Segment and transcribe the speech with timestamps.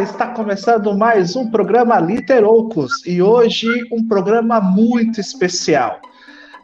[0.00, 6.00] Está começando mais um programa Literoucos e hoje um programa muito especial.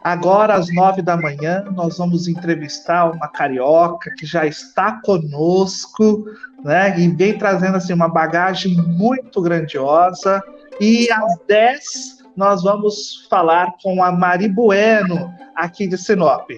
[0.03, 6.25] Agora, às nove da manhã, nós vamos entrevistar uma carioca que já está conosco,
[6.63, 6.99] né?
[6.99, 10.41] E vem trazendo assim uma bagagem muito grandiosa.
[10.81, 16.49] E às dez nós vamos falar com a Mari Bueno, aqui de Sinop.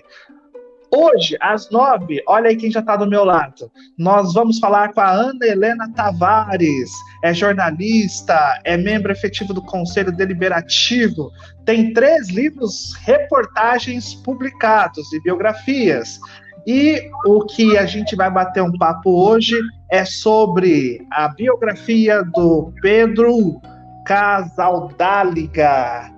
[0.94, 3.72] Hoje, às nove, olha aí quem já está do meu lado.
[3.98, 6.92] Nós vamos falar com a Ana Helena Tavares.
[7.24, 11.32] É jornalista, é membro efetivo do Conselho Deliberativo,
[11.66, 16.20] tem três livros, reportagens publicados e biografias.
[16.68, 19.58] E o que a gente vai bater um papo hoje
[19.90, 23.62] é sobre a biografia do Pedro
[24.06, 26.12] Casaldáliga.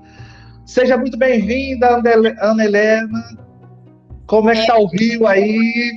[0.65, 2.01] Seja muito bem-vinda,
[2.41, 3.42] Ana Helena.
[4.33, 5.91] Como é que tá o Rio aí?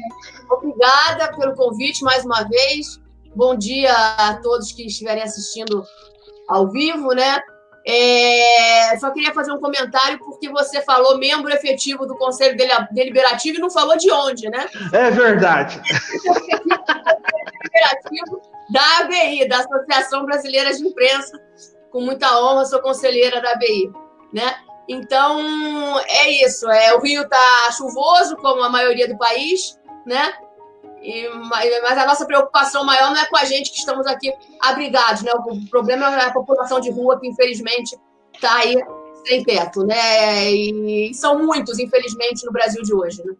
[0.50, 3.00] Obrigada pelo convite mais uma vez.
[3.34, 5.82] Bom dia a todos que estiverem assistindo
[6.46, 7.40] ao vivo, né?
[7.86, 12.58] É, só queria fazer um comentário porque você falou membro efetivo do Conselho
[12.92, 14.68] Deliberativo e não falou de onde, né?
[14.92, 15.80] É verdade.
[17.62, 21.40] Deliberativo da ABI, da Associação Brasileira de Imprensa.
[21.90, 23.90] Com muita honra, sou conselheira da ABI,
[24.30, 24.56] né?
[24.88, 26.68] Então, é isso.
[26.70, 30.32] É, o Rio está chuvoso, como a maioria do país, né?
[31.02, 35.22] E, mas a nossa preocupação maior não é com a gente que estamos aqui abrigados,
[35.22, 35.32] né?
[35.32, 37.96] O problema é a população de rua que, infelizmente,
[38.34, 38.76] está aí
[39.24, 40.50] sem teto, né?
[40.50, 43.34] E são muitos, infelizmente, no Brasil de hoje, né?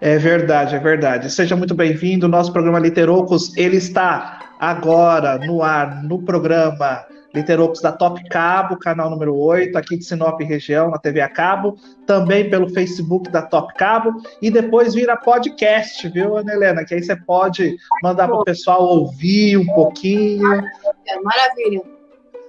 [0.00, 1.30] É verdade, é verdade.
[1.30, 2.28] Seja muito bem-vindo.
[2.28, 9.08] Nosso programa Literocos, ele está agora no ar, no programa Literopos da Top Cabo, canal
[9.08, 13.72] número 8, aqui de Sinop região, na TV a cabo, também pelo Facebook da Top
[13.74, 16.84] Cabo, e depois vira podcast, viu, Ana Helena?
[16.84, 20.42] Que aí você pode mandar para o pessoal ouvir um pouquinho.
[20.42, 21.82] Maravilha, maravilha.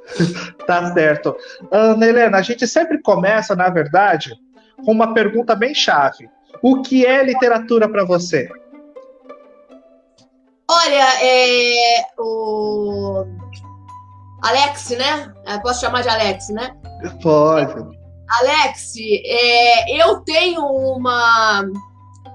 [0.68, 1.36] tá certo.
[1.72, 4.34] Ana Helena, a gente sempre começa, na verdade,
[4.84, 6.30] com uma pergunta bem chave.
[6.62, 8.50] O que é literatura para você?
[10.70, 13.26] Olha, é, o
[14.44, 15.34] Alex, né?
[15.48, 16.76] Eu posso chamar de Alex, né?
[17.22, 17.74] Pode.
[18.30, 18.94] Alex,
[19.26, 21.64] é, eu tenho uma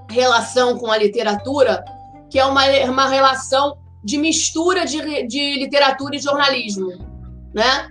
[0.09, 1.83] relação com a literatura
[2.29, 6.89] que é uma, uma relação de mistura de, de literatura e jornalismo,
[7.53, 7.89] né?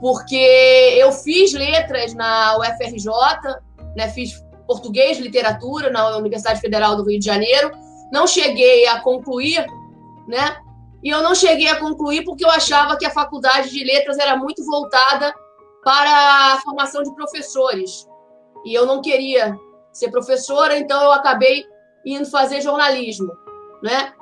[0.00, 3.10] Porque eu fiz letras na UFRJ,
[3.96, 4.08] né?
[4.08, 7.70] Fiz português, literatura na Universidade Federal do Rio de Janeiro.
[8.12, 9.66] Não cheguei a concluir,
[10.26, 10.56] né?
[11.02, 14.36] E eu não cheguei a concluir porque eu achava que a faculdade de letras era
[14.36, 15.34] muito voltada
[15.84, 18.06] para a formação de professores.
[18.64, 19.58] E eu não queria
[19.92, 21.64] ser professora, então eu acabei
[22.04, 23.32] indo fazer jornalismo,
[23.82, 24.12] né?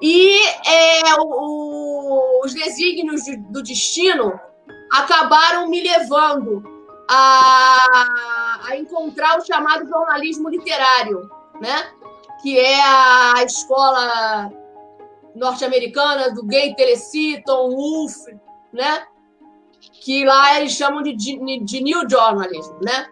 [0.00, 4.38] E é, o, os desígnios de, do destino
[4.92, 6.62] acabaram me levando
[7.08, 11.30] a, a encontrar o chamado jornalismo literário,
[11.60, 11.90] né?
[12.40, 14.50] Que é a escola
[15.34, 18.36] norte-americana, do Gay Teleci, Tom Wolfe,
[18.72, 19.04] né?
[20.02, 23.06] Que lá eles chamam de, de New Journalism, né?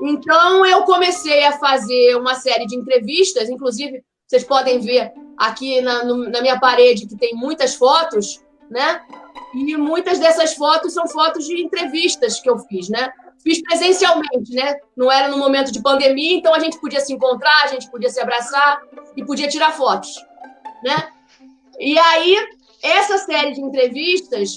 [0.00, 6.04] Então eu comecei a fazer uma série de entrevistas, inclusive vocês podem ver aqui na,
[6.04, 9.02] no, na minha parede que tem muitas fotos, né?
[9.54, 13.12] E muitas dessas fotos são fotos de entrevistas que eu fiz, né?
[13.42, 14.74] Fiz presencialmente, né?
[14.96, 18.08] Não era no momento de pandemia, então a gente podia se encontrar, a gente podia
[18.08, 18.80] se abraçar
[19.16, 20.14] e podia tirar fotos,
[20.82, 21.13] né?
[21.78, 22.36] E aí,
[22.82, 24.56] essa série de entrevistas,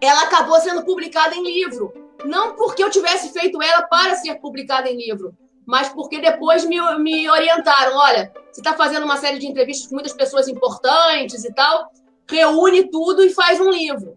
[0.00, 1.92] ela acabou sendo publicada em livro.
[2.24, 5.34] Não porque eu tivesse feito ela para ser publicada em livro,
[5.66, 7.96] mas porque depois me, me orientaram.
[7.96, 11.90] Olha, você está fazendo uma série de entrevistas com muitas pessoas importantes e tal,
[12.28, 14.16] reúne tudo e faz um livro.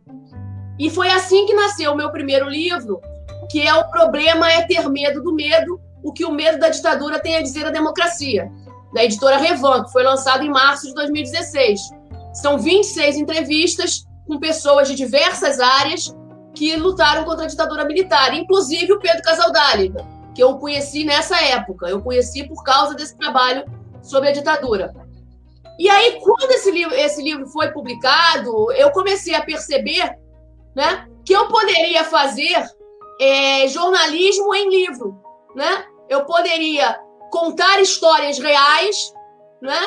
[0.78, 3.00] E foi assim que nasceu o meu primeiro livro,
[3.50, 7.20] que é O Problema é Ter Medo do Medo, o que o medo da ditadura
[7.20, 8.52] tem a dizer à democracia,
[8.94, 11.80] da editora Revan, que foi lançado em março de 2016.
[12.34, 16.14] São 26 entrevistas com pessoas de diversas áreas
[16.56, 21.88] que lutaram contra a ditadura militar, inclusive o Pedro Casaldáliga, que eu conheci nessa época.
[21.88, 23.64] Eu conheci por causa desse trabalho
[24.02, 24.94] sobre a ditadura.
[25.80, 30.18] E aí, quando esse livro, esse livro foi publicado, eu comecei a perceber
[30.76, 32.64] né, que eu poderia fazer
[33.20, 35.20] é, jornalismo em livro.
[35.56, 35.86] Né?
[36.10, 37.00] Eu poderia
[37.32, 39.12] contar histórias reais
[39.62, 39.80] né,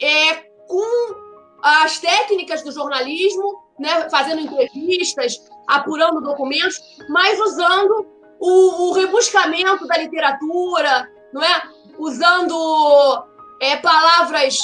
[0.00, 0.34] é,
[0.68, 1.27] com
[1.62, 8.06] as técnicas do jornalismo, né, fazendo entrevistas, apurando documentos, mas usando
[8.40, 11.62] o, o rebuscamento da literatura, não é?
[11.98, 13.24] Usando
[13.60, 14.58] é, palavras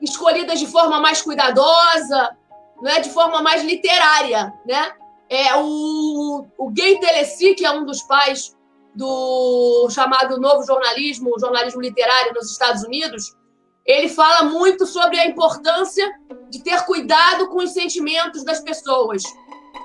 [0.00, 2.36] escolhidas de forma mais cuidadosa,
[2.82, 4.92] né, de forma mais literária, né?
[5.28, 8.56] É o, o Gay Teleci, que é um dos pais
[8.94, 13.36] do chamado novo jornalismo, jornalismo literário nos Estados Unidos,
[13.84, 16.08] ele fala muito sobre a importância
[16.48, 19.22] de ter cuidado com os sentimentos das pessoas,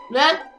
[0.09, 0.51] né?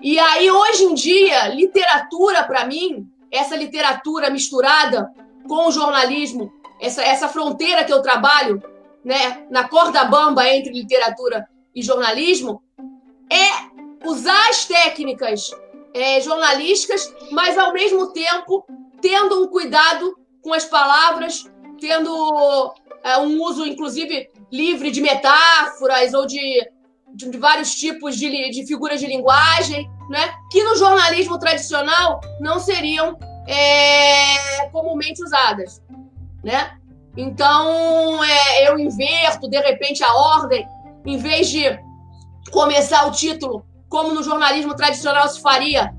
[0.00, 5.12] E aí hoje em dia, literatura para mim, essa literatura misturada
[5.48, 8.62] com o jornalismo, essa, essa fronteira que eu trabalho,
[9.04, 12.62] né, na corda bamba entre literatura e jornalismo,
[13.30, 15.50] é usar as técnicas
[15.94, 18.66] é, jornalísticas, mas ao mesmo tempo
[19.00, 21.50] tendo um cuidado com as palavras,
[21.80, 26.40] tendo é, um uso, inclusive, livre de metáforas ou de,
[27.14, 30.34] de, de vários tipos de, de, figuras de linguagem, né?
[30.50, 35.82] que no jornalismo tradicional não seriam é, comumente usadas.
[36.42, 36.78] Né?
[37.16, 40.66] Então, é, eu inverto, de repente, a ordem,
[41.06, 41.64] em vez de
[42.50, 45.94] começar o título como no jornalismo tradicional se faria,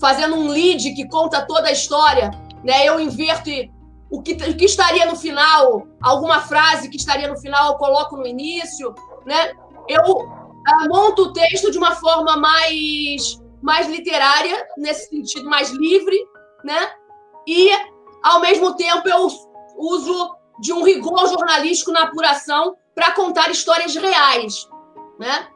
[0.00, 2.30] fazendo um lead que conta toda a história,
[2.62, 2.86] né?
[2.86, 3.70] Eu inverto e
[4.14, 8.16] o que, o que estaria no final, alguma frase que estaria no final, eu coloco
[8.16, 8.94] no início,
[9.26, 9.52] né?
[9.88, 16.16] Eu uh, monto o texto de uma forma mais, mais literária, nesse sentido, mais livre,
[16.62, 16.90] né?
[17.46, 17.70] E,
[18.22, 19.28] ao mesmo tempo, eu
[19.76, 24.68] uso de um rigor jornalístico na apuração para contar histórias reais,
[25.18, 25.48] né?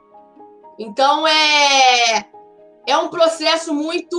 [0.78, 2.28] Então é
[2.88, 4.16] é um processo muito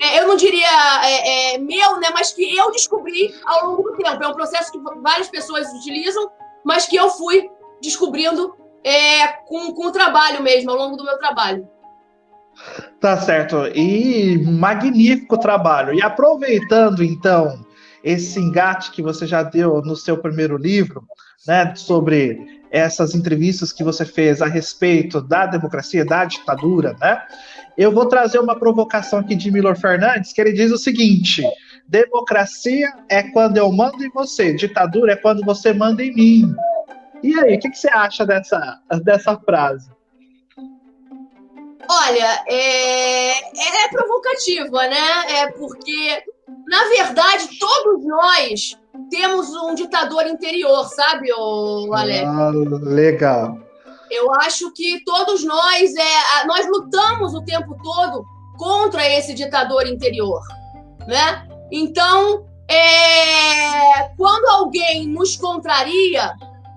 [0.00, 0.66] eu não diria
[1.04, 4.22] é, é, meu, né, mas que eu descobri ao longo do tempo.
[4.22, 6.30] É um processo que várias pessoas utilizam,
[6.64, 7.50] mas que eu fui
[7.82, 11.68] descobrindo é, com, com o trabalho mesmo, ao longo do meu trabalho.
[12.98, 13.66] Tá certo.
[13.74, 15.94] E magnífico trabalho.
[15.94, 17.64] E aproveitando, então,
[18.02, 21.04] esse engate que você já deu no seu primeiro livro,
[21.46, 27.20] né, sobre essas entrevistas que você fez a respeito da democracia, da ditadura, né?
[27.80, 31.42] Eu vou trazer uma provocação aqui de Milor Fernandes, que ele diz o seguinte:
[31.88, 36.54] democracia é quando eu mando em você, ditadura é quando você manda em mim.
[37.22, 39.90] E aí, o que, que você acha dessa, dessa frase?
[41.88, 45.38] Olha, é, é provocativa, né?
[45.38, 46.22] É porque,
[46.66, 48.78] na verdade, todos nós
[49.10, 52.28] temos um ditador interior, sabe, o Alex?
[52.28, 52.50] Ah,
[52.82, 53.69] legal.
[54.10, 58.24] Eu acho que todos nós, é, nós lutamos o tempo todo
[58.58, 60.40] contra esse ditador interior,
[61.06, 61.48] né?
[61.70, 66.34] Então, é, quando alguém nos contraria,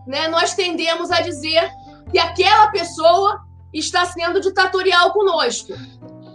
[0.08, 1.70] né, nós tendemos a dizer
[2.12, 3.42] que aquela pessoa
[3.74, 5.74] está sendo ditatorial conosco.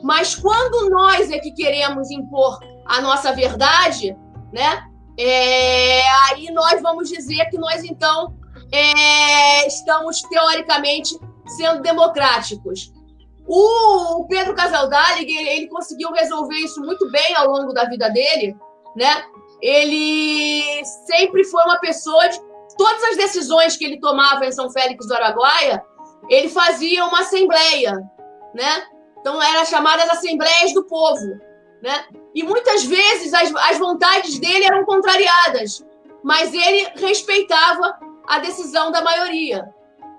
[0.03, 4.17] Mas quando nós é que queremos impor a nossa verdade,
[4.53, 4.85] né,
[5.19, 8.38] é, aí nós vamos dizer que nós, então,
[8.73, 11.19] é, estamos, teoricamente,
[11.57, 12.93] sendo democráticos.
[13.47, 18.55] O, Pedro Casaldalli, ele, ele conseguiu resolver isso muito bem ao longo da vida dele,
[18.95, 19.25] né?
[19.63, 22.39] Ele sempre foi uma pessoa de
[22.77, 25.83] todas as decisões que ele tomava em São Félix do Araguaia,
[26.29, 27.95] ele fazia uma assembleia,
[28.55, 28.87] né?
[29.19, 31.39] Então eram chamadas assembleias do povo,
[31.83, 32.05] né?
[32.35, 35.85] E muitas vezes as, as vontades dele eram contrariadas,
[36.23, 37.99] mas ele respeitava
[38.29, 39.69] a decisão da maioria,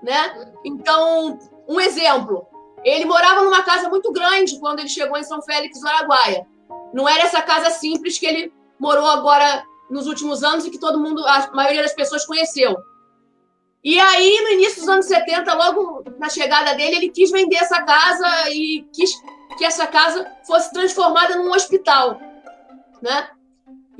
[0.02, 0.52] né?
[0.64, 1.38] Então,
[1.68, 2.46] um exemplo,
[2.84, 6.46] ele morava numa casa muito grande quando ele chegou em São Félix do Araguaia.
[6.92, 11.00] Não era essa casa simples que ele morou agora nos últimos anos e que todo
[11.00, 12.76] mundo, a maioria das pessoas conheceu.
[13.82, 17.82] E aí, no início dos anos 70, logo na chegada dele, ele quis vender essa
[17.82, 19.10] casa e quis
[19.56, 22.20] que essa casa fosse transformada num hospital,
[23.00, 23.30] né?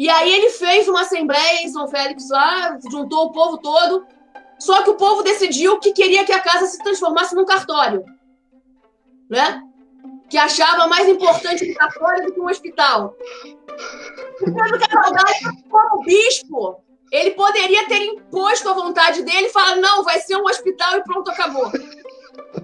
[0.00, 4.06] E aí ele fez uma assembleia em São Félix lá, juntou o povo todo,
[4.58, 8.02] só que o povo decidiu que queria que a casa se transformasse num cartório,
[9.28, 9.62] né?
[10.30, 13.14] Que achava mais importante um cartório do que um hospital.
[14.38, 20.18] Pedro Cavalcante, como bispo, ele poderia ter imposto a vontade dele e falar: não, vai
[20.20, 21.70] ser um hospital e pronto, acabou.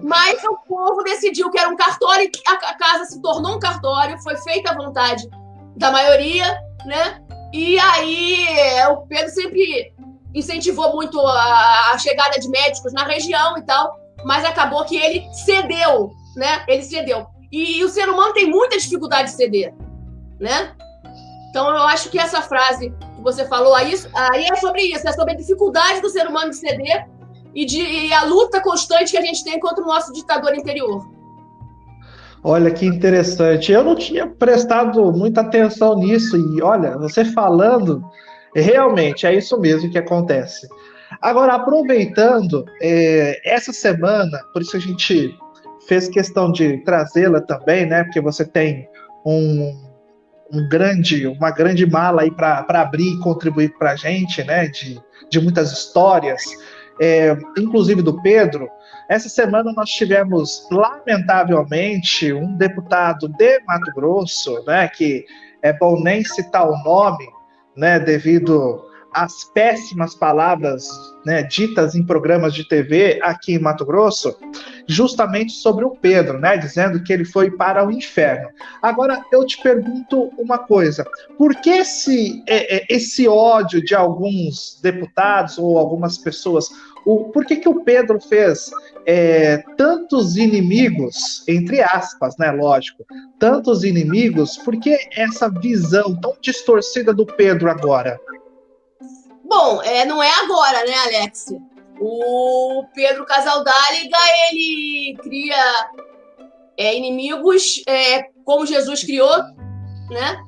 [0.01, 4.35] Mas o povo decidiu que era um cartório, a casa se tornou um cartório, foi
[4.37, 5.29] feita a vontade
[5.75, 7.21] da maioria, né?
[7.53, 8.47] E aí
[8.89, 9.93] o Pedro sempre
[10.33, 15.27] incentivou muito a, a chegada de médicos na região e tal, mas acabou que ele
[15.33, 16.63] cedeu, né?
[16.67, 17.27] Ele cedeu.
[17.51, 19.73] E, e o ser humano tem muita dificuldade de ceder,
[20.39, 20.75] né?
[21.49, 25.11] Então eu acho que essa frase que você falou aí, aí é sobre isso, é
[25.11, 27.07] sobre a dificuldade do ser humano de ceder
[27.53, 31.16] e, de, e a luta constante que a gente tem contra o nosso ditador interior.
[32.47, 33.71] Olha que interessante.
[33.71, 38.01] Eu não tinha prestado muita atenção nisso e olha, você falando,
[38.55, 40.67] Realmente, é isso mesmo que acontece.
[41.21, 45.37] Agora, aproveitando, é, essa semana, por isso a gente
[45.87, 48.03] fez questão de trazê-la também, né?
[48.03, 48.87] Porque você tem
[49.25, 49.89] um,
[50.51, 54.67] um grande, uma grande mala aí para abrir e contribuir para a gente, né?
[54.67, 54.99] De,
[55.29, 56.43] de muitas histórias,
[57.01, 58.69] é, inclusive do Pedro.
[59.09, 64.87] Essa semana nós tivemos, lamentavelmente, um deputado de Mato Grosso, né?
[64.87, 65.25] Que
[65.61, 67.27] é bom nem citar o nome,
[67.75, 67.99] né?
[67.99, 68.83] Devido
[69.17, 70.87] as péssimas palavras
[71.25, 74.37] né, ditas em programas de TV aqui em Mato Grosso,
[74.87, 78.47] justamente sobre o Pedro, né, dizendo que ele foi para o inferno.
[78.79, 81.03] Agora eu te pergunto uma coisa:
[81.35, 86.69] por que esse, é, é, esse ódio de alguns deputados ou algumas pessoas?
[87.03, 88.69] O, por que, que o Pedro fez
[89.05, 92.51] é, tantos inimigos, entre aspas, né?
[92.51, 93.03] Lógico,
[93.39, 98.19] tantos inimigos, por que essa visão tão distorcida do Pedro agora?
[99.47, 101.45] Bom, é, não é agora, né, Alex?
[101.99, 104.17] O Pedro Casaldáliga,
[104.51, 105.89] ele cria
[106.77, 109.35] é, inimigos é, como Jesus criou,
[110.09, 110.43] né?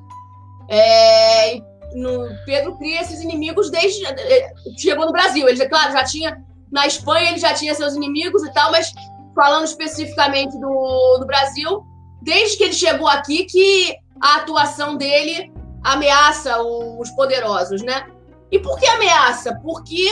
[0.68, 1.60] É,
[1.94, 5.48] no, Pedro cria esses inimigos desde é, chegou no Brasil.
[5.48, 6.38] Ele, claro, já tinha
[6.70, 8.92] na Espanha, ele já tinha seus inimigos e tal, mas
[9.34, 11.82] falando especificamente do, do Brasil,
[12.22, 15.50] desde que ele chegou aqui, que a atuação dele
[15.82, 18.06] ameaça os poderosos, né?
[18.50, 19.58] E por que ameaça?
[19.62, 20.08] Porque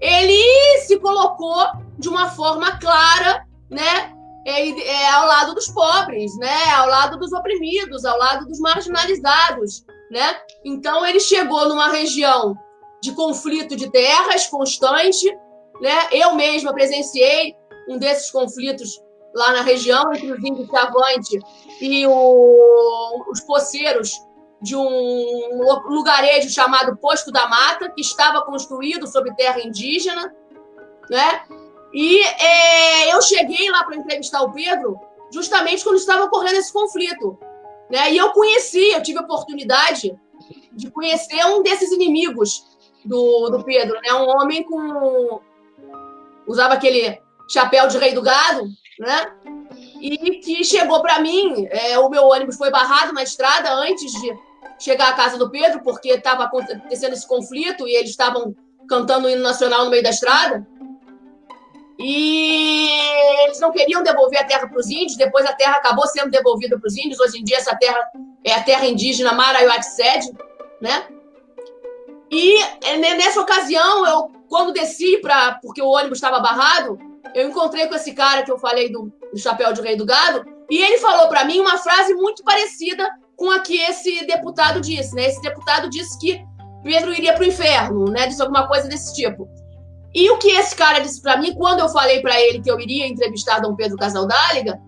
[0.00, 1.66] ele se colocou
[1.98, 4.14] de uma forma clara, né?
[4.46, 6.70] É, é, ao lado dos pobres, né?
[6.72, 10.40] Ao lado dos oprimidos, ao lado dos marginalizados, né?
[10.64, 12.56] Então ele chegou numa região
[13.02, 15.26] de conflito de terras constante,
[15.80, 16.08] né?
[16.12, 17.54] Eu mesma presenciei
[17.88, 19.02] um desses conflitos
[19.34, 21.38] lá na região entre os índios Chavante
[21.80, 24.12] e o, os poceiros
[24.60, 30.34] de um lugarejo chamado Posto da Mata, que estava construído sobre terra indígena,
[31.08, 31.42] né?
[31.92, 34.98] E é, eu cheguei lá para entrevistar o Pedro
[35.32, 37.38] justamente quando estava ocorrendo esse conflito,
[37.90, 38.12] né?
[38.12, 40.18] E eu conheci, eu tive a oportunidade
[40.72, 42.64] de conhecer um desses inimigos
[43.04, 44.12] do, do Pedro, né?
[44.12, 45.40] Um homem com
[46.46, 48.64] usava aquele chapéu de rei do gado,
[48.98, 49.32] né?
[50.00, 54.47] E que chegou para mim, é, o meu ônibus foi barrado na estrada antes de
[54.78, 58.54] chegar à casa do Pedro, porque estava acontecendo esse conflito e eles estavam
[58.88, 60.66] cantando o hino nacional no meio da estrada.
[61.98, 62.88] E
[63.44, 66.78] eles não queriam devolver a terra para os índios, depois a terra acabou sendo devolvida
[66.78, 67.18] para os índios.
[67.18, 67.98] Hoje em dia, essa terra
[68.44, 70.32] é a terra indígena Maraiuatsed,
[70.80, 71.08] né?
[72.30, 76.98] E é, nessa ocasião, eu, quando desci, pra, porque o ônibus estava barrado,
[77.34, 80.44] eu encontrei com esse cara que eu falei do, do chapéu de rei do gado,
[80.70, 85.14] e ele falou para mim uma frase muito parecida com a que esse deputado disse,
[85.14, 85.26] né?
[85.26, 86.44] Esse deputado disse que
[86.82, 88.26] Pedro iria para o inferno, né?
[88.26, 89.48] Disse alguma coisa desse tipo.
[90.12, 92.80] E o que esse cara disse para mim, quando eu falei para ele que eu
[92.80, 94.80] iria entrevistar Dom Pedro Casaldáliga,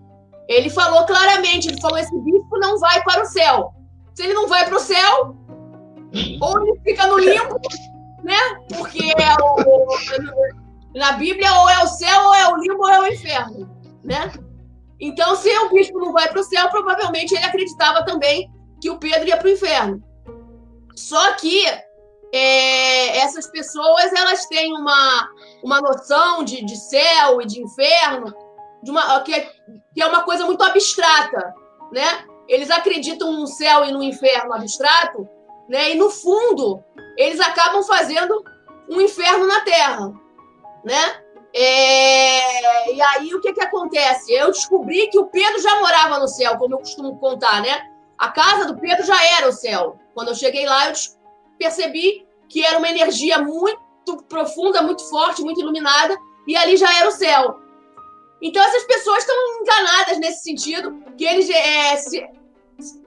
[0.49, 3.73] ele falou claramente, ele falou, esse bispo não vai para o céu.
[4.13, 5.37] Se ele não vai para o céu,
[6.41, 7.57] ou ele fica no limbo,
[8.21, 8.35] né?
[8.75, 9.87] Porque é o,
[10.93, 13.69] na Bíblia ou é o céu, ou é o limbo, ou é o inferno,
[14.03, 14.29] né?
[15.01, 18.47] Então, se o bispo não vai para o céu, provavelmente ele acreditava também
[18.79, 20.03] que o Pedro ia para o inferno.
[20.95, 21.65] Só que
[22.31, 25.29] é, essas pessoas elas têm uma,
[25.63, 28.33] uma noção de, de céu e de inferno
[28.83, 29.51] de uma, que, é,
[29.93, 31.53] que é uma coisa muito abstrata,
[31.91, 32.25] né?
[32.47, 35.27] Eles acreditam no céu e no inferno abstrato,
[35.67, 35.91] né?
[35.91, 36.83] E no fundo
[37.17, 38.43] eles acabam fazendo
[38.89, 40.11] um inferno na Terra,
[40.83, 41.23] né?
[41.53, 42.93] É...
[42.93, 44.31] E aí, o que, que acontece?
[44.33, 47.89] Eu descobri que o Pedro já morava no céu, como eu costumo contar, né?
[48.17, 49.99] A casa do Pedro já era o céu.
[50.13, 50.93] Quando eu cheguei lá, eu
[51.57, 53.81] percebi que era uma energia muito
[54.27, 56.17] profunda, muito forte, muito iluminada,
[56.47, 57.59] e ali já era o céu.
[58.41, 62.27] Então, essas pessoas estão enganadas nesse sentido, que eles, é, se,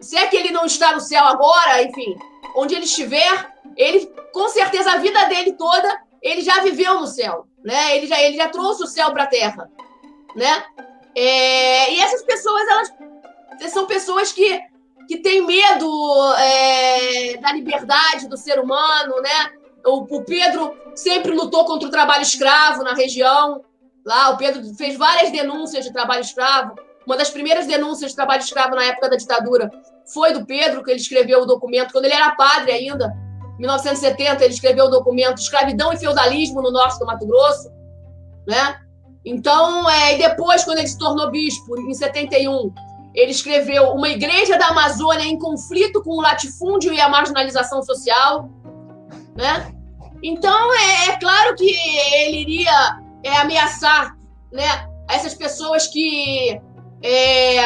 [0.00, 2.16] se é que ele não está no céu agora, enfim,
[2.56, 7.46] onde ele estiver, ele, com certeza, a vida dele toda, ele já viveu no céu
[7.64, 7.96] né?
[7.96, 9.70] Ele já, ele já trouxe o céu para a terra,
[10.36, 10.64] né?
[11.16, 14.60] É, e essas pessoas, elas são pessoas que,
[15.08, 19.52] que têm medo é, da liberdade do ser humano, né?
[19.86, 23.64] O, o, Pedro sempre lutou contra o trabalho escravo na região.
[24.04, 26.74] Lá, o Pedro fez várias denúncias de trabalho escravo.
[27.06, 29.70] Uma das primeiras denúncias de trabalho escravo na época da ditadura
[30.12, 33.14] foi do Pedro, que ele escreveu o documento, quando ele era padre ainda,
[33.58, 37.70] 1970, ele escreveu o documento Escravidão e Feudalismo no Norte do Mato Grosso,
[38.46, 38.80] né?
[39.24, 42.72] Então, é, e depois, quando ele se tornou bispo, em 71,
[43.14, 48.50] ele escreveu Uma Igreja da Amazônia em conflito com o latifúndio e a marginalização social.
[49.34, 49.72] né?
[50.22, 51.70] Então, é, é claro que
[52.14, 54.16] ele iria é, ameaçar
[54.52, 56.60] né, essas pessoas que
[57.02, 57.62] é,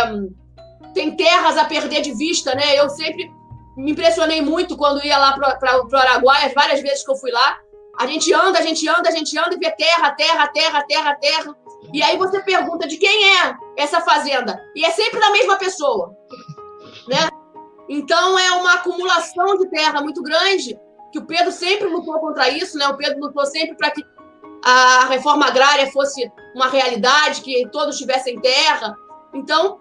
[0.92, 2.76] têm terras a perder de vista, né?
[2.76, 3.30] Eu sempre
[3.78, 7.58] me impressionei muito quando ia lá para o Araguaia, várias vezes que eu fui lá.
[7.96, 11.14] A gente anda, a gente anda, a gente anda e vê terra, terra, terra, terra,
[11.14, 11.56] terra.
[11.92, 14.60] E aí você pergunta de quem é essa fazenda.
[14.74, 16.12] E é sempre da mesma pessoa.
[17.06, 17.28] Né?
[17.88, 20.78] Então é uma acumulação de terra muito grande,
[21.12, 22.86] que o Pedro sempre lutou contra isso, né?
[22.88, 24.02] O Pedro lutou sempre para que
[24.64, 28.94] a reforma agrária fosse uma realidade, que todos tivessem terra.
[29.32, 29.78] Então,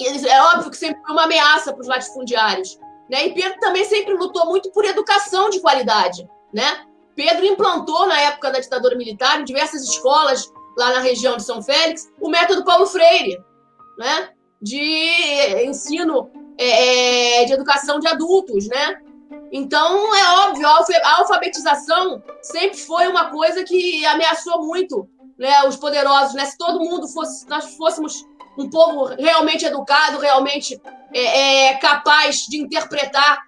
[0.00, 2.78] é óbvio que sempre foi uma ameaça para os latifundiários.
[3.12, 3.26] Né?
[3.26, 6.26] E Pedro também sempre lutou muito por educação de qualidade.
[6.50, 6.86] Né?
[7.14, 11.60] Pedro implantou, na época da ditadura militar, em diversas escolas lá na região de São
[11.60, 13.38] Félix, o método Paulo Freire,
[13.98, 14.30] né?
[14.62, 18.66] de ensino é, é de educação de adultos.
[18.66, 19.02] Né?
[19.52, 25.06] Então, é óbvio, a alfabetização sempre foi uma coisa que ameaçou muito
[25.38, 26.32] né, os poderosos.
[26.32, 26.46] Né?
[26.46, 30.80] Se todo mundo fosse, nós fôssemos um povo realmente educado, realmente
[31.14, 33.38] é, é, capaz de interpretar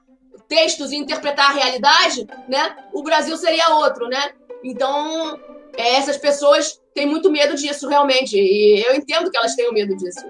[0.49, 2.77] textos e interpretar a realidade, né?
[2.93, 4.31] O Brasil seria outro, né?
[4.63, 5.39] Então,
[5.77, 8.37] é, essas pessoas têm muito medo disso, realmente.
[8.37, 10.25] E eu entendo que elas tenham medo disso.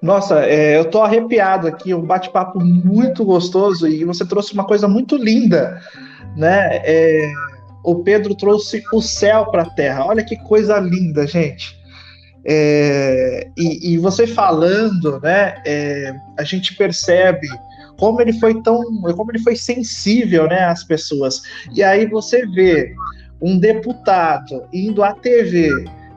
[0.00, 4.88] Nossa, é, eu tô arrepiado aqui, um bate-papo muito gostoso e você trouxe uma coisa
[4.88, 5.80] muito linda,
[6.36, 6.80] né?
[6.84, 7.30] É,
[7.84, 10.06] o Pedro trouxe o céu para a terra.
[10.06, 11.79] Olha que coisa linda, gente.
[12.44, 17.46] É, e, e, você falando, né, é, a gente percebe
[17.98, 18.82] como ele foi tão,
[19.14, 21.42] como ele foi sensível, né, às pessoas.
[21.74, 22.94] E aí você vê
[23.42, 25.70] um deputado indo à TV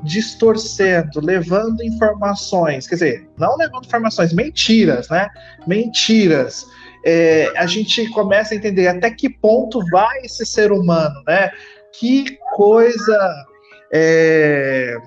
[0.03, 5.29] distorcendo, levando informações, quer dizer, não levando informações, mentiras, né?
[5.65, 6.65] Mentiras.
[7.05, 11.49] É, a gente começa a entender até que ponto vai esse ser humano, né?
[11.97, 13.45] Que coisa
[13.93, 14.97] é,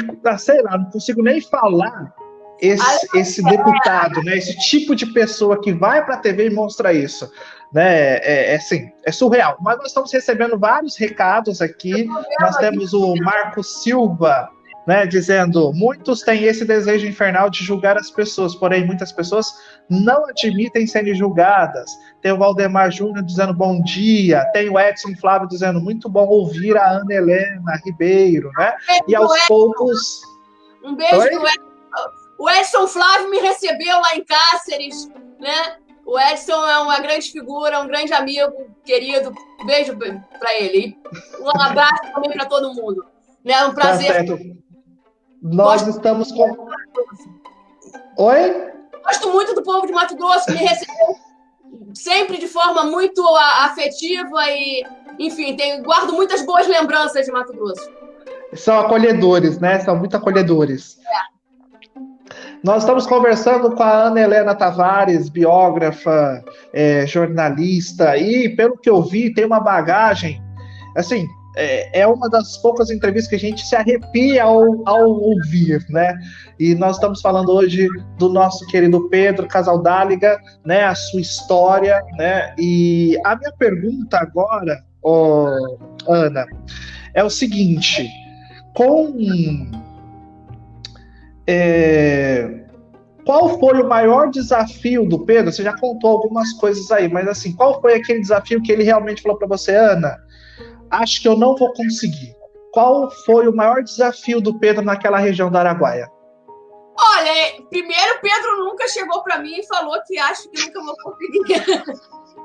[0.00, 2.12] que, ah, sei lá, não consigo nem falar
[2.60, 4.36] esse, esse deputado, né?
[4.36, 7.30] Esse tipo de pessoa que vai para a TV e mostra isso,
[7.72, 8.16] né?
[8.18, 9.56] É, é, assim, é surreal.
[9.60, 12.08] Mas nós estamos recebendo vários recados aqui.
[12.40, 14.48] Nós temos o Marco Silva
[14.86, 19.46] né, dizendo: muitos têm esse desejo infernal de julgar as pessoas, porém muitas pessoas
[19.88, 21.90] não admitem serem julgadas.
[22.20, 26.76] Tem o Valdemar Júnior dizendo bom dia, tem o Edson Flávio dizendo muito bom ouvir
[26.76, 28.74] a Ana Helena Ribeiro, né?
[29.08, 30.22] E aos poucos.
[30.84, 31.30] Um beijo Oi?
[31.30, 31.74] do Edson.
[32.38, 35.76] O Edson Flávio me recebeu lá em Cáceres, né?
[36.04, 38.52] O Edson é uma grande figura, um grande amigo,
[38.84, 39.32] querido.
[39.64, 40.98] Beijo para ele.
[41.40, 43.06] Um abraço também para todo mundo.
[43.42, 43.54] Né?
[43.54, 44.26] É um tá prazer.
[44.26, 44.36] Tá
[45.44, 46.68] nós Gosto estamos com.
[48.16, 48.72] Oi?
[49.04, 51.16] Gosto muito do povo de Mato Grosso, que me recebeu
[51.92, 54.86] sempre de forma muito afetiva e,
[55.18, 57.90] enfim, tenho, guardo muitas boas lembranças de Mato Grosso.
[58.54, 59.80] São acolhedores, né?
[59.80, 60.98] São muito acolhedores.
[61.00, 61.34] É.
[62.62, 69.02] Nós estamos conversando com a Ana Helena Tavares, biógrafa, é, jornalista, e pelo que eu
[69.02, 70.42] vi, tem uma bagagem,
[70.96, 75.84] assim, é, é, uma das poucas entrevistas que a gente se arrepia ao, ao, ouvir,
[75.88, 76.18] né?
[76.58, 77.88] E nós estamos falando hoje
[78.18, 80.84] do nosso querido Pedro Casaldáliga, né?
[80.84, 82.54] A sua história, né?
[82.58, 86.46] E a minha pergunta agora, oh, Ana,
[87.14, 88.08] é o seguinte:
[88.74, 89.14] com
[91.46, 92.64] é,
[93.24, 95.50] qual foi o maior desafio do Pedro?
[95.50, 99.22] Você já contou algumas coisas aí, mas assim, qual foi aquele desafio que ele realmente
[99.22, 100.16] falou para você, Ana?
[101.02, 102.34] Acho que eu não vou conseguir.
[102.72, 106.10] Qual foi o maior desafio do Pedro naquela região da Araguaia?
[106.96, 111.84] Olha, primeiro Pedro nunca chegou para mim e falou que acho que nunca vou conseguir.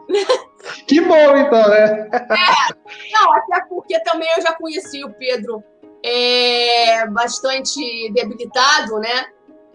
[0.87, 2.09] Que bom, então, né?
[2.11, 5.63] É, não, até porque também eu já conheci o Pedro
[6.03, 9.27] é, bastante debilitado, né?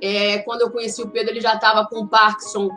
[0.02, 2.68] É, quando eu conheci o Pedro, ele já estava com Parkinson.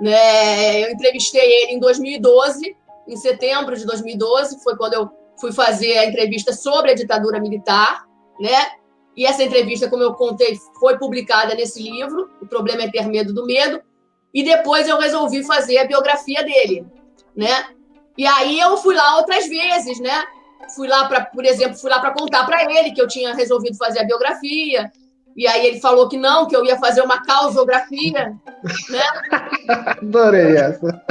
[0.00, 0.84] Né?
[0.84, 2.76] Eu entrevistei ele em 2012
[3.08, 8.04] em setembro de 2012, foi quando eu fui fazer a entrevista sobre a ditadura militar,
[8.40, 8.72] né?
[9.16, 13.32] E essa entrevista, como eu contei, foi publicada nesse livro, O Problema é Ter Medo
[13.32, 13.80] do Medo.
[14.32, 16.84] E depois eu resolvi fazer a biografia dele,
[17.36, 17.68] né?
[18.18, 20.24] E aí eu fui lá outras vezes, né?
[20.74, 23.76] Fui lá para, por exemplo, fui lá para contar para ele que eu tinha resolvido
[23.76, 24.90] fazer a biografia.
[25.36, 28.34] E aí ele falou que não, que eu ia fazer uma causografia,
[28.88, 29.02] né?
[30.00, 31.04] Adorei essa.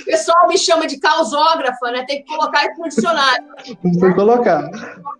[0.00, 2.04] O pessoal me chama de causógrafa, né?
[2.06, 3.44] Tem que colocar isso no dicionário.
[3.64, 4.70] Tem que colocar.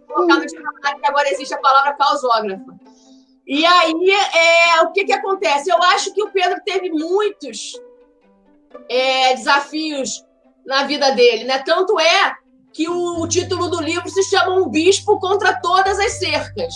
[0.06, 2.78] colocar no dicionário que agora existe a palavra causógrafa.
[3.46, 5.70] E aí, é, o que, que acontece?
[5.70, 7.80] Eu acho que o Pedro teve muitos
[8.90, 10.22] é, desafios
[10.66, 11.58] na vida dele, né?
[11.60, 12.34] Tanto é
[12.74, 16.74] que o, o título do livro se chama Um Bispo contra Todas as Cercas,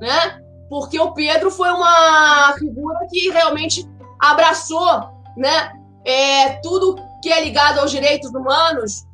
[0.00, 0.40] né?
[0.70, 3.86] Porque o Pedro foi uma figura que realmente
[4.18, 5.72] abraçou, né?
[6.04, 9.06] É, tudo que é ligado aos direitos humanos,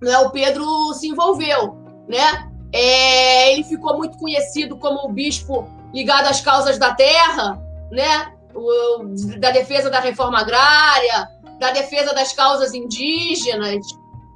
[0.00, 0.18] né?
[0.18, 1.76] O Pedro se envolveu,
[2.08, 2.50] né?
[2.72, 8.32] É, ele ficou muito conhecido como o bispo ligado às causas da terra, né?
[8.54, 9.04] O,
[9.38, 11.28] da defesa da reforma agrária,
[11.58, 13.86] da defesa das causas indígenas,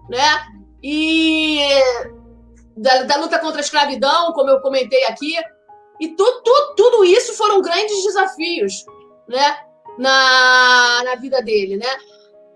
[0.09, 0.47] né?
[0.83, 1.59] E
[2.77, 5.35] da, da luta contra a escravidão, como eu comentei aqui.
[5.99, 8.85] E tu, tu, tudo isso foram grandes desafios,
[9.29, 9.59] né?
[9.99, 11.89] Na, na vida dele, né?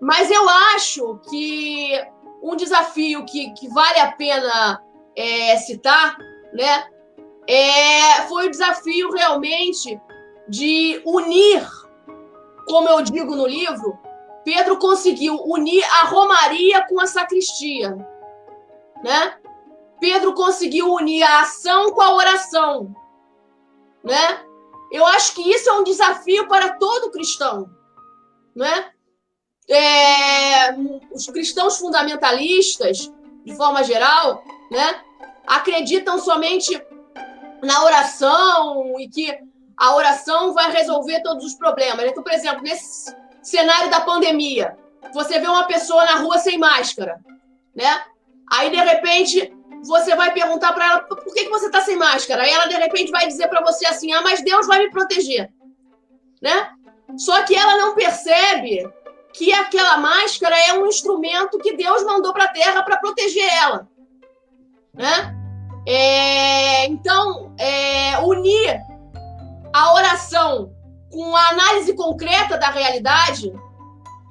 [0.01, 1.91] Mas eu acho que
[2.41, 4.81] um desafio que, que vale a pena
[5.15, 6.17] é, citar,
[6.51, 6.89] né?
[7.47, 10.01] É, foi o desafio realmente
[10.49, 11.67] de unir,
[12.67, 13.97] como eu digo no livro,
[14.43, 17.95] Pedro conseguiu unir a romaria com a sacristia,
[19.03, 19.37] né?
[19.99, 22.91] Pedro conseguiu unir a ação com a oração,
[24.03, 24.43] né?
[24.91, 27.69] Eu acho que isso é um desafio para todo cristão,
[28.55, 28.91] né?
[29.69, 30.73] É,
[31.13, 33.11] os cristãos fundamentalistas,
[33.45, 35.01] de forma geral, né,
[35.47, 36.81] acreditam somente
[37.63, 39.37] na oração e que
[39.77, 42.05] a oração vai resolver todos os problemas.
[42.05, 44.77] Então, por exemplo, nesse cenário da pandemia,
[45.13, 47.19] você vê uma pessoa na rua sem máscara,
[47.75, 48.03] né?
[48.51, 52.43] Aí, de repente, você vai perguntar para ela por que, que você está sem máscara.
[52.43, 55.51] Aí ela, de repente, vai dizer para você assim: ah, mas Deus vai me proteger,
[56.41, 56.69] né?
[57.17, 58.87] Só que ela não percebe
[59.33, 63.87] que aquela máscara é um instrumento que Deus mandou para a Terra para proteger ela,
[64.93, 65.35] né?
[65.87, 68.79] É, então, é, unir
[69.73, 70.71] a oração
[71.11, 73.51] com a análise concreta da realidade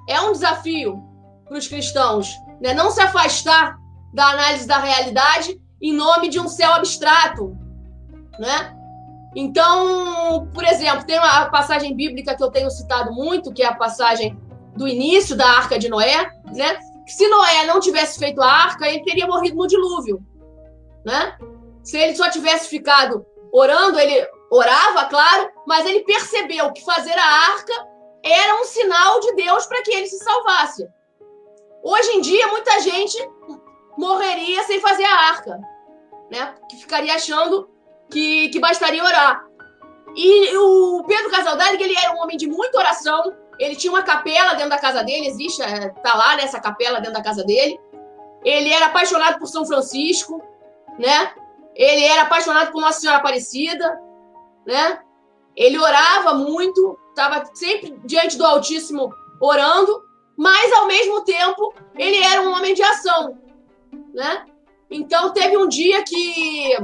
[0.09, 1.03] é um desafio
[1.49, 2.73] para os cristãos, né?
[2.73, 3.79] Não se afastar
[4.13, 7.57] da análise da realidade em nome de um céu abstrato,
[8.39, 8.77] né?
[9.35, 13.75] Então, por exemplo, tem uma passagem bíblica que eu tenho citado muito, que é a
[13.75, 14.37] passagem
[14.81, 16.79] do início da Arca de Noé, né?
[17.07, 20.25] Se Noé não tivesse feito a arca, ele teria morrido no dilúvio
[21.05, 21.37] né?
[21.83, 27.25] Se ele só tivesse ficado orando, ele orava, claro, mas ele percebeu que fazer a
[27.53, 27.73] arca
[28.23, 30.87] era um sinal de Deus para que ele se salvasse.
[31.83, 33.17] Hoje em dia, muita gente
[33.97, 35.59] morreria sem fazer a arca,
[36.31, 36.55] né?
[36.69, 37.71] Que ficaria achando
[38.11, 39.45] que, que bastaria orar.
[40.15, 44.55] E o Pedro Casaldelli, ele era um homem de muita oração, ele tinha uma capela
[44.55, 47.79] dentro da casa dele, existe, é, tá lá nessa capela dentro da casa dele.
[48.43, 50.43] Ele era apaixonado por São Francisco,
[50.99, 51.35] né?
[51.75, 54.01] Ele era apaixonado por Nossa Senhora Aparecida,
[54.67, 55.01] né?
[55.55, 60.03] Ele orava muito, estava sempre diante do Altíssimo orando,
[60.39, 63.39] mas ao mesmo tempo ele era um homem de ação,
[64.15, 64.47] né?
[64.91, 66.79] Então teve um dia que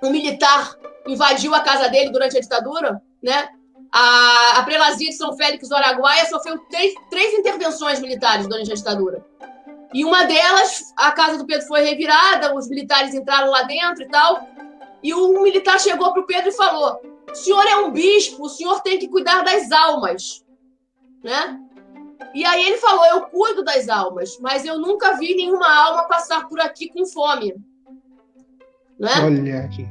[0.00, 0.72] um militar
[1.04, 3.48] invadiu a casa dele durante a ditadura, né?
[3.98, 8.74] A, a prelazia de São Félix do Araguaia sofreu três, três intervenções militares durante a
[8.74, 9.24] ditadura.
[9.94, 14.08] E uma delas, a casa do Pedro foi revirada, os militares entraram lá dentro e
[14.08, 14.46] tal.
[15.02, 18.50] E um militar chegou para o Pedro e falou: O senhor é um bispo, o
[18.50, 20.44] senhor tem que cuidar das almas.
[21.24, 21.58] Né?
[22.34, 26.46] E aí ele falou: Eu cuido das almas, mas eu nunca vi nenhuma alma passar
[26.48, 27.54] por aqui com fome.
[28.98, 29.12] Né?
[29.24, 29.88] Olha, gente.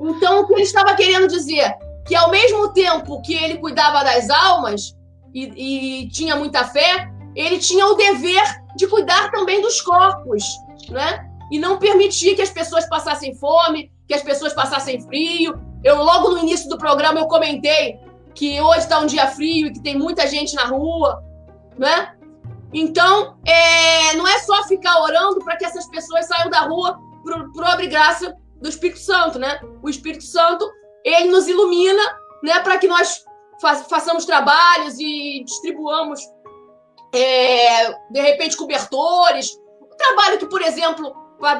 [0.00, 1.87] Então, o que ele estava querendo dizer?
[2.08, 4.96] Que ao mesmo tempo que ele cuidava das almas
[5.34, 8.42] e, e tinha muita fé, ele tinha o dever
[8.76, 10.42] de cuidar também dos corpos,
[10.88, 11.28] né?
[11.52, 15.54] E não permitir que as pessoas passassem fome, que as pessoas passassem frio.
[15.84, 18.00] Eu logo no início do programa eu comentei
[18.34, 21.22] que hoje está um dia frio e que tem muita gente na rua,
[21.76, 22.14] né?
[22.72, 27.64] Então, é, não é só ficar orando para que essas pessoas saiam da rua por,
[27.64, 29.60] obra e graça do Espírito Santo, né?
[29.82, 30.70] O Espírito Santo,
[31.04, 32.02] ele nos ilumina,
[32.42, 33.24] né, para que nós
[33.60, 36.20] fa façamos trabalhos e distribuamos
[37.14, 39.58] é, de repente, cobertores.
[39.80, 41.14] O trabalho que, por exemplo,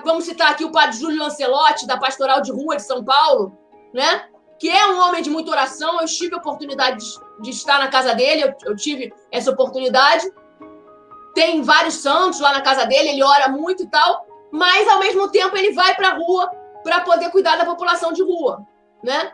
[0.04, 3.56] vamos citar aqui o padre Júlio Lancelotti, da Pastoral de Rua de São Paulo,
[3.92, 4.28] né?
[4.58, 6.00] que é um homem de muita oração.
[6.00, 10.30] Eu tive a oportunidade de, de estar na casa dele, eu, eu, tive essa oportunidade.
[11.34, 15.30] Tem vários santos lá na casa dele, ele ora muito e tal, mas ao mesmo
[15.30, 16.50] tempo ele vai para a rua
[16.82, 18.66] para poder cuidar da população de rua,
[19.02, 19.32] né?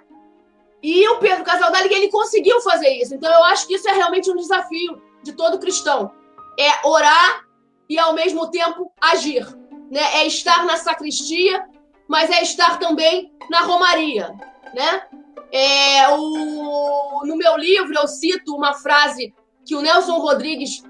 [0.82, 3.14] E o Pedro Casaldali, ele conseguiu fazer isso.
[3.14, 6.12] Então eu acho que isso é realmente um desafio de todo cristão.
[6.58, 7.44] É orar
[7.88, 9.46] e, ao mesmo tempo, agir.
[9.90, 10.02] Né?
[10.18, 11.66] É estar na sacristia,
[12.06, 14.34] mas é estar também na romaria.
[14.74, 15.02] Né?
[15.50, 20.82] É, o, no meu livro, eu cito uma frase que o Nelson Rodrigues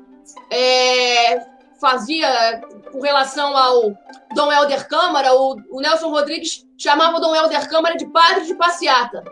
[0.51, 1.39] é,
[1.81, 2.61] fazia
[2.93, 3.93] com relação ao
[4.35, 8.55] Dom Helder Câmara, o, o Nelson Rodrigues chamava o Dom Helder Câmara de padre de
[8.55, 9.25] passeata,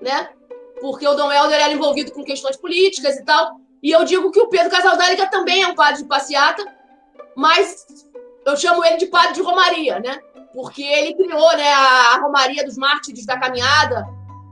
[0.00, 0.30] né?
[0.80, 3.56] Porque o Dom Helder era envolvido com questões políticas e tal.
[3.82, 6.64] E eu digo que o Pedro Casaldáliga também é um padre de passeata,
[7.34, 7.86] mas
[8.44, 10.18] eu chamo ele de padre de Romaria, né?
[10.52, 14.06] Porque ele criou né, a Romaria dos Mártires da Caminhada,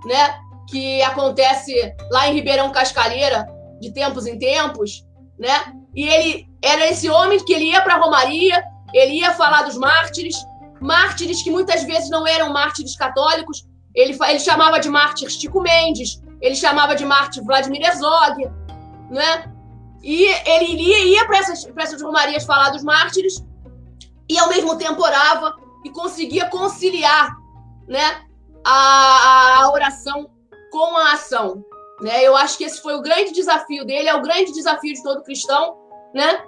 [0.04, 0.40] né?
[0.70, 3.46] Que acontece lá em Ribeirão Cascalheira,
[3.80, 5.04] de tempos em tempos,
[5.38, 5.72] né?
[5.94, 9.76] E ele era esse homem que ele ia para a Romaria, ele ia falar dos
[9.76, 10.36] mártires,
[10.80, 16.22] mártires que muitas vezes não eram mártires católicos, ele, ele chamava de mártir Chico Mendes,
[16.40, 18.50] ele chamava de mártir Vladimir Herzog,
[19.10, 19.52] né?
[20.02, 23.44] E ele iria, ia para essas, essas romarias falar dos mártires
[24.28, 27.36] e ao mesmo tempo orava e conseguia conciliar,
[27.88, 28.22] né,
[28.64, 30.30] a, a oração
[30.70, 31.64] com a ação.
[32.00, 32.22] Né?
[32.22, 35.24] Eu acho que esse foi o grande desafio dele, é o grande desafio de todo
[35.24, 35.76] cristão,
[36.14, 36.44] né?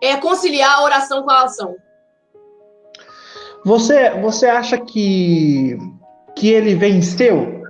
[0.00, 1.76] É conciliar a oração com a ação.
[3.64, 5.76] Você, você acha que,
[6.36, 7.62] que ele venceu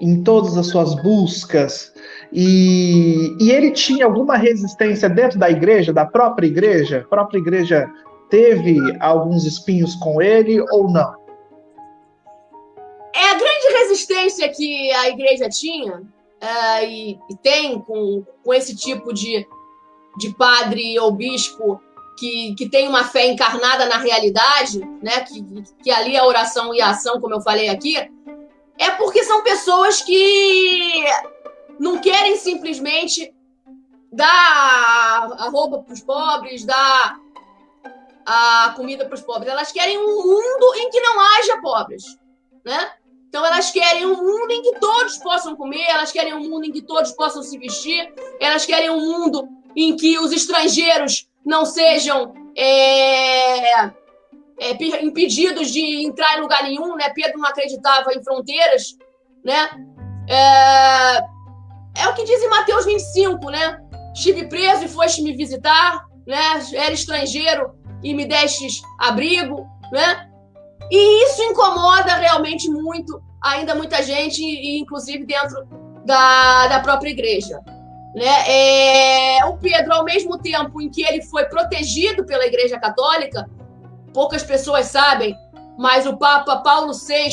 [0.00, 1.92] em todas as suas buscas
[2.32, 7.02] e, e ele tinha alguma resistência dentro da igreja, da própria igreja?
[7.04, 7.88] A própria igreja
[8.28, 11.14] teve alguns espinhos com ele ou não?
[13.14, 18.74] É a grande resistência que a igreja tinha uh, e, e, tem com, com esse
[18.74, 19.46] tipo de,
[20.18, 21.80] de padre ou bispo
[22.20, 25.20] que, que tem uma fé encarnada na realidade, né?
[25.20, 25.42] Que,
[25.82, 27.96] que ali a oração e a ação, como eu falei aqui,
[28.78, 31.04] é porque são pessoas que
[31.78, 33.34] não querem simplesmente
[34.12, 37.18] dar a roupa para os pobres, dar
[38.26, 39.50] a comida para os pobres.
[39.50, 42.18] Elas querem um mundo em que não haja pobres,
[42.64, 42.92] né?
[43.28, 46.72] Então elas querem um mundo em que todos possam comer, elas querem um mundo em
[46.72, 52.34] que todos possam se vestir, elas querem um mundo em que os estrangeiros não sejam
[52.56, 57.08] é, é, impedidos de entrar em lugar nenhum, né?
[57.10, 58.96] Pedro não acreditava em fronteiras,
[59.44, 59.70] né?
[60.28, 61.16] É,
[62.02, 63.80] é o que diz em Mateus 25, né?
[64.14, 66.62] Estive preso e foste me visitar, né?
[66.74, 70.28] Era estrangeiro e me destes abrigo, né?
[70.90, 75.66] E isso incomoda realmente muito, ainda muita gente, e inclusive dentro
[76.04, 77.60] da, da própria igreja.
[78.14, 79.38] Né?
[79.38, 83.48] É, o Pedro, ao mesmo tempo em que ele foi protegido pela Igreja Católica,
[84.12, 85.36] poucas pessoas sabem,
[85.78, 87.28] mas o Papa Paulo VI,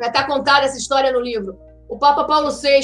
[0.00, 2.80] está né, contada essa história no livro, o Papa Paulo VI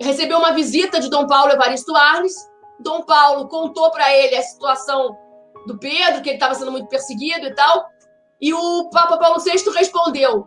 [0.00, 2.34] recebeu uma visita de Dom Paulo Evaristo Arles.
[2.80, 5.16] Dom Paulo contou para ele a situação
[5.66, 7.86] do Pedro, que ele estava sendo muito perseguido e tal.
[8.40, 10.46] E o Papa Paulo VI respondeu: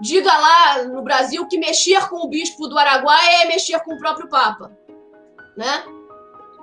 [0.00, 3.98] diga lá no Brasil que mexer com o bispo do Araguaia é mexer com o
[3.98, 4.72] próprio Papa,
[5.56, 5.84] né?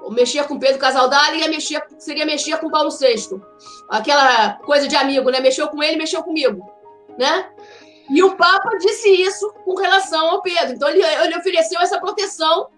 [0.02, 3.40] Ou mexer com Pedro Casaldáliga é mexer, seria mexer com Paulo VI.
[3.90, 5.40] Aquela coisa de amigo, né?
[5.40, 6.66] Mexeu com ele, mexeu comigo,
[7.18, 7.50] né?
[8.10, 10.74] E o Papa disse isso com relação ao Pedro.
[10.74, 12.70] Então ele, ele ofereceu essa proteção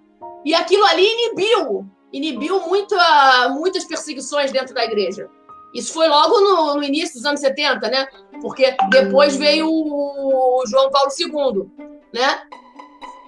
[0.43, 5.30] e aquilo ali inibiu, inibiu muita, muitas perseguições dentro da igreja.
[5.73, 8.08] Isso foi logo no, no, início dos anos 70, né?
[8.41, 12.41] Porque depois veio o João Paulo II, né?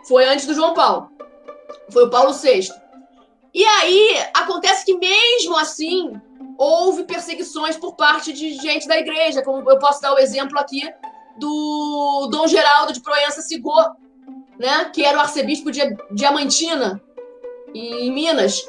[0.08, 1.10] Foi antes do João Paulo.
[1.92, 2.70] Foi o Paulo VI.
[3.54, 6.20] E aí acontece que mesmo assim
[6.58, 10.82] houve perseguições por parte de gente da igreja, como eu posso dar o exemplo aqui
[11.38, 13.96] do Dom Geraldo de Proença Sigor,
[14.58, 14.86] né?
[14.94, 17.02] Que era o arcebispo de Diamantina
[17.74, 18.64] em Minas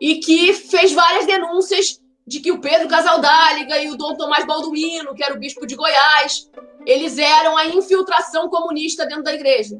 [0.00, 5.14] e que fez várias denúncias de que o Pedro Casaldáliga e o Dom Tomás Balduino,
[5.14, 6.50] que era o bispo de Goiás,
[6.84, 9.78] eles eram a infiltração comunista dentro da igreja,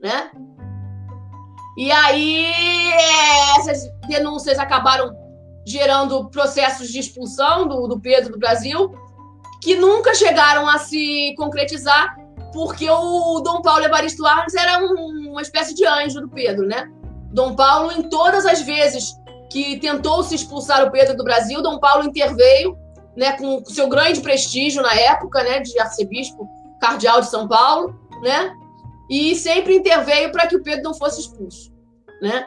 [0.00, 0.30] né?
[1.78, 2.52] E aí
[3.58, 5.16] essas denúncias acabaram
[5.66, 8.92] gerando processos de expulsão do, do Pedro do Brasil,
[9.62, 12.16] que nunca chegaram a se concretizar,
[12.52, 16.90] porque o Dom Paulo Evaristo Arnes era um, uma espécie de anjo do Pedro, né?
[17.32, 19.14] Dom Paulo, em todas as vezes
[19.50, 21.62] que tentou se expulsar o Pedro do Brasil.
[21.62, 22.76] Dom Paulo interveio,
[23.16, 26.48] né, com seu grande prestígio na época, né, de arcebispo
[26.80, 28.52] cardeal de São Paulo, né,
[29.10, 31.72] e sempre interveio para que o Pedro não fosse expulso,
[32.22, 32.46] né.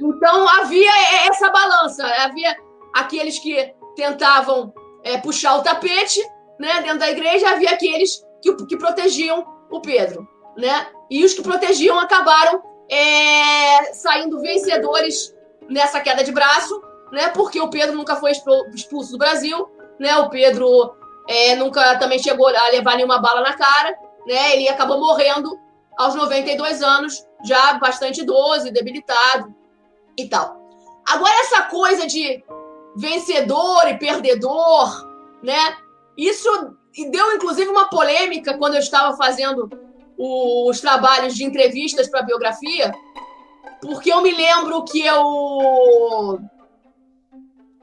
[0.00, 0.90] Então havia
[1.28, 2.56] essa balança, havia
[2.94, 4.72] aqueles que tentavam
[5.04, 6.20] é, puxar o tapete,
[6.58, 11.42] né, dentro da igreja, havia aqueles que, que protegiam o Pedro, né, e os que
[11.42, 15.34] protegiam acabaram é, saindo vencedores
[15.70, 17.28] nessa queda de braço, né?
[17.28, 20.16] Porque o Pedro nunca foi expulso do Brasil, né?
[20.18, 20.94] O Pedro
[21.28, 24.56] é, nunca também chegou a levar nenhuma bala na cara, né?
[24.56, 25.58] Ele acabou morrendo
[25.96, 29.54] aos 92 anos, já bastante idoso, debilitado
[30.16, 30.58] e tal.
[31.08, 32.42] Agora, essa coisa de
[32.96, 35.08] vencedor e perdedor,
[35.42, 35.76] né?
[36.16, 36.48] Isso
[37.10, 39.70] deu inclusive uma polêmica quando eu estava fazendo
[40.18, 42.92] os trabalhos de entrevistas para biografia,
[43.80, 46.40] porque eu me lembro que eu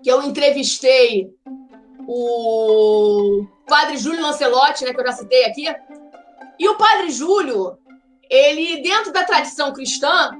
[0.01, 1.33] que eu entrevistei
[2.07, 5.67] o padre Júlio Lancelotti, né, que eu já citei aqui,
[6.57, 7.77] e o padre Júlio,
[8.29, 10.31] ele dentro da tradição cristã,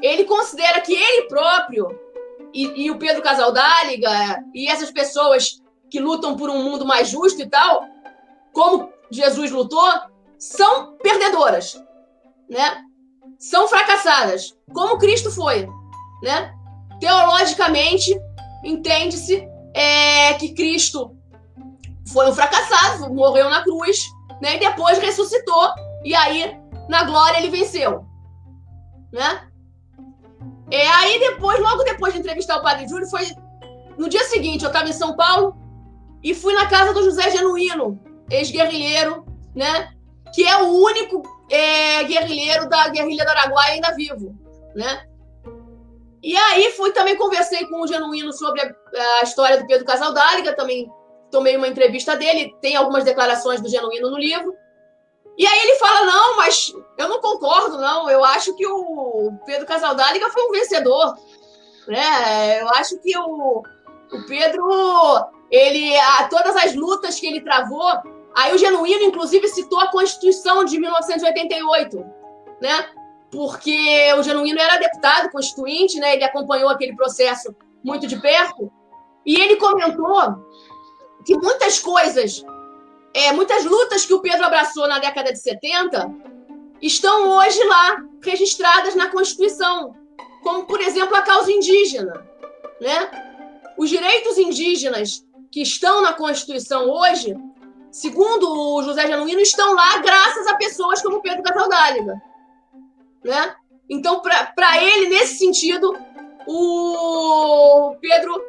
[0.00, 1.88] ele considera que ele próprio
[2.54, 7.42] e, e o Pedro Casaldáliga e essas pessoas que lutam por um mundo mais justo
[7.42, 7.84] e tal,
[8.52, 9.90] como Jesus lutou,
[10.38, 11.82] são perdedoras,
[12.48, 12.84] né?
[13.40, 15.66] São fracassadas, como Cristo foi,
[16.22, 16.54] né?
[17.00, 18.14] Teologicamente,
[18.62, 21.16] entende-se é, que Cristo
[22.12, 23.98] foi um fracassado, morreu na cruz,
[24.42, 24.56] né?
[24.56, 25.70] E depois ressuscitou
[26.04, 26.54] e aí
[26.86, 28.04] na glória ele venceu,
[29.10, 29.48] né?
[30.70, 33.26] É, aí depois, logo depois de entrevistar o Padre Júlio, foi
[33.96, 35.56] no dia seguinte, eu estava em São Paulo
[36.22, 37.98] e fui na casa do José Genuíno,
[38.30, 39.24] ex-guerrilheiro,
[39.54, 39.94] né?
[40.34, 44.34] Que é o único é, guerrilheiro da guerrilha do Araguaia ainda vivo,
[44.74, 45.06] né?
[46.22, 48.72] E aí fui também conversei com o Genuíno sobre a,
[49.20, 50.90] a história do Pedro Casaldáliga, também
[51.30, 54.54] tomei uma entrevista dele, tem algumas declarações do Genuíno no livro.
[55.38, 58.10] E aí ele fala: não, mas eu não concordo, não.
[58.10, 61.16] Eu acho que o Pedro Casaldáliga foi um vencedor.
[61.88, 62.60] Né?
[62.60, 63.62] Eu acho que o,
[64.12, 64.62] o Pedro,
[65.50, 67.90] ele, a, todas as lutas que ele travou,
[68.34, 72.04] aí o Genuíno, inclusive, citou a Constituição de 1988,
[72.60, 72.90] né?
[73.30, 76.14] Porque o Genuíno era deputado constituinte, né?
[76.14, 78.70] Ele acompanhou aquele processo muito de perto.
[79.24, 80.44] E ele comentou
[81.24, 82.44] que muitas coisas
[83.12, 86.10] é, muitas lutas que o Pedro abraçou na década de 70
[86.80, 89.94] estão hoje lá registradas na Constituição,
[90.42, 92.26] como, por exemplo, a causa indígena.
[92.80, 93.10] Né?
[93.76, 97.36] Os direitos indígenas que estão na Constituição hoje,
[97.90, 102.20] segundo o José Genuíno, estão lá graças a pessoas como Pedro Casaldáliga.
[103.24, 103.54] Né?
[103.88, 105.96] Então, para ele, nesse sentido,
[106.46, 108.40] o Pedro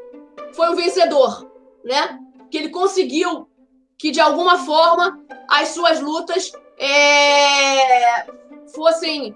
[0.54, 1.50] foi um vencedor,
[1.84, 2.20] né?
[2.50, 3.50] Que ele conseguiu
[3.98, 8.26] que, de alguma forma, as suas lutas é,
[8.74, 9.36] fossem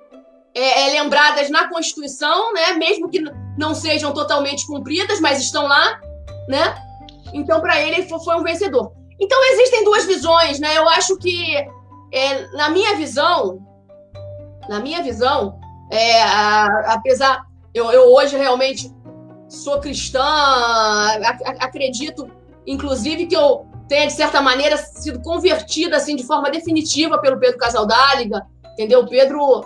[0.53, 2.73] é, é, lembradas na Constituição, né?
[2.73, 3.23] mesmo que
[3.57, 5.99] não sejam totalmente cumpridas, mas estão lá.
[6.47, 6.75] Né?
[7.33, 8.93] Então, para ele, ele foi um vencedor.
[9.19, 10.59] Então, existem duas visões.
[10.59, 10.77] Né?
[10.77, 11.55] Eu acho que,
[12.11, 13.65] é, na minha visão,
[14.67, 15.59] na minha visão,
[15.91, 17.45] é, a, apesar.
[17.73, 18.89] Eu, eu hoje realmente
[19.49, 20.23] sou cristã,
[21.59, 22.29] acredito,
[22.65, 27.57] inclusive, que eu tenha, de certa maneira, sido convertida assim, de forma definitiva pelo Pedro
[27.57, 29.01] Casaldáliga, entendeu?
[29.01, 29.65] O Pedro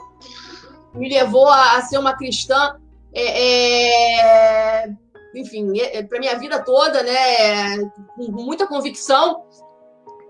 [0.94, 2.76] me levou a, a ser uma cristã,
[3.14, 4.90] é, é,
[5.36, 7.78] enfim, é, é para minha vida toda, né?
[8.16, 9.44] Com muita convicção,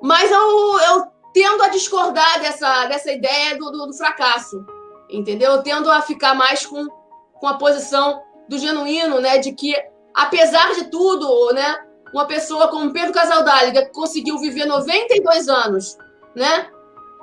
[0.01, 4.65] mas eu, eu tendo a discordar dessa, dessa ideia do, do, do fracasso,
[5.09, 5.51] entendeu?
[5.51, 6.87] Eu tendo a ficar mais com,
[7.33, 9.37] com a posição do genuíno, né?
[9.37, 9.75] De que,
[10.13, 11.85] apesar de tudo, né?
[12.13, 15.97] uma pessoa como Pedro Casaldáliga, que conseguiu viver 92 anos,
[16.35, 16.67] né?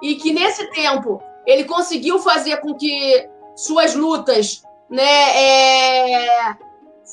[0.02, 6.56] E que nesse tempo ele conseguiu fazer com que suas lutas, né, é,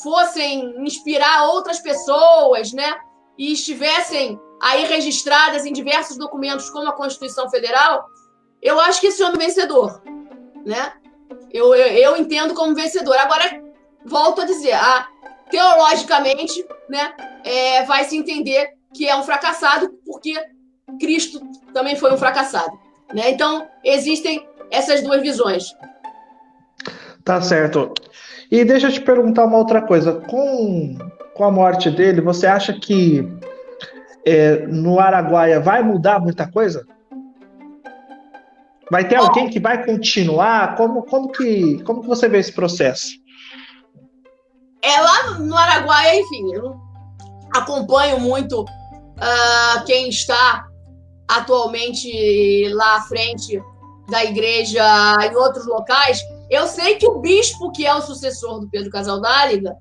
[0.01, 2.95] fossem inspirar outras pessoas, né?
[3.37, 8.05] E estivessem aí registradas em diversos documentos, como a Constituição Federal,
[8.61, 10.01] eu acho que esse homem é vencedor,
[10.65, 10.93] né?
[11.51, 13.17] Eu, eu, eu entendo como vencedor.
[13.17, 13.61] Agora,
[14.05, 15.07] volto a dizer, a,
[15.49, 20.33] teologicamente, né, é, vai se entender que é um fracassado, porque
[20.99, 21.41] Cristo
[21.73, 22.79] também foi um fracassado.
[23.13, 23.31] Né?
[23.31, 25.75] Então, existem essas duas visões.
[27.23, 27.93] Tá certo.
[28.53, 30.13] E deixa eu te perguntar uma outra coisa.
[30.13, 30.95] Com,
[31.33, 33.27] com a morte dele, você acha que
[34.23, 36.85] é, no Araguaia vai mudar muita coisa?
[38.91, 40.75] Vai ter alguém que vai continuar?
[40.75, 43.07] Como, como, que, como que você vê esse processo?
[44.83, 46.75] É lá no Araguaia, enfim, eu
[47.55, 50.63] acompanho muito uh, quem está
[51.27, 53.59] atualmente lá à frente
[54.11, 54.85] da igreja
[55.23, 56.21] em outros locais.
[56.53, 59.75] Eu sei que o bispo, que é o sucessor do Pedro Casaldáliga,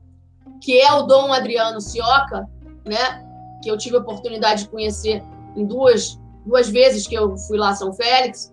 [0.59, 2.49] que é o Dom Adriano Sioca,
[2.83, 3.23] né,
[3.63, 5.23] que eu tive a oportunidade de conhecer
[5.55, 8.51] em duas, duas vezes que eu fui lá a São Félix.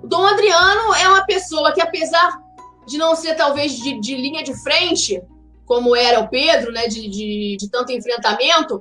[0.00, 2.40] O Dom Adriano é uma pessoa que, apesar
[2.86, 5.20] de não ser talvez de, de linha de frente,
[5.66, 8.78] como era o Pedro, né, de, de, de, tanto enfrentamento,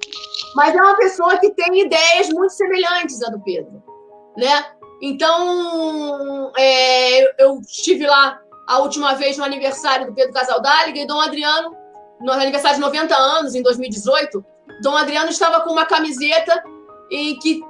[0.56, 3.82] mas é uma pessoa que tem ideias muito semelhantes à do Pedro,
[4.38, 4.68] né?
[5.02, 11.20] Então, é, eu estive lá a última vez no aniversário do Pedro Casaldáliga e Dom
[11.22, 11.76] Adriano
[12.20, 14.44] no aniversário de 90 anos, em 2018,
[14.82, 16.64] Dom Adriano estava com uma camiseta
[17.12, 17.62] em que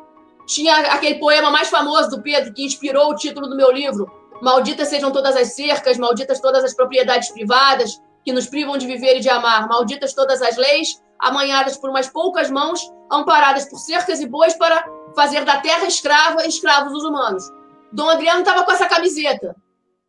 [0.48, 4.10] tinha aquele poema mais famoso do Pedro, que inspirou o título do meu livro,
[4.42, 9.18] Malditas sejam todas as cercas, malditas todas as propriedades privadas que nos privam de viver
[9.18, 12.82] e de amar, malditas todas as leis, amanhadas por umas poucas mãos,
[13.12, 14.86] amparadas por cercas e bois para
[15.16, 17.44] fazer da terra escrava escravos os humanos.
[17.92, 19.56] Dom Adriano estava com essa camiseta,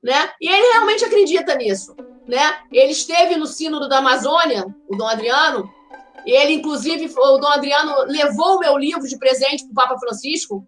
[0.02, 0.30] né?
[0.40, 1.94] E ele realmente acredita nisso,
[2.26, 2.58] né?
[2.72, 5.70] Ele esteve no sínodo da Amazônia, o Dom Adriano,
[6.24, 9.98] e ele inclusive o Dom Adriano levou o meu livro de presente para o Papa
[9.98, 10.66] Francisco,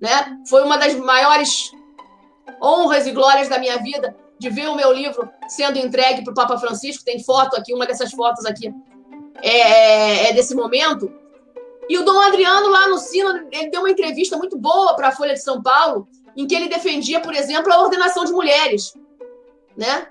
[0.00, 0.38] né?
[0.48, 1.70] Foi uma das maiores
[2.62, 6.34] honras e glórias da minha vida de ver o meu livro sendo entregue para o
[6.34, 7.04] Papa Francisco.
[7.04, 8.72] Tem foto aqui, uma dessas fotos aqui
[9.42, 11.12] é, é, é desse momento.
[11.88, 15.12] E o Dom Adriano, lá no Sino, ele deu uma entrevista muito boa para a
[15.12, 16.06] Folha de São Paulo,
[16.38, 18.94] em que ele defendia, por exemplo, a ordenação de mulheres,
[19.76, 20.06] né?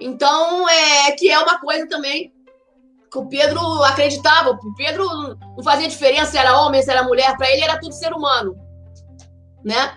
[0.00, 2.32] Então, é que é uma coisa também
[3.08, 4.50] que o Pedro acreditava.
[4.50, 5.06] O Pedro
[5.56, 8.56] não fazia diferença se era homem, se era mulher, para ele era tudo ser humano,
[9.64, 9.96] né?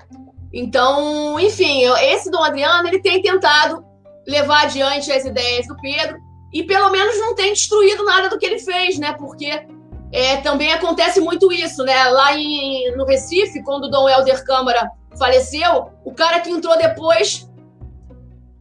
[0.54, 3.84] Então, enfim, esse Dom Adriano, ele tem tentado
[4.28, 6.20] levar adiante as ideias do Pedro
[6.54, 9.14] e pelo menos não tem destruído nada do que ele fez, né?
[9.14, 9.66] Porque
[10.12, 12.10] é, também acontece muito isso, né?
[12.10, 17.50] Lá em, no Recife, quando o Dom Helder Câmara faleceu, o cara que entrou depois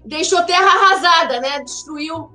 [0.04, 1.60] deixou terra arrasada, né?
[1.60, 2.30] Destruiu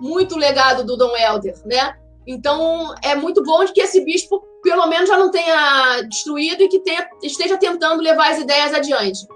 [0.00, 1.96] muito o legado do Dom Helder, né?
[2.26, 6.80] Então, é muito bom que esse bispo, pelo menos, já não tenha destruído e que
[6.80, 9.26] tenha, esteja tentando levar as ideias adiante.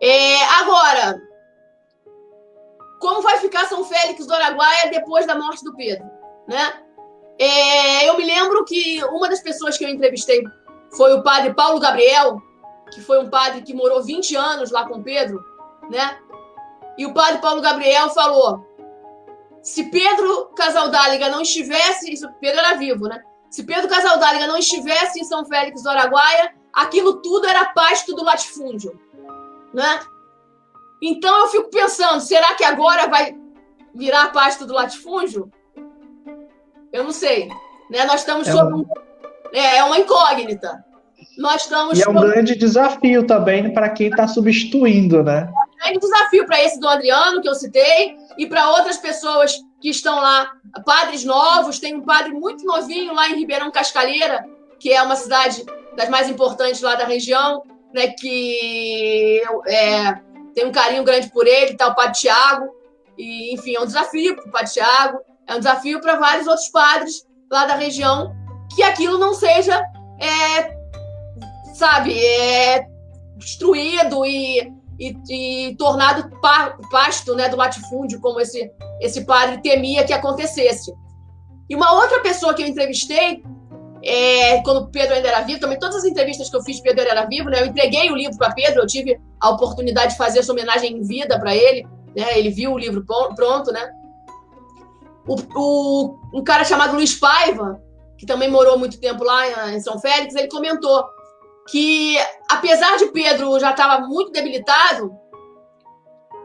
[0.00, 1.20] É, agora,
[3.00, 6.04] como vai ficar São Félix do Araguaia depois da morte do Pedro?
[6.48, 6.72] Né?
[7.38, 10.42] É, eu me lembro que uma das pessoas que eu entrevistei
[10.96, 12.40] foi o padre Paulo Gabriel,
[12.92, 15.44] que foi um padre que morou 20 anos lá com Pedro,
[15.90, 16.18] né?
[16.98, 18.66] E o padre Paulo Gabriel falou:
[19.62, 23.22] se Pedro Casaldáliga não estivesse, isso Pedro era vivo, né?
[23.50, 28.24] Se Pedro Casaldáliga não estivesse em São Félix do Araguaia, aquilo tudo era pasto do
[28.24, 28.98] latifúndio,
[29.72, 30.00] né?
[31.00, 33.36] Então eu fico pensando, será que agora vai
[33.94, 35.50] virar pasto do latifúndio?
[36.92, 37.48] Eu não sei,
[37.90, 38.04] né?
[38.04, 38.86] Nós estamos é sob um...
[39.52, 40.84] é, é uma incógnita.
[41.38, 45.48] Nós estamos e é um grande desafio também para quem está substituindo, né?
[45.48, 49.60] É um grande desafio para esse do Adriano que eu citei, e para outras pessoas
[49.80, 50.52] que estão lá,
[50.84, 51.78] padres novos.
[51.78, 54.46] Tem um padre muito novinho lá em Ribeirão Cascalheira,
[54.78, 55.64] que é uma cidade
[55.96, 57.62] das mais importantes lá da região,
[57.92, 60.14] né, que é,
[60.54, 62.74] tem um carinho grande por ele, tá o Padre Tiago.
[63.18, 66.68] E, enfim, é um desafio para o Padre Tiago, é um desafio para vários outros
[66.68, 68.34] padres lá da região,
[68.74, 69.78] que aquilo não seja,
[70.18, 70.74] é,
[71.82, 72.86] sabe, é,
[73.36, 74.72] destruído e
[75.02, 76.30] e, e tornado
[76.90, 78.70] pasto né, do latifúndio, como esse,
[79.00, 80.92] esse padre temia que acontecesse.
[81.68, 83.42] E uma outra pessoa que eu entrevistei,
[84.04, 87.26] é, quando Pedro ainda era vivo, também todas as entrevistas que eu fiz, Pedro era
[87.26, 90.52] vivo, né, eu entreguei o livro para Pedro, eu tive a oportunidade de fazer essa
[90.52, 93.04] homenagem em vida para ele, né, ele viu o livro
[93.34, 93.90] pronto, né.
[95.26, 97.80] O, o, um cara chamado Luiz Paiva,
[98.18, 101.04] que também morou muito tempo lá em São Félix, ele comentou
[101.68, 102.16] que,
[102.50, 105.16] apesar de Pedro já estava muito debilitado,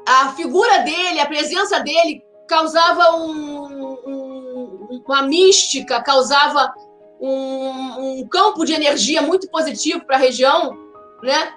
[0.08, 3.66] a figura dele, a presença dele, causava um,
[4.08, 6.74] um, uma mística, causava
[7.20, 10.78] um, um, campo de energia muito positivo para a região,
[11.22, 11.54] né?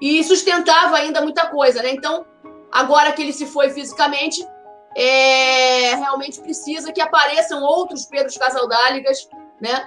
[0.00, 1.90] E sustentava ainda muita coisa, né?
[1.90, 2.26] Então,
[2.70, 4.46] agora que ele se foi fisicamente,
[4.94, 9.28] é, realmente precisa que apareçam outros Pedros Casaldáligas,
[9.60, 9.86] né?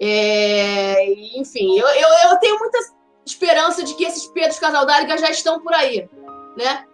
[0.00, 2.78] É, enfim, eu, eu, eu, tenho muita
[3.26, 6.08] esperança de que esses Pedros Casaldáliga já estão por aí,
[6.56, 6.84] né?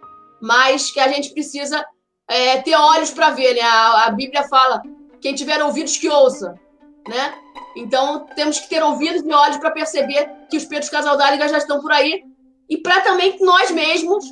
[0.41, 1.85] Mas que a gente precisa
[2.27, 3.61] é, ter olhos para ver, né?
[3.61, 4.81] A, a, Bíblia fala:
[5.21, 6.59] quem tiver ouvidos que ouça,
[7.07, 7.35] né?
[7.75, 11.79] Então temos que ter ouvidos e olhos para perceber que os Pedros Casaldáliga já estão
[11.79, 12.23] por aí
[12.69, 14.25] e para também que nós mesmos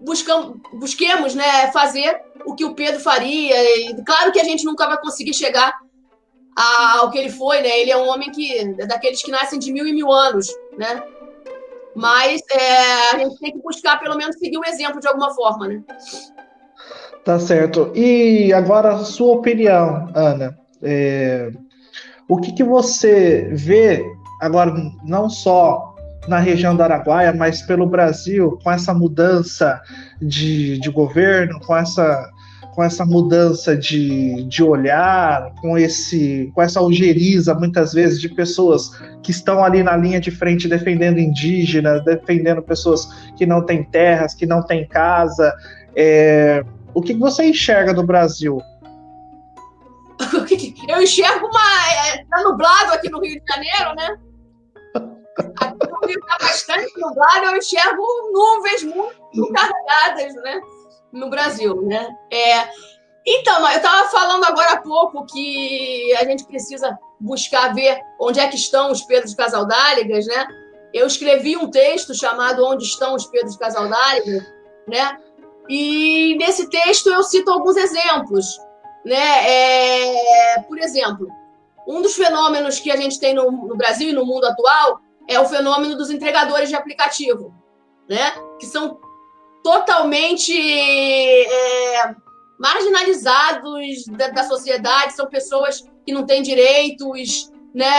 [0.00, 3.56] buscamos, busquemos, né, fazer o que o Pedro faria.
[3.80, 5.74] E claro que a gente nunca vai conseguir chegar
[6.58, 7.80] ao que ele foi, né?
[7.80, 11.02] Ele é um homem que é daqueles que nascem de mil e mil anos, né?
[11.94, 15.68] Mas é, a gente tem que buscar, pelo menos, seguir o exemplo de alguma forma,
[15.68, 15.82] né?
[17.24, 17.92] Tá certo.
[17.94, 20.58] E agora, sua opinião, Ana.
[20.82, 21.50] É,
[22.28, 24.04] o que, que você vê
[24.40, 24.72] agora,
[25.04, 25.94] não só
[26.26, 29.80] na região do Araguaia, mas pelo Brasil, com essa mudança
[30.20, 32.30] de, de governo, com essa
[32.78, 38.90] com essa mudança de, de olhar, com, esse, com essa algeriza, muitas vezes, de pessoas
[39.20, 44.32] que estão ali na linha de frente defendendo indígenas, defendendo pessoas que não têm terras,
[44.32, 45.52] que não têm casa.
[45.96, 46.64] É,
[46.94, 48.62] o que você enxerga do Brasil
[50.88, 52.12] Eu enxergo uma.
[52.12, 54.16] É, tá nublado aqui no Rio de Janeiro, né?
[55.62, 60.60] Aqui no Rio tá bastante nublado, eu enxergo nuvens muito carregadas, né?
[61.12, 62.08] No Brasil, né?
[62.30, 62.68] É,
[63.26, 68.48] então, eu estava falando agora há pouco que a gente precisa buscar ver onde é
[68.48, 70.46] que estão os Pedros Casaldáligas, né?
[70.94, 74.42] Eu escrevi um texto chamado Onde estão os Pedros Casaldáligas,
[74.86, 75.18] né?
[75.68, 78.58] E nesse texto eu cito alguns exemplos,
[79.04, 79.46] né?
[79.46, 81.28] É, por exemplo,
[81.86, 85.38] um dos fenômenos que a gente tem no, no, Brasil e no mundo atual é
[85.38, 87.54] o fenômeno dos entregadores de aplicativo,
[88.08, 88.32] né?
[88.58, 88.98] Que são
[89.68, 92.14] totalmente é,
[92.58, 97.90] marginalizados da, da, sociedade, são pessoas que não têm direitos, né?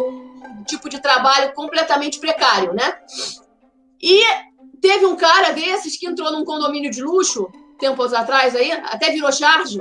[0.00, 2.98] Um tipo de trabalho completamente precário, né?
[4.02, 4.22] E
[4.80, 9.30] Teve um cara desses que entrou num condomínio de luxo, tempos atrás aí, até virou
[9.30, 9.80] charge.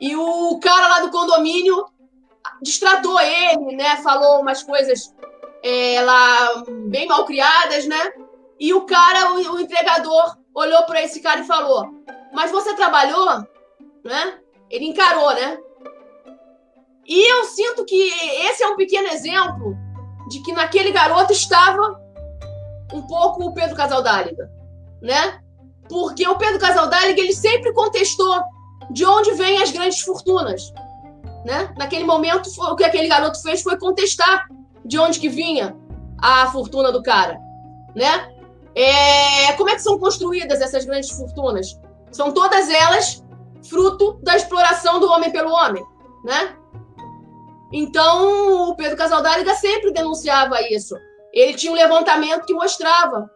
[0.00, 1.84] E o cara lá do condomínio
[2.62, 3.96] distratou ele, né?
[3.96, 5.14] Falou umas coisas
[5.62, 8.12] é, lá bem mal criadas, né?
[8.64, 11.86] E o cara, o, o entregador, olhou para esse cara e falou:
[12.32, 13.46] Mas você trabalhou?
[14.02, 14.38] Né?
[14.70, 15.58] Ele encarou, né?
[17.06, 17.94] E eu sinto que
[18.48, 19.76] esse é um pequeno exemplo
[20.30, 22.00] de que naquele garoto estava
[22.94, 24.50] um pouco o Pedro Casaldáliga,
[25.02, 25.42] né?
[25.86, 28.40] Porque o Pedro Casaldáliga ele sempre contestou
[28.90, 30.72] de onde vêm as grandes fortunas,
[31.44, 31.70] né?
[31.76, 34.48] Naquele momento, o que aquele garoto fez foi contestar
[34.82, 35.76] de onde que vinha
[36.16, 37.38] a fortuna do cara,
[37.94, 38.33] né?
[38.74, 41.78] É, como é que são construídas essas grandes fortunas?
[42.10, 43.22] São todas elas
[43.68, 45.84] fruto da exploração do homem pelo homem,
[46.24, 46.56] né?
[47.72, 50.94] Então, o Pedro Casaldáliga sempre denunciava isso
[51.34, 53.28] ele tinha um levantamento que mostrava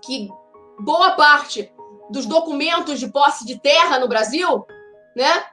[0.00, 0.30] que
[0.78, 1.72] boa parte
[2.08, 4.64] dos documentos de posse de terra no Brasil,
[5.16, 5.44] né,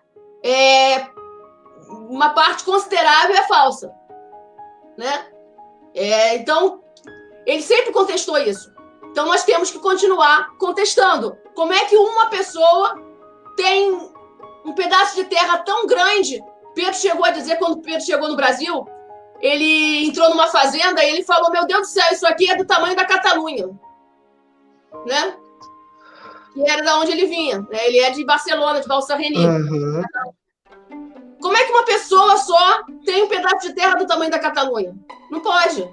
[0.44, 1.08] é,
[2.10, 3.92] uma parte considerável é falsa,
[4.98, 5.28] né?
[5.96, 6.84] É, então,
[7.46, 8.73] ele sempre contestou isso.
[9.14, 11.38] Então, nós temos que continuar contestando.
[11.54, 13.00] Como é que uma pessoa
[13.56, 13.92] tem
[14.66, 16.44] um pedaço de terra tão grande?
[16.74, 18.88] Pedro chegou a dizer, quando Pedro chegou no Brasil,
[19.40, 22.66] ele entrou numa fazenda e ele falou: Meu Deus do céu, isso aqui é do
[22.66, 23.68] tamanho da Catalunha.
[25.06, 25.38] Né?
[26.56, 27.60] Que era da onde ele vinha.
[27.70, 27.86] Né?
[27.86, 29.46] Ele é de Barcelona, de Balsarreni.
[29.46, 30.02] Uhum.
[31.40, 34.96] Como é que uma pessoa só tem um pedaço de terra do tamanho da Catalunha?
[35.30, 35.88] Não pode.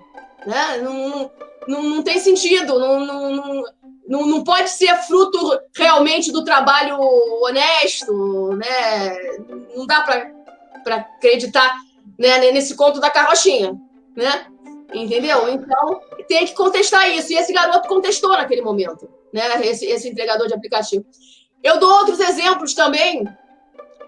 [0.46, 0.78] Né?
[0.78, 1.30] Não,
[1.66, 2.78] não, não tem sentido.
[2.78, 3.64] Não, não,
[4.08, 5.38] não, não pode ser fruto
[5.76, 6.98] realmente do trabalho
[7.42, 8.50] honesto.
[8.56, 9.16] Né?
[9.74, 11.76] Não dá para acreditar
[12.18, 13.80] né, nesse conto da carrochinha,
[14.14, 14.46] né?
[14.92, 15.48] Entendeu?
[15.48, 17.32] Então, tem que contestar isso.
[17.32, 19.66] E esse garoto contestou naquele momento, né?
[19.66, 21.04] Esse, esse entregador de aplicativo.
[21.62, 23.24] Eu dou outros exemplos também,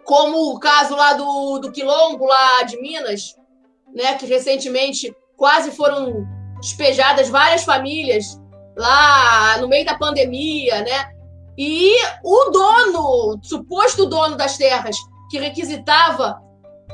[0.04, 3.36] como o caso lá do, do Quilombo, lá de Minas,
[3.94, 4.14] né?
[4.16, 6.24] Que recentemente quase foram
[6.60, 8.40] despejadas várias famílias
[8.76, 11.10] lá no meio da pandemia, né?
[11.58, 14.96] E o dono, suposto dono das terras,
[15.28, 16.40] que requisitava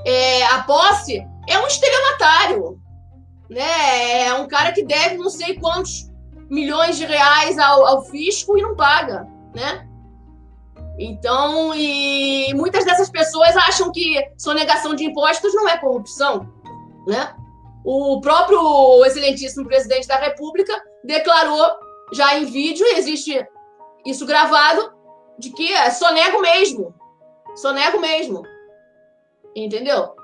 [0.03, 2.81] é, a posse é um estelionatário.
[3.51, 4.29] Né?
[4.29, 6.11] É um cara que deve não sei quantos
[6.49, 9.29] milhões de reais ao, ao fisco e não paga.
[9.55, 9.87] Né?
[10.99, 16.51] Então, e muitas dessas pessoas acham que sonegação de impostos não é corrupção.
[17.07, 17.35] Né?
[17.85, 20.73] O próprio excelentíssimo presidente da República
[21.05, 21.67] declarou
[22.13, 23.47] já em vídeo, existe
[24.05, 24.93] isso gravado,
[25.39, 26.95] de que é sonego mesmo.
[27.57, 28.43] Sonego mesmo.
[29.55, 30.15] Entendeu?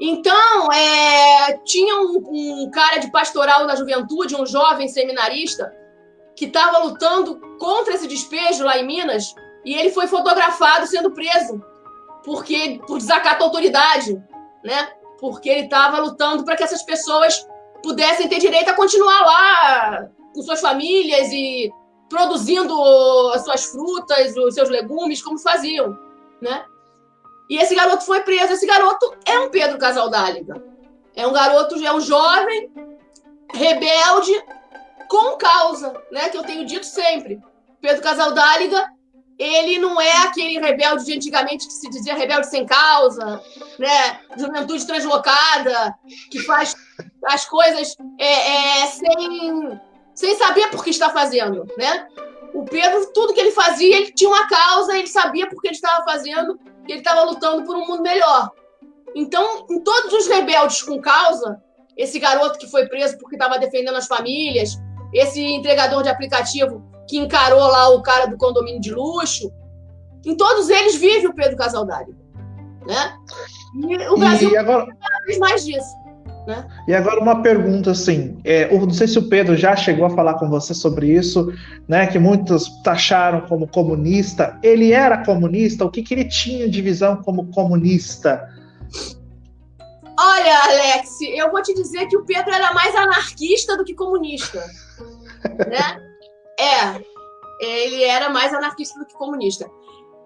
[0.00, 2.22] Então, é, tinha um,
[2.64, 5.70] um, cara de pastoral da juventude, um jovem seminarista,
[6.34, 9.34] que estava lutando contra esse despejo lá em Minas,
[9.64, 11.62] e ele foi fotografado sendo preso
[12.24, 14.22] porque por desacato à autoridade,
[14.64, 14.88] né?
[15.20, 17.46] Porque ele estava lutando para que essas pessoas
[17.82, 21.70] pudessem ter direito a continuar lá com suas famílias e
[22.08, 22.74] produzindo
[23.34, 25.96] as suas frutas, os seus legumes, como faziam,
[26.40, 26.64] né?
[27.48, 28.52] E esse garoto foi preso.
[28.52, 30.62] Esse garoto é um Pedro Casaldáliga.
[31.14, 32.72] É um garoto, é um jovem,
[33.52, 34.32] rebelde,
[35.08, 36.28] com causa, né?
[36.28, 37.40] Que eu tenho dito sempre.
[37.80, 38.88] Pedro Casaldáliga,
[39.40, 43.42] ele não é aquele rebelde de antigamente que se dizia rebelde sem causa,
[43.78, 44.20] né?
[44.36, 45.94] Juventude translocada,
[46.30, 46.76] que faz
[47.24, 49.80] as coisas é, é, sem,
[50.14, 52.06] sem saber por que está fazendo, né?
[52.52, 55.74] O Pedro, tudo que ele fazia, ele tinha uma causa, ele sabia por que ele
[55.74, 58.50] estava fazendo que ele estava lutando por um mundo melhor.
[59.14, 61.62] Então, em todos os rebeldes com causa,
[61.96, 64.78] esse garoto que foi preso porque estava defendendo as famílias,
[65.14, 69.52] esse entregador de aplicativo que encarou lá o cara do condomínio de luxo,
[70.24, 72.16] em todos eles vive o Pedro Casaldário.
[72.86, 73.14] Né?
[73.74, 74.86] E o Brasil e agora...
[74.86, 75.92] cada vez mais disso.
[76.46, 76.66] Né?
[76.86, 80.34] E agora uma pergunta assim, é, não sei se o Pedro já chegou a falar
[80.34, 81.52] com você sobre isso,
[81.86, 82.06] né?
[82.06, 84.58] Que muitos taxaram como comunista.
[84.62, 85.84] Ele era comunista?
[85.84, 88.48] O que, que ele tinha de visão como comunista?
[90.18, 94.64] Olha, Alex, eu vou te dizer que o Pedro era mais anarquista do que comunista,
[95.68, 96.00] né?
[96.60, 97.04] É,
[97.60, 99.70] ele era mais anarquista do que comunista.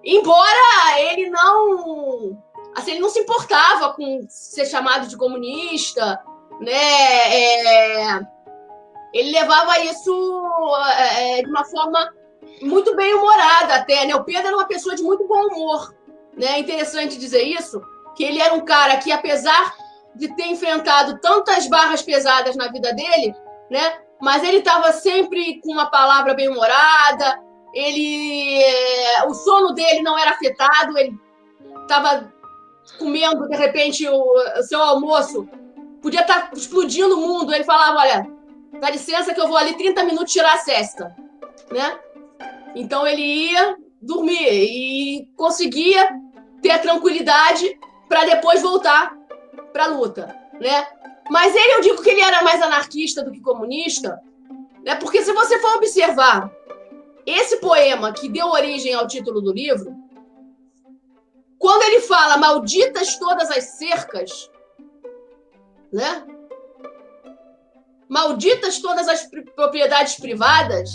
[0.05, 2.39] Embora ele não
[2.75, 6.21] assim, ele não se importava com ser chamado de comunista,
[6.61, 6.73] né?
[6.73, 8.21] É,
[9.13, 10.13] ele levava isso
[10.99, 12.13] é, de uma forma
[12.63, 14.15] muito bem humorada até, né?
[14.15, 15.95] O Pedro era uma pessoa de muito bom humor,
[16.37, 16.47] né?
[16.55, 17.81] É interessante dizer isso,
[18.17, 19.75] que ele era um cara que, apesar
[20.15, 23.35] de ter enfrentado tantas barras pesadas na vida dele,
[23.71, 23.99] né?
[24.25, 27.39] Mas ele estava sempre com uma palavra bem humorada.
[27.75, 30.97] Ele, é, o sono dele não era afetado.
[30.97, 31.15] Ele
[31.83, 32.33] estava
[32.99, 35.47] comendo, de repente, o, o seu almoço,
[36.01, 37.55] podia estar tá explodindo o mundo.
[37.55, 38.27] Ele falava: Olha,
[38.81, 41.15] dá licença que eu vou ali 30 minutos tirar a cesta.
[41.71, 41.99] Né?
[42.75, 46.09] Então ele ia dormir e conseguia
[46.63, 49.15] ter a tranquilidade para depois voltar
[49.71, 50.35] para a luta.
[50.59, 50.87] Né?
[51.31, 54.21] Mas ele, eu digo que ele era mais anarquista do que comunista,
[54.85, 54.95] né?
[54.97, 56.51] porque se você for observar
[57.27, 59.95] esse poema que deu origem ao título do livro,
[61.59, 64.51] quando ele fala malditas todas as cercas,
[65.91, 66.27] né?
[68.07, 70.91] Malditas todas as propriedades privadas,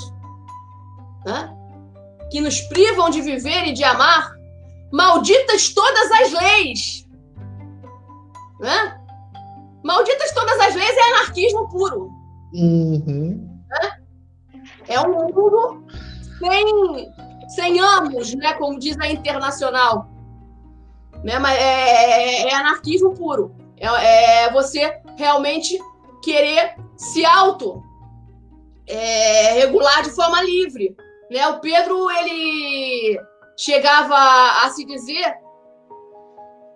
[1.26, 1.52] né?
[2.30, 4.32] Que nos privam de viver e de amar.
[4.92, 7.08] Malditas todas as leis,
[8.60, 8.99] né?
[9.84, 12.10] Malditas todas as leis é anarquismo puro.
[12.54, 13.48] Uhum.
[14.88, 15.84] É um mundo
[16.40, 17.14] sem,
[17.50, 18.54] sem ambos, né?
[18.54, 20.10] Como diz a internacional
[21.24, 21.40] né?
[21.40, 23.56] Mas é, é, é anarquismo puro.
[23.78, 25.78] É, é, você realmente
[26.24, 27.84] querer se auto
[28.88, 30.96] é, regular de forma livre.
[31.30, 31.48] Né?
[31.48, 33.20] O Pedro ele
[33.58, 35.34] chegava a se dizer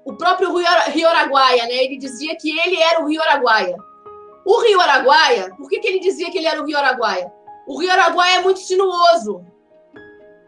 [0.06, 1.76] o próprio Rio, Araguaia, né?
[1.84, 3.76] Ele dizia que ele era o Rio Araguaia.
[4.46, 7.32] O Rio Araguaia, por que, que ele dizia que ele era o Rio Araguaia?
[7.66, 9.46] O Rio Araguaia é muito sinuoso.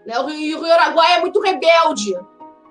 [0.05, 0.19] Né?
[0.19, 2.13] O, Rio, o Rio Araguaia é muito rebelde.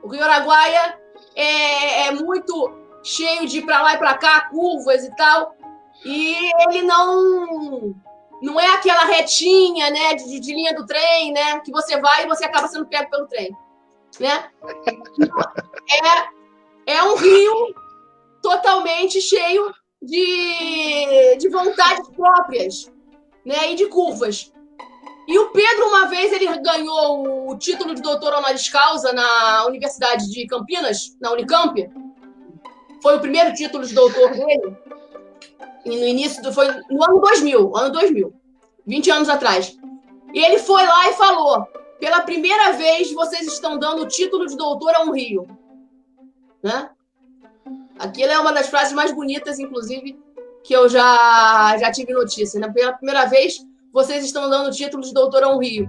[0.03, 0.99] O Rio Araguaia
[1.35, 2.71] é, é muito
[3.03, 5.55] cheio de ir para lá e para cá, curvas e tal.
[6.05, 7.95] E ele não
[8.43, 12.29] não é aquela retinha, né, de, de, linha do trem, né, que você vai e
[12.29, 13.57] você acaba sendo pego pelo trem,
[14.21, 14.51] né?
[15.87, 16.44] É,
[16.87, 17.75] é um rio
[18.43, 19.73] totalmente cheio
[20.03, 22.93] de, de vontades próprias,
[23.45, 24.53] né, e de curvas.
[25.27, 30.31] E o Pedro, uma vez, ele ganhou o título de doutor honoris causa na Universidade
[30.31, 31.91] de Campinas, na Unicamp.
[33.03, 34.77] Foi o primeiro título de doutor dele.
[35.87, 38.35] E no início, do, foi no ano 2000, ano 2000,
[38.87, 39.79] 20 anos atrás.
[40.35, 41.67] E ele foi lá e falou:
[41.99, 45.47] pela primeira vez vocês estão dando o título de doutor a um rio.
[46.65, 46.89] Né?
[47.99, 50.19] Aquilo é uma das frases mais bonitas, inclusive,
[50.65, 52.59] que eu já, já tive notícia.
[52.59, 52.73] Né?
[52.73, 53.63] Pela primeira vez
[53.93, 55.89] vocês estão dando o título de doutor ao Rio.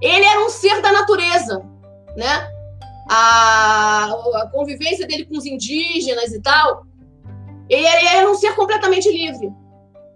[0.00, 1.64] Ele era um ser da natureza,
[2.16, 2.50] né?
[3.08, 6.84] A, a convivência dele com os indígenas e tal,
[7.68, 9.52] ele era, ele era um ser completamente livre,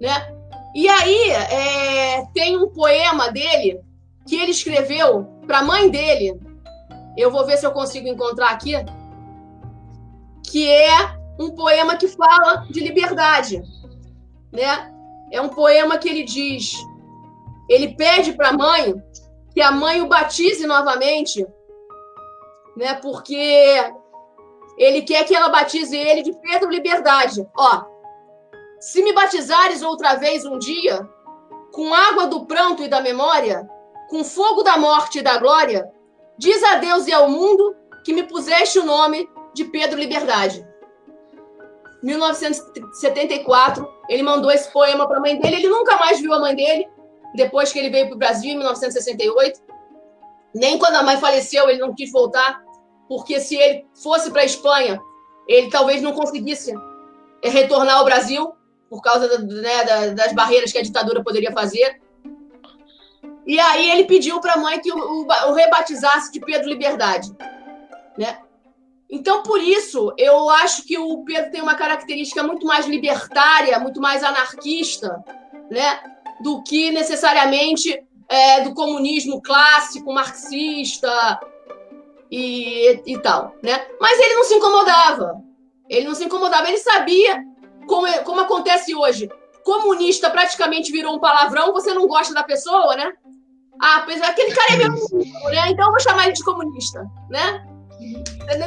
[0.00, 0.34] né?
[0.74, 3.80] E aí é, tem um poema dele
[4.26, 6.40] que ele escreveu para a mãe dele.
[7.16, 8.74] Eu vou ver se eu consigo encontrar aqui.
[10.50, 13.62] Que é um poema que fala de liberdade,
[14.52, 14.92] né?
[15.30, 16.72] É um poema que ele diz:
[17.68, 18.94] ele pede para a mãe
[19.52, 21.46] que a mãe o batize novamente,
[22.76, 22.94] né?
[22.94, 23.92] Porque
[24.76, 27.46] ele quer que ela batize ele de Pedro Liberdade.
[27.56, 27.82] Ó,
[28.80, 31.08] se me batizares outra vez um dia,
[31.72, 33.68] com água do pranto e da memória,
[34.08, 35.90] com fogo da morte e da glória,
[36.38, 39.28] diz a Deus e ao mundo que me puseste o nome
[39.58, 40.66] de Pedro Liberdade.
[42.02, 45.56] 1974, ele mandou esse poema para a mãe dele.
[45.56, 46.88] Ele nunca mais viu a mãe dele
[47.34, 49.60] depois que ele veio para o Brasil em 1968.
[50.54, 52.62] Nem quando a mãe faleceu ele não quis voltar,
[53.08, 54.98] porque se ele fosse para a Espanha,
[55.46, 56.72] ele talvez não conseguisse
[57.42, 58.52] retornar ao Brasil
[58.88, 62.00] por causa né, das barreiras que a ditadura poderia fazer.
[63.46, 67.34] E aí ele pediu para a mãe que o, o, o, rebatizasse de Pedro Liberdade,
[68.16, 68.38] né?
[69.10, 74.00] Então, por isso, eu acho que o Pedro tem uma característica muito mais libertária, muito
[74.00, 75.24] mais anarquista,
[75.70, 76.00] né?
[76.40, 81.40] do que necessariamente é, do comunismo clássico, marxista.
[82.30, 83.86] e, e tal, né?
[83.98, 85.42] Mas ele não se incomodava.
[85.88, 87.42] Ele não se incomodava, ele sabia
[87.86, 89.28] como, é, como acontece hoje.
[89.64, 93.12] Comunista praticamente virou um palavrão, você não gosta da pessoa, né?
[93.80, 95.70] Ah, pois aquele cara é meu amigo, né?
[95.70, 97.66] Então eu vou chamar ele de comunista, né?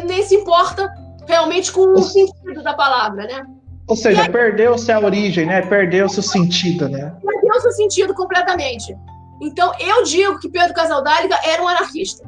[0.05, 0.91] Nem se importa
[1.27, 3.45] realmente com o sentido da palavra, né?
[3.87, 5.61] Ou seja, perdeu-se a origem, né?
[5.61, 7.13] Perdeu-se o sentido, né?
[7.21, 8.95] Perdeu-se o sentido completamente.
[9.41, 12.23] Então, eu digo que Pedro Casaldáliga era um anarquista,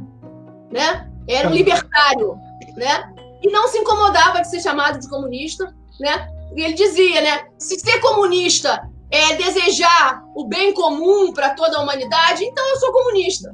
[0.72, 1.10] né?
[1.28, 1.58] Era um tá.
[1.58, 2.36] libertário,
[2.76, 3.14] né?
[3.42, 6.28] E não se incomodava de ser chamado de comunista, né?
[6.56, 7.46] E ele dizia, né?
[7.58, 8.82] Se ser comunista
[9.12, 13.52] é desejar o bem comum para toda a humanidade, então eu sou comunista,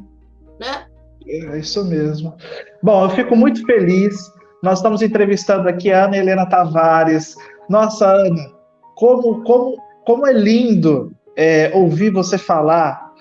[0.60, 0.86] né?
[1.30, 2.36] É isso mesmo.
[2.82, 4.15] Bom, eu fico muito feliz.
[4.63, 7.36] Nós estamos entrevistando aqui a Ana Helena Tavares.
[7.69, 8.51] Nossa, Ana,
[8.95, 13.13] como, como, como é lindo é, ouvir você falar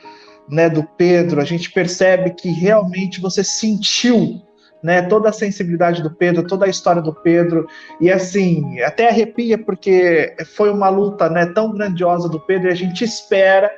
[0.48, 1.40] né, do Pedro.
[1.40, 4.40] A gente percebe que realmente você sentiu
[4.82, 7.66] né, toda a sensibilidade do Pedro, toda a história do Pedro,
[8.00, 12.76] e assim, até arrepia, porque foi uma luta né, tão grandiosa do Pedro, e a
[12.76, 13.70] gente espera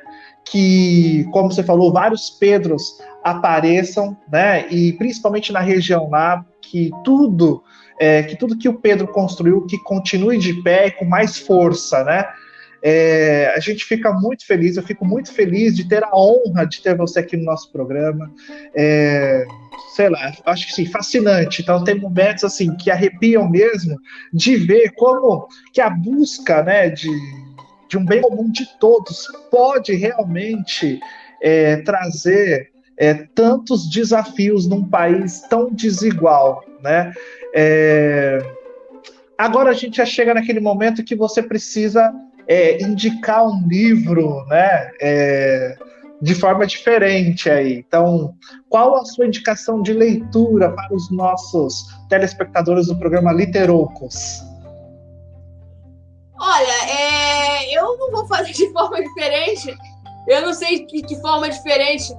[0.45, 7.63] que, como você falou, vários Pedros apareçam, né, e principalmente na região lá, que tudo,
[7.99, 12.03] é, que tudo que o Pedro construiu, que continue de pé e com mais força,
[12.03, 12.25] né,
[12.83, 16.81] é, a gente fica muito feliz, eu fico muito feliz de ter a honra de
[16.81, 18.31] ter você aqui no nosso programa.
[18.75, 19.45] É,
[19.95, 21.61] sei lá, acho que sim, fascinante.
[21.61, 23.97] Então tem momentos assim que arrepiam mesmo
[24.33, 27.09] de ver como que a busca né, de,
[27.91, 30.97] de um bem comum de todos pode realmente
[31.41, 37.11] é, trazer é, tantos desafios num país tão desigual, né?
[37.53, 38.39] É,
[39.37, 42.13] agora a gente já chega naquele momento que você precisa
[42.47, 44.91] é, indicar um livro, né?
[45.01, 45.77] É,
[46.21, 47.83] de forma diferente aí.
[47.85, 48.33] Então,
[48.69, 54.49] qual a sua indicação de leitura para os nossos telespectadores do programa Literocos?
[56.43, 57.00] Olha, é,
[57.93, 59.75] eu não vou fazer de forma diferente.
[60.27, 62.13] Eu não sei que, que forma diferente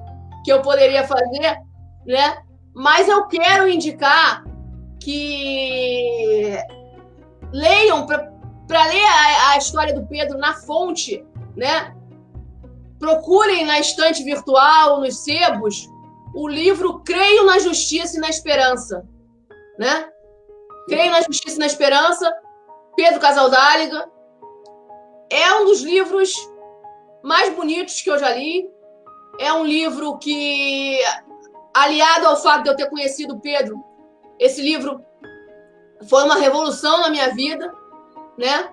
[0.45, 1.59] que eu poderia fazer,
[2.07, 2.43] né?
[2.75, 4.45] Mas eu quero indicar
[5.01, 6.57] que
[7.53, 11.25] leiam para ler a, a, história do Pedro na fonte,
[11.57, 11.95] né?
[12.99, 15.89] Procurem na estante virtual, nos sebos,
[16.35, 19.07] o livro Creio na Justiça e na Esperança,
[19.79, 20.09] né?
[20.89, 22.33] Creio na Justiça e na Esperança,
[22.97, 24.11] Pedro Casaldáliga.
[25.33, 26.33] É um dos livros
[27.22, 28.68] mais bonitos que eu já li.
[29.39, 30.99] É um livro que,
[31.74, 33.83] aliado ao fato de eu ter conhecido Pedro,
[34.39, 35.03] esse livro
[36.09, 37.72] foi uma revolução na minha vida
[38.37, 38.68] né?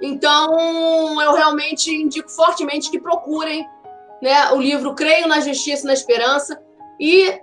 [0.00, 3.66] Então, eu realmente indico fortemente que procurem
[4.22, 6.60] né, o livro Creio na Justiça e na Esperança
[7.00, 7.40] e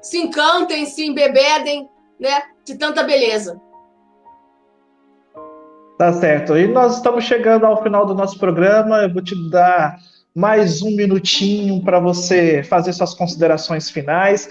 [0.00, 1.88] se encantem, se embebedem
[2.20, 3.60] né, de tanta beleza.
[5.98, 6.56] Tá certo.
[6.56, 8.98] E nós estamos chegando ao final do nosso programa.
[8.98, 9.98] Eu vou te dar
[10.32, 14.48] mais um minutinho para você fazer suas considerações finais.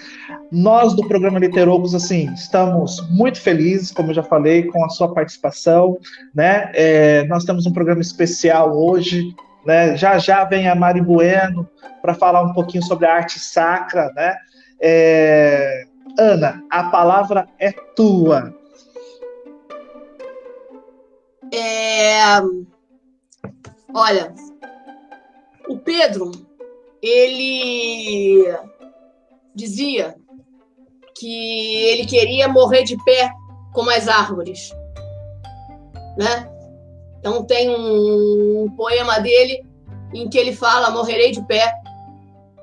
[0.52, 5.14] Nós do programa Literocos, assim, estamos muito felizes, como eu já falei, com a sua
[5.14, 5.96] participação,
[6.34, 6.70] né?
[6.74, 9.34] É, nós temos um programa especial hoje,
[9.64, 9.96] né?
[9.96, 11.66] Já já vem a Mari Bueno
[12.02, 14.36] para falar um pouquinho sobre a arte sacra, né?
[14.82, 15.84] É,
[16.18, 18.57] Ana, a palavra é tua.
[21.52, 22.40] É...
[23.94, 24.34] Olha,
[25.68, 26.30] o Pedro,
[27.02, 28.44] ele
[29.54, 30.16] dizia
[31.16, 33.30] que ele queria morrer de pé
[33.72, 34.70] como as árvores,
[36.16, 36.50] né?
[37.18, 39.64] Então tem um poema dele
[40.14, 41.72] em que ele fala: morrerei de pé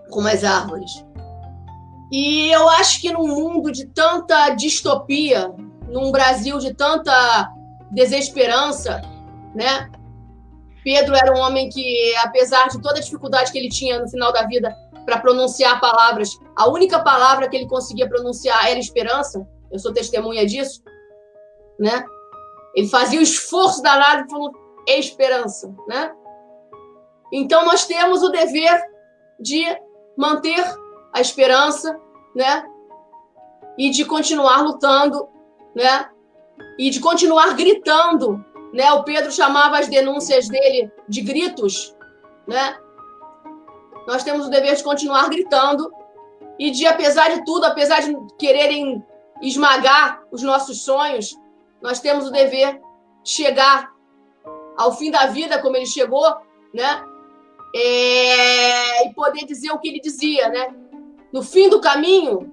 [0.10, 1.06] como as árvores.
[2.12, 5.54] E eu acho que num mundo de tanta distopia,
[5.90, 7.52] num Brasil de tanta
[7.92, 9.02] desesperança,
[9.54, 9.90] né?
[10.84, 14.32] Pedro era um homem que, apesar de toda a dificuldade que ele tinha no final
[14.32, 19.48] da vida para pronunciar palavras, a única palavra que ele conseguia pronunciar era esperança.
[19.72, 20.84] Eu sou testemunha disso,
[21.80, 22.06] né?
[22.76, 24.52] Ele fazia o esforço danado por
[24.88, 26.14] esperança, né?
[27.32, 28.80] Então nós temos o dever
[29.40, 29.66] de
[30.16, 30.64] manter
[31.14, 32.00] a esperança,
[32.36, 32.64] né?
[33.78, 35.28] E de continuar lutando,
[35.76, 36.10] né?
[36.78, 38.43] E de continuar gritando
[38.76, 38.91] né?
[38.91, 41.95] O Pedro chamava as denúncias dele de gritos,
[42.45, 42.78] né?
[44.06, 45.89] Nós temos o dever de continuar gritando
[46.60, 49.01] e de, apesar de tudo, apesar de quererem
[49.41, 51.39] esmagar os nossos sonhos,
[51.82, 52.82] nós temos o dever
[53.24, 53.93] de chegar
[54.76, 56.28] ao fim da vida como ele chegou,
[56.74, 57.01] né?
[57.74, 59.08] É...
[59.08, 60.76] e poder dizer o que ele dizia, né?
[61.32, 62.51] No fim do caminho,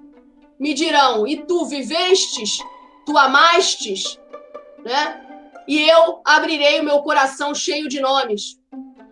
[0.57, 2.59] me dirão: E tu vivestes?
[3.05, 4.21] Tu amastes?
[4.85, 5.21] Né?
[5.67, 8.59] E eu abrirei o meu coração cheio de nomes.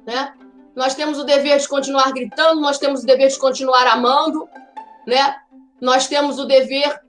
[0.06, 0.34] Né?
[0.74, 4.48] Nós temos o dever de continuar gritando, nós temos o dever de continuar amando,
[5.06, 5.36] né?
[5.80, 7.00] Nós temos o dever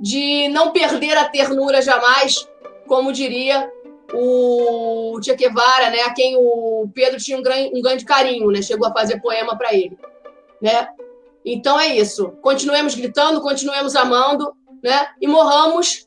[0.00, 2.48] de não perder a ternura jamais,
[2.86, 3.70] como diria
[4.12, 6.02] o Che Guevara, né?
[6.02, 8.60] A quem o Pedro tinha um grande, um grande carinho, né?
[8.60, 9.96] Chegou a fazer poema para ele,
[10.60, 10.88] né?
[11.44, 12.32] Então é isso.
[12.42, 14.54] Continuemos gritando, continuemos amando,
[14.84, 15.06] né?
[15.20, 16.06] E morramos.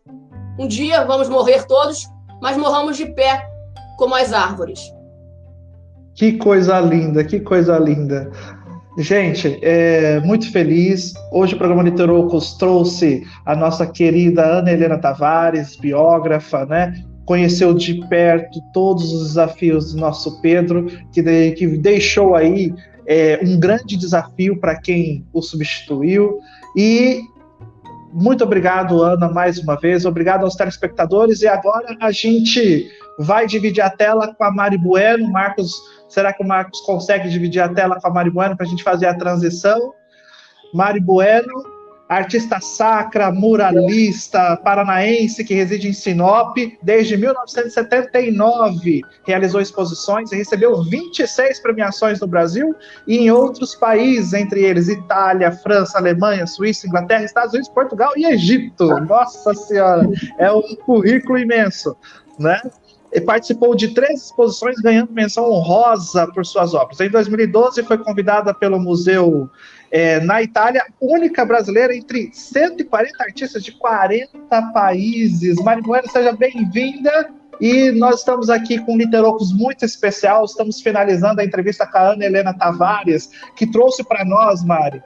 [0.59, 2.07] Um dia vamos morrer todos,
[2.41, 3.43] mas morramos de pé,
[3.97, 4.80] como as árvores.
[6.13, 8.32] Que coisa linda, que coisa linda.
[8.99, 11.13] Gente, é, muito feliz.
[11.32, 16.93] Hoje o programa Literocos trouxe a nossa querida Ana Helena Tavares, biógrafa, né?
[17.25, 22.73] Conheceu de perto todos os desafios do nosso Pedro, que, de, que deixou aí
[23.05, 26.39] é, um grande desafio para quem o substituiu.
[26.75, 27.21] E
[28.20, 30.05] muito obrigado, Ana, mais uma vez.
[30.05, 31.41] Obrigado aos telespectadores.
[31.41, 32.89] E agora a gente
[33.20, 35.32] vai dividir a tela com a Mari Bueno.
[35.32, 35.72] Marcos
[36.09, 38.84] Será que o Marcos consegue dividir a tela com a Mari Bueno para a gente
[38.84, 39.93] fazer a transição?
[40.74, 41.51] Mari Bueno,
[42.08, 49.01] artista sacra, muralista, paranaense que reside em Sinop desde 1979.
[49.26, 55.51] Realizou exposições e recebeu 26 premiações no Brasil e em outros países, entre eles Itália,
[55.51, 58.88] França, Alemanha, Suíça, Inglaterra, Estados Unidos, Portugal e Egito.
[59.01, 61.95] Nossa Senhora, é um currículo imenso,
[62.39, 62.62] né?
[63.14, 66.99] e participou de três exposições, ganhando menção honrosa por suas obras.
[66.99, 69.49] Em 2012, foi convidada pelo Museu
[69.91, 75.57] é, na Itália, única brasileira entre 140 artistas de 40 países.
[75.63, 77.29] Mari Bueno, seja bem-vinda.
[77.59, 80.45] E nós estamos aqui com um Literocos muito especial.
[80.45, 85.01] Estamos finalizando a entrevista com a Ana Helena Tavares, que trouxe para nós, Mari,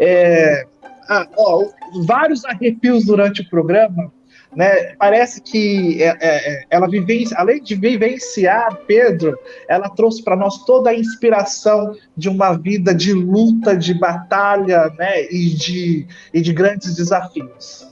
[0.00, 0.66] é,
[1.08, 1.64] ah, ó,
[2.04, 4.12] vários arrepios durante o programa
[4.54, 4.94] né?
[4.98, 9.38] Parece que é, é, é ela vivencia, além de vivenciar Pedro,
[9.68, 15.24] ela trouxe para nós toda a inspiração de uma vida de luta, de batalha, né?
[15.30, 17.90] E de, e de grandes desafios.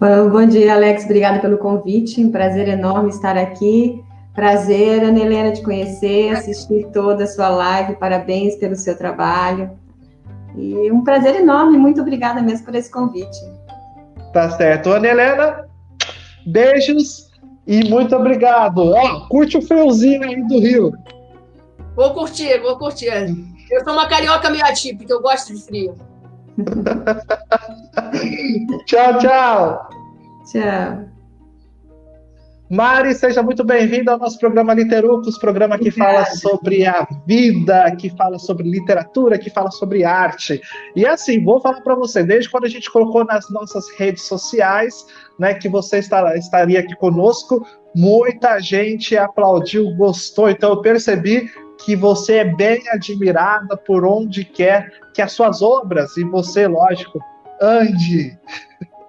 [0.00, 1.04] Bom dia, Alex.
[1.04, 2.24] Obrigada pelo convite.
[2.24, 4.02] Um prazer enorme estar aqui.
[4.34, 7.96] Prazer, Ana Helena, de conhecer, assistir toda a sua live.
[7.96, 9.70] Parabéns pelo seu trabalho.
[10.56, 11.76] E um prazer enorme.
[11.76, 13.38] Muito obrigada mesmo por esse convite.
[14.32, 14.90] Tá certo.
[14.90, 15.69] Ana Helena,
[16.46, 17.28] Beijos
[17.66, 18.78] e muito obrigado.
[18.78, 20.92] Ó, curte o friozinho aí do Rio.
[21.94, 23.10] Vou curtir, vou curtir.
[23.70, 25.94] Eu sou uma carioca meio atípica, eu gosto de frio.
[28.86, 29.88] tchau, tchau.
[30.50, 31.10] Tchau.
[32.70, 38.08] Mari, seja muito bem-vinda ao nosso programa Literucos, programa que fala sobre a vida, que
[38.10, 40.62] fala sobre literatura, que fala sobre arte.
[40.94, 45.04] E assim, vou falar para você, desde quando a gente colocou nas nossas redes sociais,
[45.40, 47.66] né, que você estaria aqui conosco,
[47.96, 51.50] muita gente aplaudiu, gostou, então eu percebi
[51.82, 57.18] que você é bem admirada por onde quer que as suas obras, e você, lógico,
[57.60, 58.38] ande.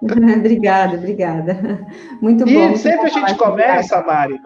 [0.02, 1.86] obrigada, obrigada.
[2.22, 2.72] Muito e bom.
[2.72, 4.40] E sempre a gente começa, Mari,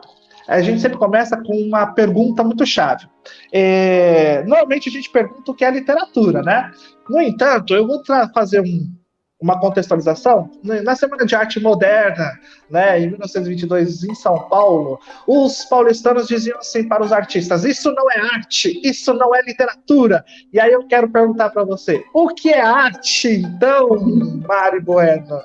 [0.49, 3.07] a gente sempre começa com uma pergunta muito chave.
[3.53, 6.69] É, normalmente a gente pergunta o que é literatura, né?
[7.09, 8.03] No entanto, eu vou
[8.35, 8.91] fazer um,
[9.41, 12.33] uma contextualização, né, na Semana de Arte Moderna,
[12.71, 18.11] né, em 1922, em São Paulo, os paulistanos diziam assim para os artistas: Isso não
[18.11, 20.25] é arte, isso não é literatura.
[20.53, 23.89] E aí eu quero perguntar para você: o que é arte, então,
[24.49, 25.41] Mari Bueno?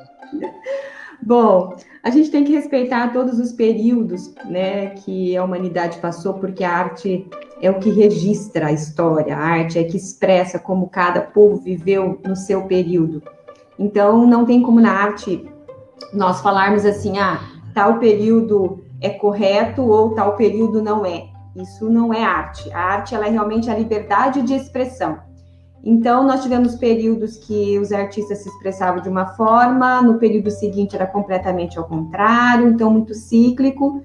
[1.24, 6.64] Bom, a gente tem que respeitar todos os períodos né, que a humanidade passou, porque
[6.64, 7.28] a arte
[7.62, 12.20] é o que registra a história, a arte é que expressa como cada povo viveu
[12.26, 13.22] no seu período.
[13.82, 15.43] Então, não tem como na arte
[16.13, 17.41] nós falarmos assim, ah,
[17.73, 21.25] tal período é correto ou tal período não é.
[21.55, 22.71] Isso não é arte.
[22.71, 25.17] A arte ela é realmente a liberdade de expressão.
[25.84, 30.95] Então, nós tivemos períodos que os artistas se expressavam de uma forma, no período seguinte
[30.95, 34.03] era completamente ao contrário, então muito cíclico.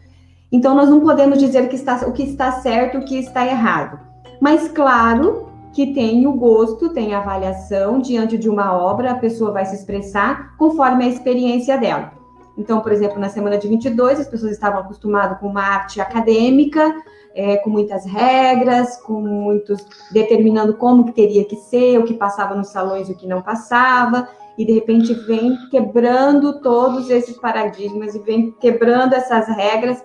[0.51, 4.01] Então, nós não podemos dizer que está, o que está certo, o que está errado.
[4.41, 5.46] Mas, claro,
[5.77, 9.75] que tem o gosto, tem a avaliação diante de uma obra, a pessoa vai se
[9.75, 12.13] expressar conforme a experiência dela.
[12.57, 16.97] Então, por exemplo, na semana de 22, as pessoas estavam acostumadas com uma arte acadêmica,
[17.35, 22.55] é, com muitas regras, com muitos determinando como que teria que ser, o que passava
[22.55, 28.15] nos salões e o que não passava, e de repente vem quebrando todos esses paradigmas
[28.15, 30.03] e vem quebrando essas regras.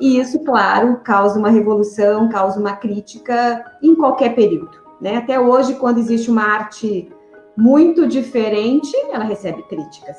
[0.00, 4.83] E isso, claro, causa uma revolução, causa uma crítica em qualquer período.
[5.04, 5.18] Né?
[5.18, 7.12] Até hoje, quando existe uma arte
[7.54, 10.16] muito diferente, ela recebe críticas.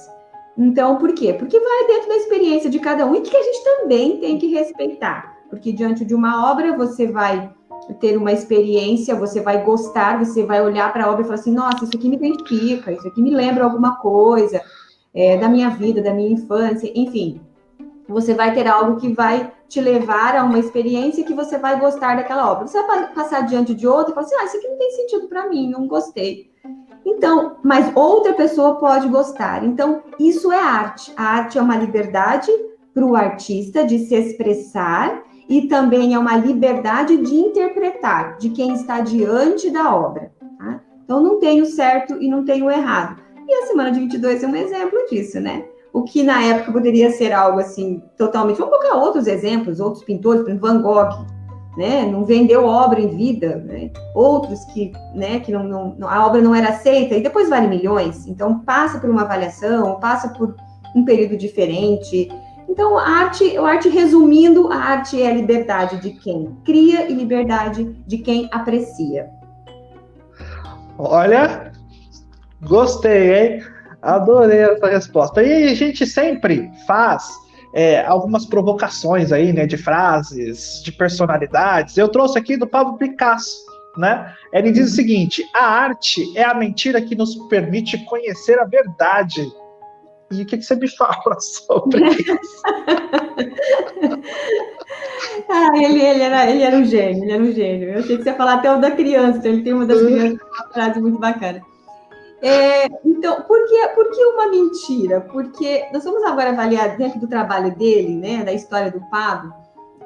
[0.55, 1.33] Então, por quê?
[1.33, 4.45] Porque vai dentro da experiência de cada um e que a gente também tem que
[4.45, 5.37] respeitar.
[5.49, 7.51] Porque diante de uma obra, você vai
[7.99, 11.51] ter uma experiência, você vai gostar, você vai olhar para a obra e falar assim:
[11.51, 14.61] nossa, isso aqui me identifica, isso aqui me lembra alguma coisa
[15.15, 17.41] é, da minha vida, da minha infância, enfim.
[18.07, 22.15] Você vai ter algo que vai te levar a uma experiência que você vai gostar
[22.15, 22.67] daquela obra.
[22.67, 25.27] Você vai passar diante de outra e falar assim: ah, isso aqui não tem sentido
[25.27, 26.51] para mim, não gostei.
[27.05, 29.63] Então, mas outra pessoa pode gostar.
[29.63, 31.13] Então, isso é arte.
[31.15, 32.51] A arte é uma liberdade
[32.93, 38.73] para o artista de se expressar e também é uma liberdade de interpretar de quem
[38.73, 40.31] está diante da obra.
[40.57, 40.81] Tá?
[41.03, 43.21] Então, não tem o certo e não tem o errado.
[43.47, 45.65] E a semana de 22 é um exemplo disso, né?
[45.95, 48.57] O que na época poderia ser algo assim, totalmente.
[48.57, 51.25] Vamos colocar outros exemplos, outros pintores, por exemplo, Van Gogh,
[51.77, 52.05] né?
[52.05, 53.91] Não vendeu obra em vida, né?
[54.13, 58.27] Outros que, né, que não, não, a obra não era aceita e depois vale milhões.
[58.27, 60.53] Então, passa por uma avaliação, passa por
[60.93, 62.29] um período diferente.
[62.67, 67.13] Então, a arte, a arte, resumindo, a arte é a liberdade de quem cria e
[67.13, 69.29] liberdade de quem aprecia.
[70.97, 71.71] Olha,
[72.61, 73.74] gostei, hein?
[74.05, 75.41] Adorei essa resposta.
[75.41, 77.27] E a gente sempre faz
[77.73, 81.97] é, algumas provocações aí, né, de frases, de personalidades.
[81.97, 83.57] Eu trouxe aqui do Pablo Picasso,
[83.97, 84.31] né?
[84.53, 89.43] Ele diz o seguinte: a arte é a mentira que nos permite conhecer a verdade
[90.31, 92.63] e o que, que você me fala sobre isso?
[95.49, 97.89] ah, ele, ele, era, ele era um gênio, ele era um gênio.
[97.89, 100.39] Eu achei que você ia falar até o da criança, ele tem uma das crianças,
[100.41, 101.61] uma frase muito bacana.
[102.47, 105.21] É, então, por que, por que uma mentira?
[105.21, 109.53] Porque nós vamos agora avaliar dentro do trabalho dele, né, da história do Pablo,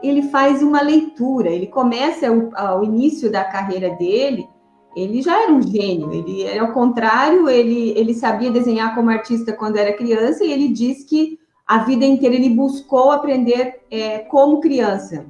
[0.01, 4.47] ele faz uma leitura, ele começa o, ao início da carreira dele
[4.95, 9.53] ele já era um gênio, ele era ao contrário, ele, ele sabia desenhar como artista
[9.53, 14.59] quando era criança e ele diz que a vida inteira ele buscou aprender é, como
[14.59, 15.25] criança,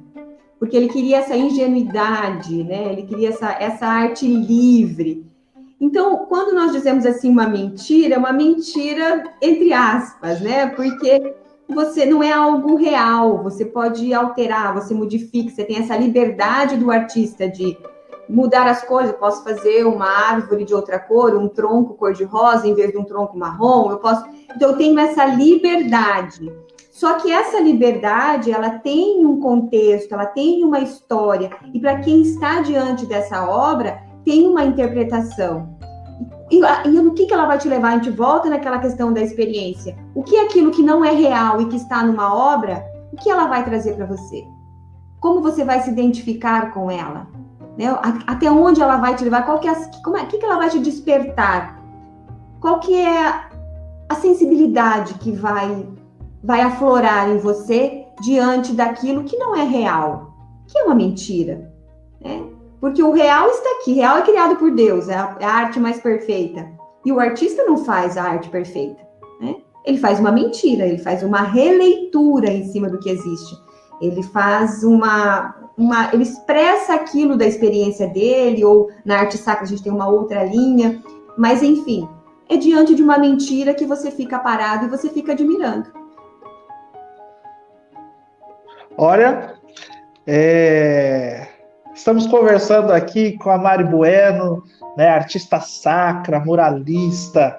[0.58, 2.90] porque ele queria essa ingenuidade, né?
[2.92, 5.29] Ele queria essa, essa arte livre.
[5.80, 10.66] Então, quando nós dizemos assim uma mentira, é uma mentira entre aspas, né?
[10.66, 11.34] Porque
[11.66, 16.90] você não é algo real, você pode alterar, você modifica, você tem essa liberdade do
[16.90, 17.78] artista de
[18.28, 22.74] mudar as cores, eu posso fazer uma árvore de outra cor, um tronco cor-de-rosa em
[22.74, 24.24] vez de um tronco marrom, eu posso.
[24.54, 26.52] Então eu tenho essa liberdade.
[26.90, 32.20] Só que essa liberdade, ela tem um contexto, ela tem uma história, e para quem
[32.20, 35.76] está diante dessa obra, tem uma interpretação.
[36.52, 37.88] E, e no que, que ela vai te levar?
[37.88, 39.96] A gente volta naquela questão da experiência.
[40.14, 43.28] O que é aquilo que não é real e que está numa obra, o que
[43.28, 44.44] ela vai trazer para você?
[45.18, 47.26] Como você vai se identificar com ela?
[47.76, 47.86] Né?
[48.24, 49.44] Até onde ela vai te levar?
[49.44, 49.74] Qual que é,
[50.04, 51.82] como é, que, que ela vai te despertar?
[52.60, 53.48] Qual que é
[54.08, 55.88] a sensibilidade que vai,
[56.40, 60.34] vai aflorar em você diante daquilo que não é real,
[60.68, 61.72] que é uma mentira,
[62.20, 62.59] né?
[62.80, 65.78] Porque o real está aqui, real é criado por Deus, é a, é a arte
[65.78, 66.66] mais perfeita.
[67.04, 69.00] E o artista não faz a arte perfeita,
[69.40, 69.56] né?
[69.84, 73.54] Ele faz uma mentira, ele faz uma releitura em cima do que existe.
[74.00, 79.66] Ele faz uma, uma, ele expressa aquilo da experiência dele, ou na arte sacra a
[79.66, 81.02] gente tem uma outra linha,
[81.36, 82.08] mas enfim,
[82.48, 85.90] é diante de uma mentira que você fica parado e você fica admirando.
[88.96, 89.54] Olha,
[90.26, 91.46] é...
[92.00, 94.64] estamos conversando aqui com a Mari Bueno,
[94.96, 97.58] né, artista sacra, muralista,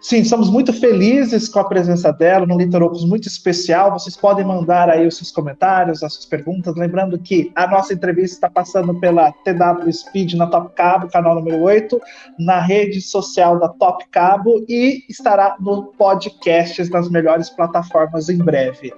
[0.00, 3.90] Sim, estamos muito felizes com a presença dela no Litorocos muito especial.
[3.90, 6.76] Vocês podem mandar aí os seus comentários, as suas perguntas.
[6.76, 11.58] Lembrando que a nossa entrevista está passando pela TW Speed na Top Cabo, canal número
[11.62, 11.98] 8,
[12.38, 18.92] na rede social da Top Cabo e estará no podcast nas melhores plataformas em breve.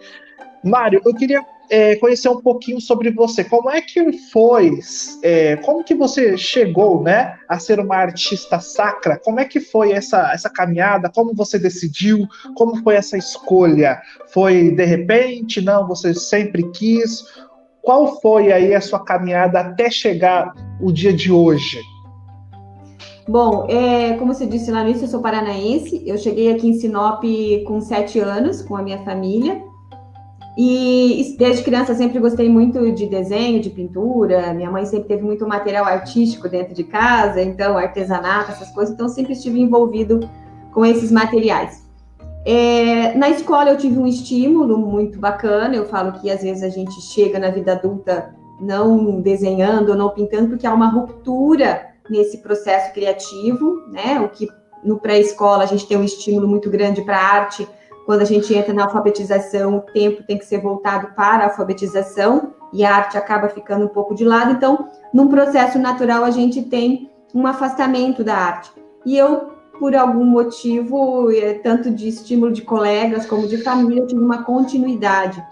[0.65, 1.41] Mário, eu queria
[1.71, 3.45] é, conhecer um pouquinho sobre você.
[3.45, 4.79] Como é que foi,
[5.23, 9.19] é, como que você chegou, né, a ser uma artista sacra?
[9.23, 11.11] Como é que foi essa, essa caminhada?
[11.11, 12.27] Como você decidiu?
[12.55, 14.01] Como foi essa escolha?
[14.29, 15.61] Foi de repente?
[15.61, 17.25] Não, você sempre quis?
[17.83, 21.79] Qual foi aí a sua caminhada até chegar o dia de hoje?
[23.29, 26.01] Bom, é, como você disse lá no início, eu sou paranaense.
[26.07, 27.25] Eu cheguei aqui em Sinop
[27.67, 29.66] com sete anos, com a minha família.
[30.57, 34.55] E desde criança sempre gostei muito de desenho, de pintura.
[34.55, 38.95] Minha mãe sempre teve muito material artístico dentro de casa, então artesanato, essas coisas.
[38.95, 40.21] Então sempre estive envolvido
[40.73, 41.85] com esses materiais.
[42.47, 45.77] É, na escola eu tive um estímulo muito bacana.
[45.77, 50.49] Eu falo que às vezes a gente chega na vida adulta não desenhando, não pintando,
[50.49, 54.21] porque há uma ruptura nesse processo criativo, né?
[54.21, 54.49] O que
[54.83, 57.69] no pré-escola a gente tem um estímulo muito grande para arte.
[58.07, 62.55] Quando a gente entra na alfabetização, o tempo tem que ser voltado para a alfabetização
[62.73, 64.53] e a arte acaba ficando um pouco de lado.
[64.53, 68.71] Então, num processo natural, a gente tem um afastamento da arte.
[69.05, 69.51] E eu,
[69.81, 74.45] por algum motivo, é, tanto de estímulo de colegas como de família, eu tive uma
[74.45, 75.45] continuidade.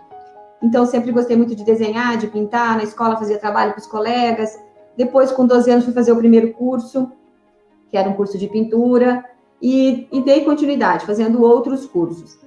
[0.62, 2.76] Então, sempre gostei muito de desenhar, de pintar.
[2.76, 4.57] Na escola, fazia trabalho com os colegas.
[4.96, 7.11] Depois, com 12 anos, fui fazer o primeiro curso,
[7.90, 9.24] que era um curso de pintura,
[9.61, 12.43] e, e dei continuidade, fazendo outros cursos.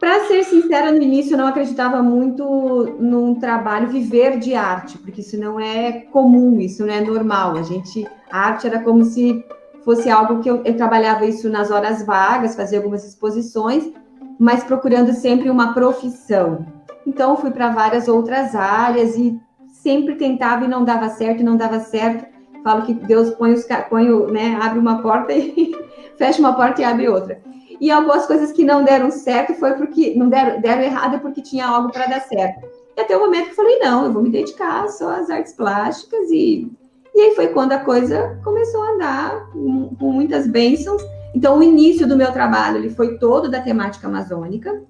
[0.00, 5.20] Para ser sincera, no início eu não acreditava muito num trabalho viver de arte, porque
[5.20, 7.54] isso não é comum, isso não é normal.
[7.58, 9.44] A gente, a arte era como se
[9.84, 13.92] fosse algo que eu, eu trabalhava isso nas horas vagas, fazia algumas exposições,
[14.38, 16.64] mas procurando sempre uma profissão.
[17.06, 19.38] Então fui para várias outras áreas e
[19.68, 22.24] sempre tentava e não dava certo, não dava certo.
[22.64, 25.76] Falo que Deus põe os põe, né, abre uma porta e
[26.16, 27.42] fecha uma porta e abre outra.
[27.80, 31.40] E algumas coisas que não deram certo foi porque não deram, deram errado é porque
[31.40, 32.68] tinha algo para dar certo.
[32.96, 35.54] E até o momento que eu falei, não, eu vou me dedicar só às artes
[35.54, 36.70] plásticas e
[37.14, 41.02] e aí foi quando a coisa começou a andar com muitas bênçãos.
[41.34, 44.82] Então o início do meu trabalho ele foi todo da temática amazônica,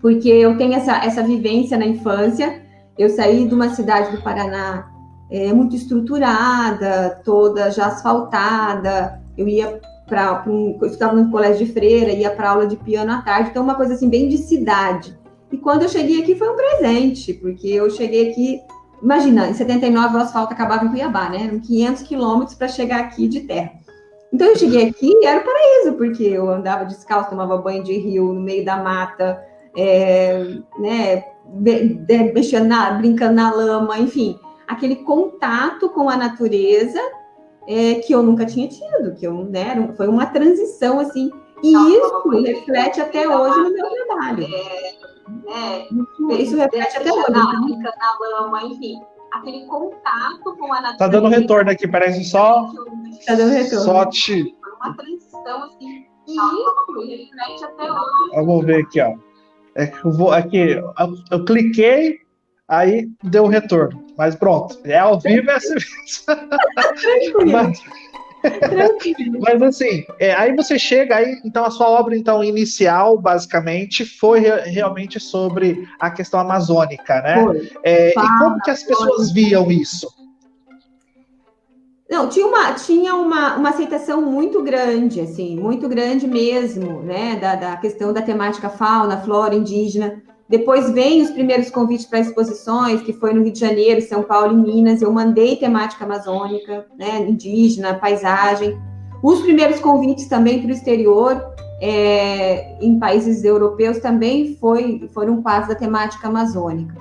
[0.00, 2.62] porque eu tenho essa, essa vivência na infância.
[2.98, 4.90] Eu saí de uma cidade do Paraná
[5.30, 9.20] é, muito estruturada, toda já asfaltada.
[9.36, 13.12] Eu ia para um, eu estava no colégio de freira, ia para aula de piano
[13.12, 15.18] à tarde, então uma coisa assim bem de cidade.
[15.50, 18.60] E quando eu cheguei aqui foi um presente, porque eu cheguei aqui,
[19.02, 21.44] imagina, em 79 o asfalto acabava em Cuiabá, né?
[21.46, 23.72] Eram 500 quilômetros para chegar aqui de terra.
[24.32, 27.96] Então eu cheguei aqui e era o paraíso, porque eu andava descalço, tomava banho de
[27.96, 29.42] rio no meio da mata,
[29.76, 31.24] é, né,
[32.34, 37.00] mexendo na, brincando na lama, enfim, aquele contato com a natureza
[37.68, 41.30] é, que eu nunca tinha tido, que eu, né, foi uma transição assim,
[41.62, 44.44] e isso reflete até hoje no meu trabalho.
[44.44, 47.30] É, né, isso reflete até hoje.
[47.30, 49.00] Na, lama, enfim,
[49.32, 50.98] aquele contato com a natureza.
[50.98, 52.70] Tá dando retorno aqui, parece só.
[53.26, 53.84] Tá dando retorno.
[53.84, 54.54] Só te.
[54.60, 58.34] Foi uma transição assim, e isso reflete até hoje.
[58.34, 59.14] Vamos ver aqui, ó.
[59.74, 60.92] É que eu vou aqui, eu,
[61.30, 62.20] eu cliquei,
[62.68, 64.04] aí deu o retorno.
[64.16, 65.74] Mas pronto, é ao vivo é assim
[67.50, 67.78] mas,
[69.40, 74.40] mas assim, é, aí você chega aí, então a sua obra então inicial, basicamente, foi
[74.40, 77.44] re realmente sobre a questão amazônica, né?
[77.82, 80.08] É, e como que as pessoas viam isso?
[82.08, 87.56] Não, tinha uma, tinha uma, uma aceitação muito grande, assim, muito grande mesmo, né, da,
[87.56, 90.22] da questão da temática fauna, flora, indígena.
[90.48, 94.52] Depois vem os primeiros convites para exposições, que foi no Rio de Janeiro, São Paulo
[94.52, 95.02] e Minas.
[95.02, 98.78] Eu mandei temática amazônica, né, indígena, paisagem.
[99.22, 101.42] Os primeiros convites também para o exterior,
[101.80, 106.94] é, em países europeus, também foi, foram quase da temática amazônica.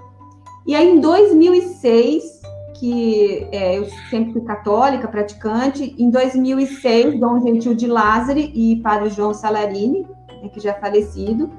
[0.66, 2.42] E aí, em 2006,
[2.80, 9.10] que é, eu sempre fui católica, praticante, em 2006, Dom Gentil de Lázari e Padre
[9.10, 10.02] João Salarini,
[10.42, 11.52] né, que já é falecido,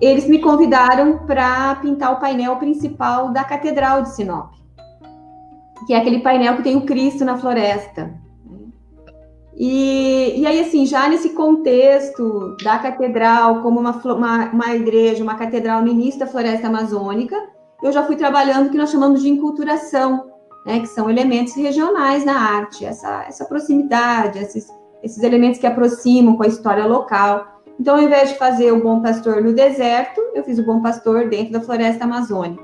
[0.00, 4.52] eles me convidaram para pintar o painel principal da Catedral de Sinop,
[5.86, 8.18] que é aquele painel que tem o Cristo na floresta.
[9.62, 15.34] E, e aí, assim, já nesse contexto da catedral, como uma, uma, uma igreja, uma
[15.34, 17.36] catedral início da floresta amazônica,
[17.82, 20.30] eu já fui trabalhando o que nós chamamos de enculturação,
[20.64, 24.66] né, que são elementos regionais na arte, essa, essa proximidade, esses,
[25.02, 27.59] esses elementos que aproximam com a história local.
[27.80, 31.30] Então, ao invés de fazer o Bom Pastor no deserto, eu fiz o Bom Pastor
[31.30, 32.62] dentro da floresta amazônica.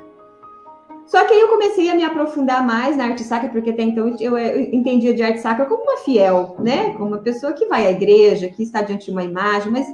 [1.06, 4.14] Só que aí eu comecei a me aprofundar mais na arte sacra, porque até então
[4.20, 6.92] eu, entendia de arte sacra como uma fiel, né?
[6.98, 9.86] Como uma pessoa que vai à igreja, que está diante de uma imagem, mas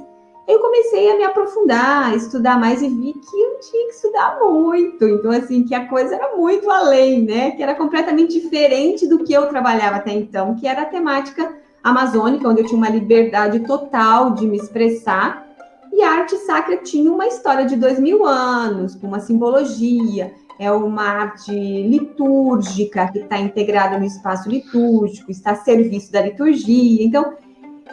[0.45, 4.39] eu comecei a me aprofundar, a estudar mais e vi que eu tinha que estudar
[4.41, 5.07] muito.
[5.07, 7.51] Então, assim, que a coisa era muito além, né?
[7.51, 12.47] Que era completamente diferente do que eu trabalhava até então, que era a temática amazônica,
[12.47, 15.45] onde eu tinha uma liberdade total de me expressar.
[15.91, 20.71] E a arte sacra tinha uma história de dois mil anos, com uma simbologia, é
[20.71, 27.03] uma arte litúrgica que está integrada no espaço litúrgico, está a serviço da liturgia.
[27.03, 27.33] Então,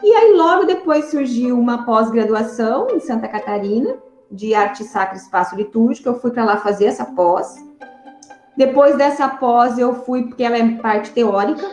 [0.03, 3.97] e aí logo depois surgiu uma pós-graduação em Santa Catarina
[4.31, 6.09] de arte sacra e espaço litúrgico.
[6.09, 7.57] Eu fui para lá fazer essa pós.
[8.57, 11.67] Depois dessa pós eu fui porque ela é parte teórica,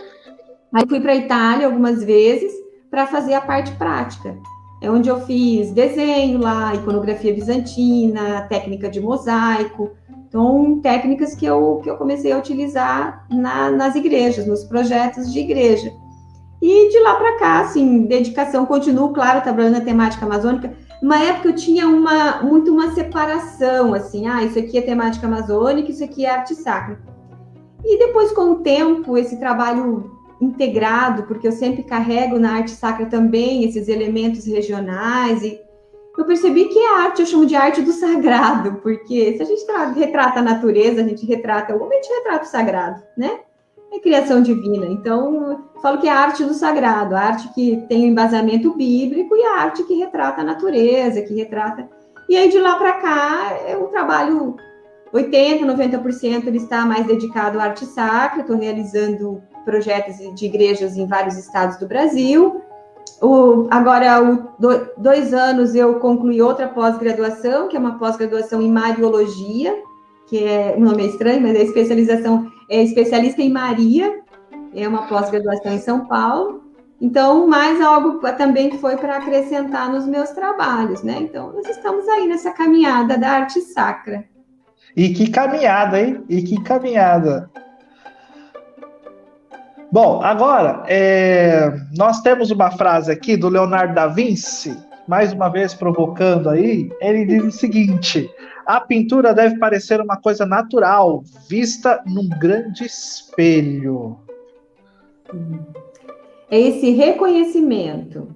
[0.74, 2.52] Aí fui para a Itália algumas vezes
[2.90, 4.38] para fazer a parte prática.
[4.82, 9.92] É onde eu fiz desenho lá, iconografia bizantina, técnica de mosaico.
[10.28, 15.40] Então, técnicas que eu, que eu comecei a utilizar na, nas igrejas, nos projetos de
[15.40, 15.92] igreja.
[16.62, 20.74] E de lá para cá, assim, dedicação, continuo, claro, trabalhando na temática amazônica.
[21.02, 25.92] Uma época eu tinha uma, muito uma separação, assim, ah, isso aqui é temática amazônica,
[25.92, 27.00] isso aqui é arte sacra.
[27.86, 33.06] E depois, com o tempo, esse trabalho integrado, porque eu sempre carrego na arte sacra
[33.06, 35.60] também esses elementos regionais e
[36.18, 39.66] eu percebi que a arte, eu chamo de arte do sagrado, porque se a gente
[39.96, 43.40] retrata a natureza, a gente retrata o homem, a gente retrata o sagrado, né?
[43.94, 44.88] É criação divina.
[44.88, 48.74] Então, eu falo que é a arte do sagrado, a arte que tem o embasamento
[48.74, 51.88] bíblico e a arte que retrata a natureza, que retrata.
[52.28, 54.56] E aí, de lá para cá, é um trabalho
[55.14, 58.42] 80%, 90% ele está mais dedicado à arte sacra.
[58.42, 62.62] Estou realizando projetos de igrejas em vários estados do Brasil.
[63.22, 68.72] O, agora, o, do, dois anos, eu concluí outra pós-graduação, que é uma pós-graduação em
[68.72, 69.76] Mariologia,
[70.26, 74.22] que é um nome é estranho, mas é especialização, é especialista em Maria,
[74.74, 76.64] é uma pós-graduação em São Paulo.
[77.02, 81.18] Então, mais algo também que foi para acrescentar nos meus trabalhos, né?
[81.20, 84.24] Então, nós estamos aí nessa caminhada da arte sacra.
[84.96, 86.24] E que caminhada, hein?
[86.30, 87.52] E que caminhada.
[89.90, 94.78] Bom, agora, é, nós temos uma frase aqui do Leonardo da Vinci,
[95.08, 96.92] mais uma vez provocando aí.
[97.00, 98.30] Ele diz o seguinte:
[98.66, 104.18] a pintura deve parecer uma coisa natural, vista num grande espelho.
[106.52, 108.28] É esse reconhecimento,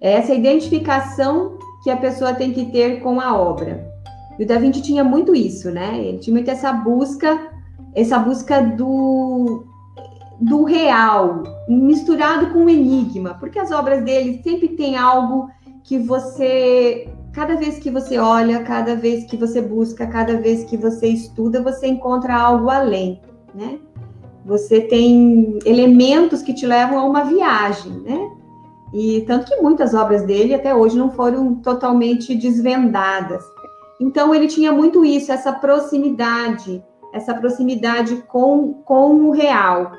[0.00, 3.86] é essa identificação que a pessoa tem que ter com a obra.
[4.38, 5.98] E o Da Vinci tinha muito isso, né?
[5.98, 7.38] Ele tinha muito essa busca,
[7.94, 9.69] essa busca do
[10.40, 15.50] do real, misturado com o enigma, porque as obras dele sempre tem algo
[15.84, 20.78] que você, cada vez que você olha, cada vez que você busca, cada vez que
[20.78, 23.20] você estuda, você encontra algo além,
[23.54, 23.78] né?
[24.46, 28.30] Você tem elementos que te levam a uma viagem, né?
[28.94, 33.44] E tanto que muitas obras dele até hoje não foram totalmente desvendadas.
[34.00, 39.92] Então ele tinha muito isso, essa proximidade, essa proximidade com, com o real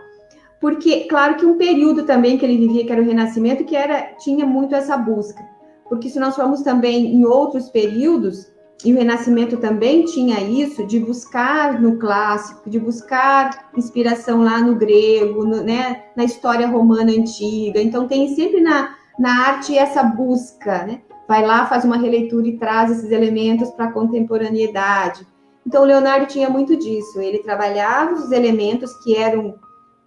[0.62, 4.14] porque claro que um período também que ele vivia que era o Renascimento que era
[4.20, 5.44] tinha muito essa busca,
[5.90, 8.52] porque se nós formos também em outros períodos
[8.84, 14.76] e o Renascimento também tinha isso de buscar no clássico, de buscar inspiração lá no
[14.76, 17.80] grego, no, né, na história romana antiga.
[17.80, 21.02] Então tem sempre na, na arte essa busca, né?
[21.28, 25.28] Vai lá, faz uma releitura e traz esses elementos para a contemporaneidade.
[25.66, 27.22] Então Leonardo tinha muito disso.
[27.22, 29.56] Ele trabalhava os elementos que eram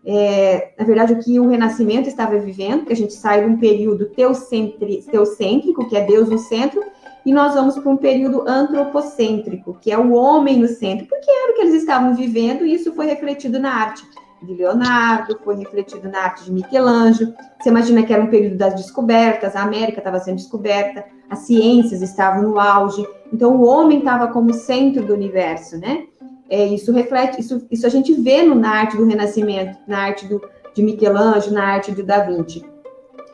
[0.07, 3.57] é, na verdade, o que o Renascimento estava vivendo, que a gente sai de um
[3.57, 6.83] período teocêntrico, que é Deus no centro,
[7.25, 11.53] e nós vamos para um período antropocêntrico, que é o homem no centro, porque era
[11.53, 14.05] o que eles estavam vivendo, e isso foi refletido na arte
[14.43, 17.33] de Leonardo, foi refletido na arte de Michelangelo.
[17.59, 22.03] Você imagina que era um período das descobertas, a América estava sendo descoberta, as ciências
[22.03, 26.05] estavam no auge, então o homem estava como centro do universo, né?
[26.49, 30.27] É, isso reflete, isso, isso a gente vê no, na arte do Renascimento, na arte
[30.27, 30.41] do,
[30.75, 32.65] de Michelangelo, na arte de Da Vinci.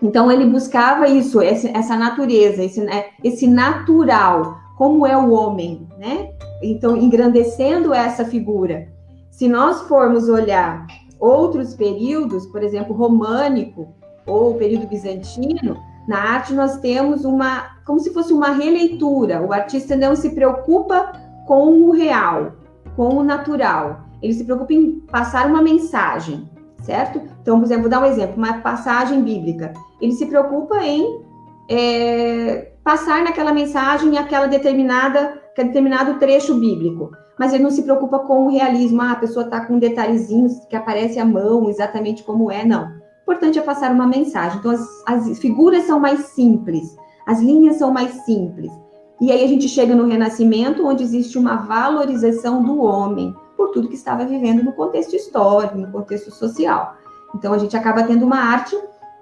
[0.03, 6.31] Então ele buscava isso, essa natureza, esse, né, esse natural, como é o homem, né?
[6.62, 8.89] Então engrandecendo essa figura.
[9.31, 10.87] Se nós formos olhar
[11.19, 13.89] outros períodos, por exemplo, românico
[14.27, 15.77] ou período bizantino,
[16.09, 19.43] na arte nós temos uma, como se fosse uma releitura.
[19.43, 21.12] O artista não se preocupa
[21.47, 22.53] com o real,
[23.01, 24.01] com o natural.
[24.20, 26.47] Ele se preocupa em passar uma mensagem,
[26.82, 27.18] certo?
[27.40, 29.72] Então, por exemplo, vou dar um exemplo, uma passagem bíblica.
[30.02, 31.24] Ele se preocupa em
[31.66, 37.10] é, passar naquela mensagem aquela determinada, aquele determinado trecho bíblico.
[37.39, 39.01] Mas ele não se preocupa com o realismo.
[39.01, 42.85] Ah, a pessoa está com detalhezinhos que aparece a mão, exatamente como é, não.
[43.27, 44.59] O importante é passar uma mensagem.
[44.59, 46.94] Então, as, as figuras são mais simples,
[47.27, 48.70] as linhas são mais simples.
[49.21, 53.89] E aí a gente chega no Renascimento, onde existe uma valorização do homem por tudo
[53.89, 56.95] que estava vivendo no contexto histórico, no contexto social.
[57.35, 58.77] Então a gente acaba tendo uma arte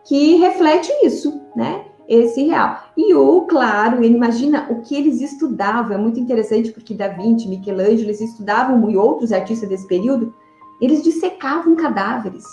[0.05, 1.85] que reflete isso, né?
[2.09, 2.79] Esse real.
[2.97, 7.49] E o, claro, ele imagina o que eles estudavam, é muito interessante porque Da Vinci,
[7.49, 10.33] Michelangelo, eles estudavam e outros artistas desse período,
[10.81, 12.45] eles dissecavam cadáveres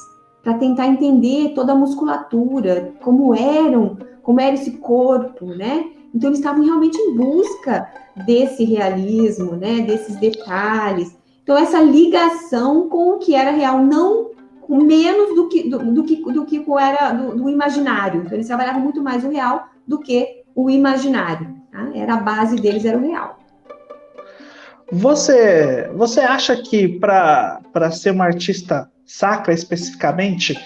[0.44, 5.92] para tentar entender toda a musculatura, como eram, como era esse corpo, né?
[6.16, 7.92] Então, eles estavam realmente em busca
[8.26, 11.14] desse realismo, né, desses detalhes.
[11.44, 14.32] Então, essa ligação com o que era real, não
[14.70, 18.22] menos do que, do, do que, do que era do, do, imaginário.
[18.22, 21.54] Então, eles trabalhavam muito mais o real do que o imaginário.
[21.70, 21.92] Tá?
[21.94, 23.38] Era a base deles, era o real.
[24.92, 30.58] Você, você acha que para ser uma artista sacra especificamente,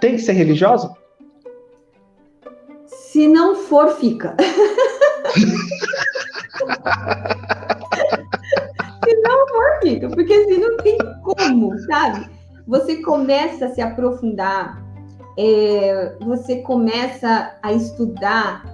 [0.00, 0.92] tem que ser religiosa?
[2.86, 4.36] Se não for, fica.
[9.04, 12.28] se não for, fica, porque assim não tem como, sabe?
[12.66, 14.82] Você começa a se aprofundar,
[15.38, 18.64] é, você começa a estudar,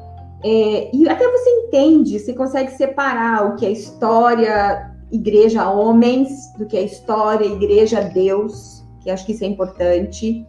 [0.44, 6.66] é, e até você entende, você consegue separar o que é história, igreja homens, do
[6.66, 10.46] que é história, igreja Deus, que acho que isso é importante.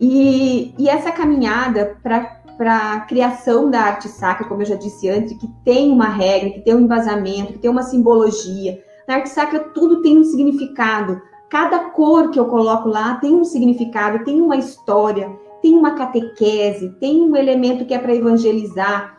[0.00, 5.08] E, e essa caminhada para para a criação da arte sacra, como eu já disse
[5.08, 8.82] antes, que tem uma regra, que tem um embasamento, que tem uma simbologia.
[9.06, 11.20] Na arte sacra tudo tem um significado.
[11.50, 15.30] Cada cor que eu coloco lá tem um significado, tem uma história,
[15.60, 19.16] tem uma catequese, tem um elemento que é para evangelizar.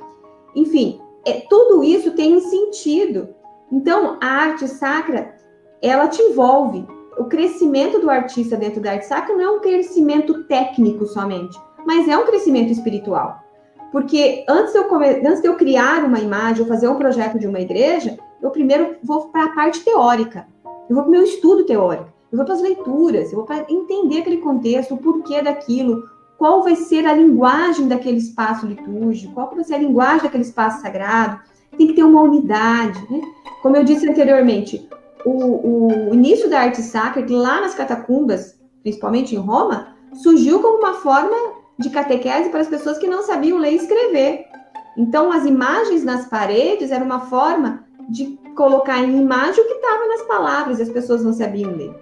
[0.56, 3.30] Enfim, é, tudo isso tem um sentido.
[3.72, 5.36] Então, a arte sacra,
[5.82, 6.86] ela te envolve.
[7.18, 12.08] O crescimento do artista dentro da arte sacra não é um crescimento técnico somente mas
[12.08, 13.44] é um crescimento espiritual.
[13.92, 17.46] Porque antes de eu, antes de eu criar uma imagem, ou fazer um projeto de
[17.46, 20.48] uma igreja, eu primeiro vou para a parte teórica.
[20.90, 22.08] Eu vou para o meu estudo teórico.
[22.32, 26.04] Eu vou para as leituras, eu vou para entender aquele contexto, o porquê daquilo,
[26.40, 30.82] qual vai ser a linguagem daquele espaço litúrgico, qual vai ser a linguagem daquele espaço
[30.82, 31.40] sagrado.
[31.78, 33.00] Tem que ter uma unidade.
[33.12, 33.22] Né?
[33.62, 34.90] Como eu disse anteriormente,
[35.24, 40.96] o, o início da arte sacra, lá nas catacumbas, principalmente em Roma, surgiu como uma
[40.96, 41.36] forma
[41.78, 44.46] de catequese para as pessoas que não sabiam ler e escrever.
[44.98, 50.08] Então, as imagens nas paredes era uma forma de colocar em imagem o que estava
[50.08, 51.94] nas palavras e as pessoas não sabiam ler.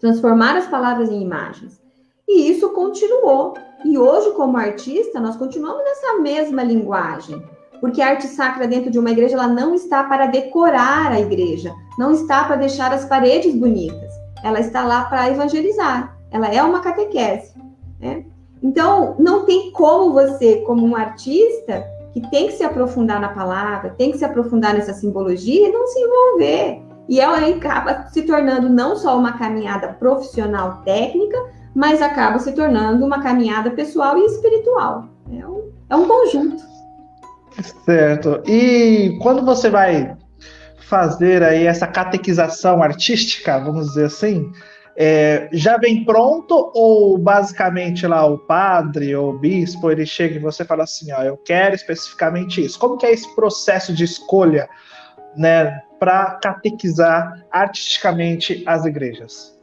[0.00, 1.80] Transformar as palavras em imagens.
[2.26, 3.54] E isso continuou.
[3.84, 7.42] E hoje, como artista, nós continuamos nessa mesma linguagem.
[7.80, 11.74] Porque a arte sacra dentro de uma igreja ela não está para decorar a igreja,
[11.98, 14.12] não está para deixar as paredes bonitas.
[14.42, 16.16] Ela está lá para evangelizar.
[16.30, 17.52] Ela é uma catequese.
[18.00, 18.24] Né?
[18.62, 23.94] Então, não tem como você, como um artista, que tem que se aprofundar na palavra,
[23.96, 26.82] tem que se aprofundar nessa simbologia e não se envolver.
[27.08, 31.36] E ela acaba se tornando não só uma caminhada profissional técnica,
[31.74, 35.08] mas acaba se tornando uma caminhada pessoal e espiritual.
[35.30, 36.62] É um, é um conjunto.
[37.84, 38.42] Certo.
[38.46, 40.16] E quando você vai
[40.88, 44.52] fazer aí essa catequização artística, vamos dizer assim,
[44.96, 50.38] é, já vem pronto ou basicamente lá o padre ou o bispo ele chega e
[50.38, 52.78] você fala assim, ó, eu quero especificamente isso.
[52.78, 54.68] Como que é esse processo de escolha,
[55.36, 59.56] né, para catequizar artisticamente as igrejas?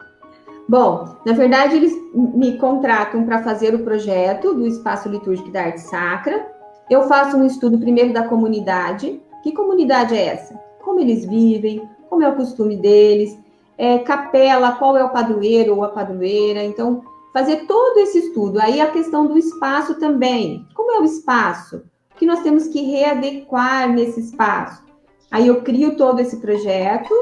[0.67, 5.81] Bom, na verdade eles me contratam para fazer o projeto do espaço litúrgico da arte
[5.81, 6.47] sacra.
[6.89, 9.21] Eu faço um estudo primeiro da comunidade.
[9.43, 10.55] Que comunidade é essa?
[10.83, 11.87] Como eles vivem?
[12.09, 13.38] Como é o costume deles?
[13.79, 16.61] É, capela, qual é o padroeiro ou a padroeira.
[16.61, 17.01] Então,
[17.33, 18.59] fazer todo esse estudo.
[18.59, 20.67] Aí a questão do espaço também.
[20.75, 21.77] Como é o espaço?
[22.13, 24.83] O que nós temos que readequar nesse espaço?
[25.31, 27.13] Aí eu crio todo esse projeto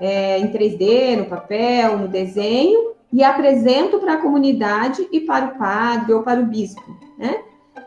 [0.00, 5.58] é, em 3D, no papel, no desenho, e apresento para a comunidade e para o
[5.58, 6.82] padre ou para o bispo,
[7.18, 7.42] né?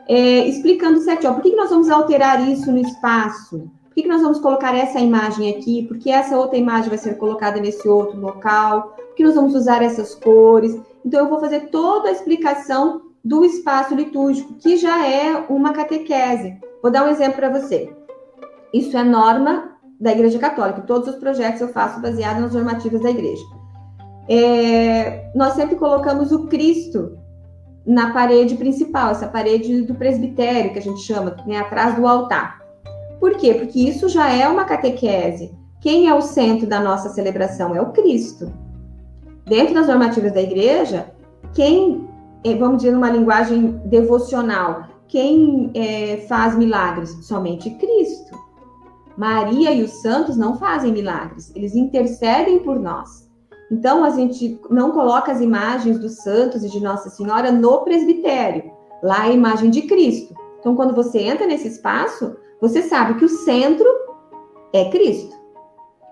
[0.07, 3.69] É, explicando certinho, ó, por que, nós vamos alterar isso no espaço?
[3.99, 5.85] Que, que nós vamos colocar essa imagem aqui?
[5.87, 8.95] Porque essa outra imagem vai ser colocada nesse outro local?
[8.95, 10.79] Por que nós vamos usar essas cores?
[11.05, 16.57] Então, eu vou fazer toda a explicação do espaço litúrgico, que já é uma catequese.
[16.81, 17.93] Vou dar um exemplo para você.
[18.73, 20.81] Isso é norma da Igreja Católica.
[20.81, 23.43] Todos os projetos eu faço baseado nas normativas da Igreja.
[24.29, 27.17] É, nós sempre colocamos o Cristo
[27.85, 32.58] na parede principal, essa parede do presbitério que a gente chama, né, atrás do altar.
[33.19, 33.53] Por quê?
[33.53, 35.51] Porque isso já é uma catequese.
[35.81, 37.75] Quem é o centro da nossa celebração?
[37.75, 38.51] É o Cristo.
[39.45, 41.11] Dentro das normativas da igreja,
[41.53, 42.07] quem,
[42.43, 47.09] eh, vamos dizer numa linguagem devocional, quem é, faz milagres?
[47.25, 48.37] Somente Cristo.
[49.17, 53.27] Maria e os santos não fazem milagres, eles intercedem por nós.
[53.71, 58.71] Então, a gente não coloca as imagens dos santos e de Nossa Senhora no presbitério.
[59.03, 60.33] Lá é a imagem de Cristo.
[60.59, 63.87] Então, quando você entra nesse espaço, você sabe que o centro
[64.73, 65.35] é Cristo.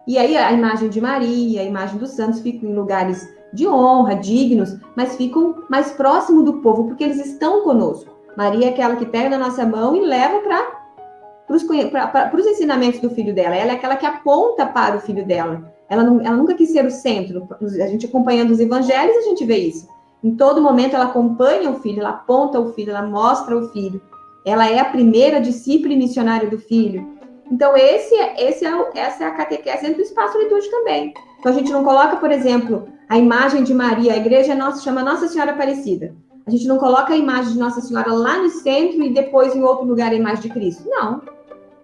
[0.08, 4.16] E aí a imagem de Maria, a imagem dos santos ficam em lugares de honra,
[4.16, 8.16] dignos, mas ficam mais próximo do povo, porque eles estão conosco.
[8.38, 13.34] Maria é aquela que pega na nossa mão e leva para os ensinamentos do filho
[13.34, 13.56] dela.
[13.56, 15.74] Ela é aquela que aponta para o filho dela.
[15.90, 17.48] Ela, não, ela nunca quis ser o centro.
[17.62, 19.88] A gente acompanhando os evangelhos, a gente vê isso.
[20.24, 24.02] Em todo momento ela acompanha o filho, ela aponta o filho, ela mostra o filho.
[24.48, 27.18] Ela é a primeira discípula missionária do filho.
[27.52, 31.14] Então, esse, é, esse é, essa é a catequese dentro do espaço litúrgico também.
[31.40, 35.04] Então, a gente não coloca, por exemplo, a imagem de Maria, a igreja nossa chama
[35.04, 36.16] Nossa Senhora Aparecida.
[36.46, 39.62] A gente não coloca a imagem de Nossa Senhora lá no centro e depois em
[39.62, 40.88] outro lugar a imagem de Cristo.
[40.88, 41.22] Não.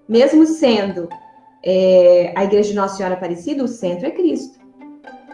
[0.07, 1.09] Mesmo sendo
[1.61, 4.57] é, a igreja de Nossa Senhora Aparecida, o centro é Cristo.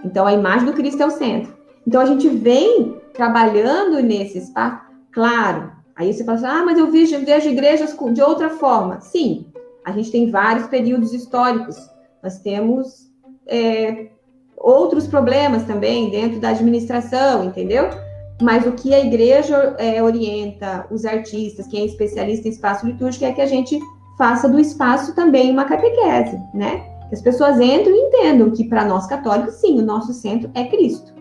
[0.03, 1.55] Então a imagem do Cristo é o centro.
[1.85, 4.81] Então a gente vem trabalhando nesse espaço.
[5.11, 9.01] Claro, aí você fala assim, ah, mas eu vejo, vejo igrejas de outra forma.
[9.01, 9.45] Sim,
[9.85, 11.75] a gente tem vários períodos históricos.
[12.23, 13.11] Nós temos
[13.45, 14.07] é,
[14.55, 17.89] outros problemas também dentro da administração, entendeu?
[18.41, 23.25] Mas o que a igreja é, orienta os artistas, quem é especialista em espaço litúrgico,
[23.25, 23.77] é que a gente
[24.17, 26.77] faça do espaço também uma catequese, né?
[27.09, 30.63] Que as pessoas entrem e entendam que para nós católicos, sim, o nosso centro é
[30.63, 31.18] Cristo?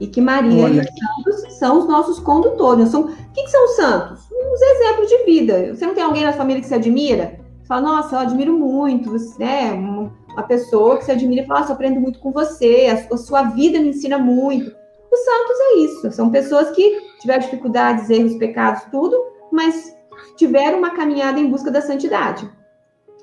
[0.00, 0.82] E que Maria Olha.
[0.82, 2.88] e os santos são os nossos condutores.
[2.88, 4.20] São, o que, que são os santos?
[4.30, 5.74] Os exemplos de vida.
[5.74, 7.38] Você não tem alguém na família que se admira?
[7.60, 9.72] Você fala, nossa, eu admiro muito, né?
[9.72, 13.42] Uma pessoa que se admira e fala, nossa, eu aprendo muito com você, a sua
[13.42, 14.74] vida me ensina muito.
[15.12, 19.16] Os santos é isso, são pessoas que tiveram dificuldades, erros, pecados, tudo,
[19.50, 19.94] mas
[20.36, 22.48] tiveram uma caminhada em busca da santidade.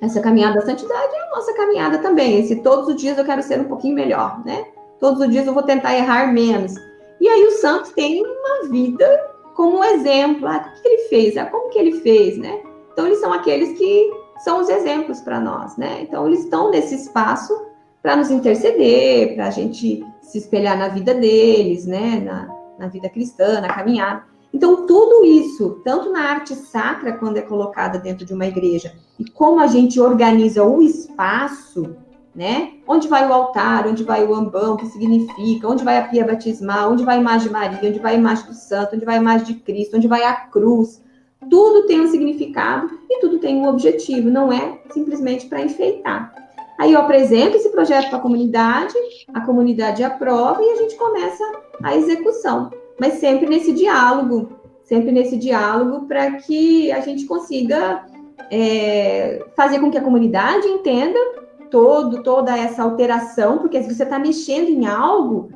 [0.01, 2.39] Essa caminhada da santidade é a nossa caminhada também.
[2.39, 4.65] Esse todos os dias eu quero ser um pouquinho melhor, né?
[4.99, 6.73] Todos os dias eu vou tentar errar menos.
[7.19, 9.07] E aí o santo tem uma vida
[9.55, 10.47] como um exemplo.
[10.47, 11.37] Ah, o que ele fez?
[11.37, 12.61] Ah, como que ele fez, né?
[12.93, 14.11] Então eles são aqueles que
[14.43, 16.01] são os exemplos para nós, né?
[16.01, 17.53] Então eles estão nesse espaço
[18.01, 22.21] para nos interceder, para a gente se espelhar na vida deles, né?
[22.23, 24.23] Na, na vida cristã, na caminhada.
[24.53, 29.25] Então, tudo isso, tanto na arte sacra, quando é colocada dentro de uma igreja, e
[29.29, 31.95] como a gente organiza o espaço,
[32.37, 32.73] né?
[32.87, 36.23] Onde vai o altar, onde vai o ambão, o que significa, onde vai a pia
[36.23, 39.15] batismal, onde vai a imagem de Maria, onde vai a imagem do santo, onde vai
[39.15, 41.03] a imagem de Cristo, onde vai a cruz.
[41.49, 46.31] Tudo tem um significado e tudo tem um objetivo, não é simplesmente para enfeitar.
[46.77, 48.93] Aí eu apresento esse projeto para a comunidade,
[49.33, 51.43] a comunidade aprova e a gente começa
[51.81, 52.69] a execução.
[52.99, 54.49] Mas sempre nesse diálogo,
[54.83, 58.05] sempre nesse diálogo para que a gente consiga
[58.51, 64.69] é, fazer com que a comunidade entenda todo, toda essa alteração, porque você está mexendo
[64.69, 65.49] em algo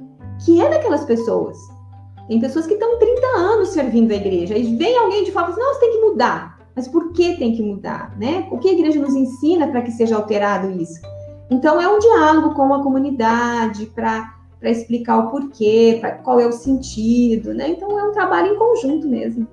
[0.46, 1.58] que é daquelas pessoas.
[2.28, 5.54] Tem pessoas que estão 30 anos servindo a igreja, e vem alguém de fora e
[5.54, 6.60] fala assim, não, tem que mudar.
[6.76, 8.18] Mas por que tem que mudar?
[8.18, 8.48] Né?
[8.52, 11.02] O que a igreja nos ensina para que seja alterado isso?
[11.50, 14.34] Então, é um diálogo com a comunidade para
[14.64, 17.70] explicar o porquê, pra, qual é o sentido, né?
[17.70, 19.46] Então, é um trabalho em conjunto mesmo.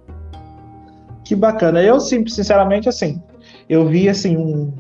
[1.25, 1.83] Que bacana.
[1.83, 3.21] Eu, sinceramente, assim,
[3.69, 4.73] eu vi, assim, um,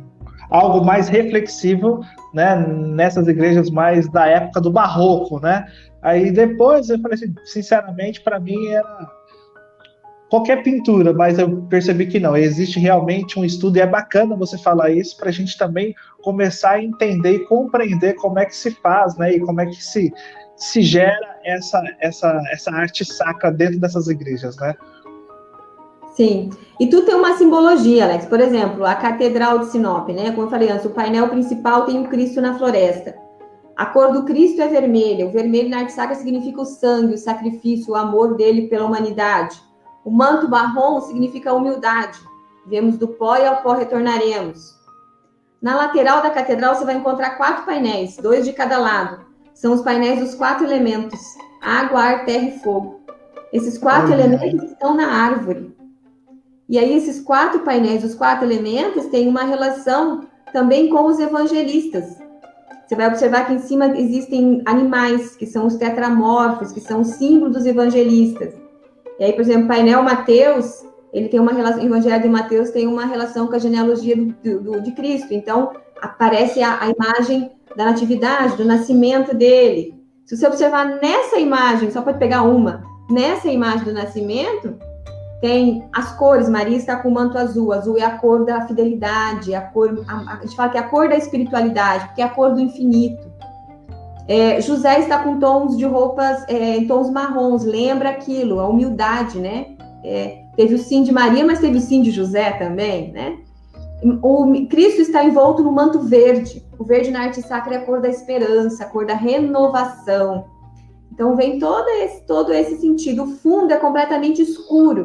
[0.51, 2.01] algo mais reflexivo,
[2.33, 5.66] né, nessas igrejas mais da época do barroco, né?
[6.01, 9.11] Aí depois eu falei assim, sinceramente, para mim era
[10.31, 14.59] qualquer pintura, mas eu percebi que não, existe realmente um estudo e é bacana você
[14.59, 18.70] falar isso para a gente também começar a entender e compreender como é que se
[18.70, 20.12] faz, né, e como é que se,
[20.57, 24.75] se gera essa, essa, essa arte sacra dentro dessas igrejas, né?
[26.19, 26.51] Sim,
[26.81, 30.51] e tu tem uma simbologia, Alex, por exemplo, a Catedral de Sinop, né, como eu
[30.51, 33.16] falei antes, o painel principal tem o Cristo na floresta,
[33.77, 37.16] a cor do Cristo é vermelha, o vermelho na arte sacra significa o sangue, o
[37.19, 39.62] sacrifício, o amor dele pela humanidade,
[40.05, 42.19] o manto marrom significa humildade.
[42.66, 44.74] Vemos do pó e ao pó retornaremos.
[45.62, 49.24] Na lateral da catedral você vai encontrar quatro painéis, dois de cada lado.
[49.55, 51.20] São os painéis dos quatro elementos:
[51.62, 53.03] água, ar, terra e fogo.
[53.53, 55.77] Esses quatro elementos estão na árvore.
[56.69, 62.19] E aí esses quatro painéis, os quatro elementos, têm uma relação também com os evangelistas.
[62.86, 67.09] Você vai observar que em cima existem animais, que são os tetramorfos, que são os
[67.09, 68.55] símbolos dos evangelistas.
[69.19, 72.70] E aí, por exemplo, o painel Mateus, ele tem uma relação, o Evangelho de Mateus
[72.70, 75.35] tem uma relação com a genealogia do, do, de Cristo.
[75.35, 79.95] Então, aparece a, a, imagem da natividade, do nascimento dele.
[80.24, 84.74] Se você observar nessa imagem, só pode pegar uma, nessa imagem do nascimento,
[85.40, 86.48] tem as cores.
[86.48, 87.73] Maria está com o manto azul.
[87.73, 90.89] Azul é a cor da fidelidade, a cor, a, a gente fala que é a
[90.89, 93.28] cor da espiritualidade, porque é a cor do infinito.
[94.27, 99.39] É, José está com tons de roupas, é, em tons marrons, lembra aquilo, a humildade,
[99.39, 99.69] né?
[100.05, 103.39] É, teve o sim de Maria, mas teve o sim de José também, né?
[104.23, 106.65] O Cristo está envolto no manto verde.
[106.78, 110.44] O verde na arte sacra é a cor da esperança, a cor da renovação.
[111.12, 113.24] Então vem todo esse, todo esse sentido.
[113.24, 115.05] O fundo é completamente escuro,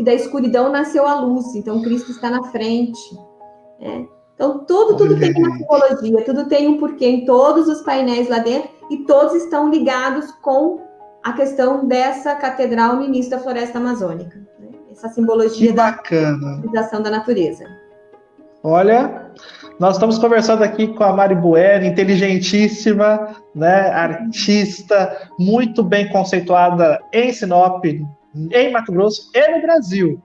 [0.00, 1.54] porque da escuridão nasceu a luz.
[1.54, 2.98] Então Cristo está na frente.
[3.78, 4.06] Né?
[4.34, 8.38] Então, tudo, tudo tem uma simbologia, tudo tem um porquê em todos os painéis lá
[8.38, 10.80] dentro e todos estão ligados com
[11.22, 14.38] a questão dessa catedral no início da floresta amazônica.
[14.58, 14.68] Né?
[14.90, 16.62] Essa simbologia que bacana.
[16.72, 17.64] da da natureza.
[18.62, 19.30] Olha,
[19.78, 27.32] nós estamos conversando aqui com a Mari Buer, inteligentíssima, né, artista, muito bem conceituada em
[27.32, 27.84] Sinop,
[28.34, 30.22] em Mato Grosso e no Brasil.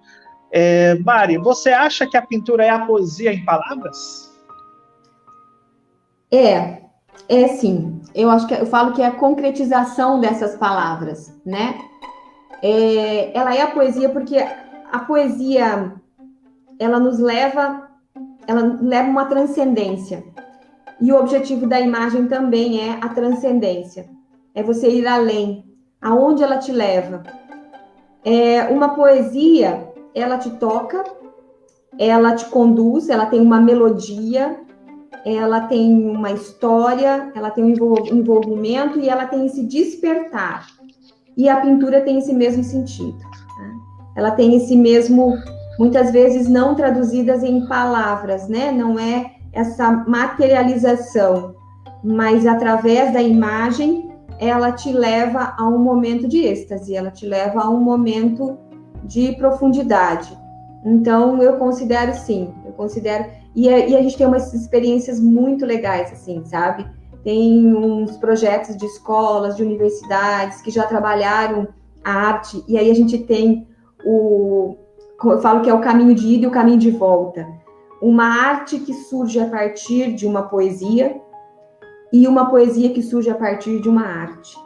[0.51, 4.31] É, Mari, você acha que a pintura é a poesia em palavras?
[6.31, 6.81] É,
[7.27, 8.01] é sim.
[8.13, 11.77] Eu acho que eu falo que é a concretização dessas palavras, né?
[12.61, 15.93] É, ela é a poesia porque a poesia
[16.79, 17.89] ela nos leva,
[18.47, 20.23] ela leva uma transcendência.
[21.01, 24.07] E o objetivo da imagem também é a transcendência.
[24.53, 25.65] É você ir além.
[26.01, 27.23] Aonde ela te leva?
[28.25, 31.03] É uma poesia, ela te toca,
[31.99, 34.59] ela te conduz, ela tem uma melodia,
[35.23, 37.69] ela tem uma história, ela tem um
[38.11, 40.67] envolvimento e ela tem esse despertar.
[41.37, 43.17] E a pintura tem esse mesmo sentido.
[43.17, 43.73] Né?
[44.15, 45.37] Ela tem esse mesmo,
[45.77, 48.71] muitas vezes não traduzidas em palavras, né?
[48.71, 51.55] Não é essa materialização,
[52.03, 54.04] mas através da imagem,
[54.39, 58.57] ela te leva a um momento de êxtase, ela te leva a um momento
[59.03, 60.37] de profundidade.
[60.83, 63.25] Então, eu considero sim, eu considero
[63.55, 66.85] e a, e a gente tem umas experiências muito legais, assim, sabe?
[67.23, 71.67] Tem uns projetos de escolas, de universidades que já trabalharam
[72.03, 73.67] a arte, e aí a gente tem
[74.05, 74.75] o.
[75.23, 77.47] Eu falo que é o caminho de ida e o caminho de volta.
[78.01, 81.19] Uma arte que surge a partir de uma poesia
[82.15, 84.57] e uma poesia que surge a partir de uma arte,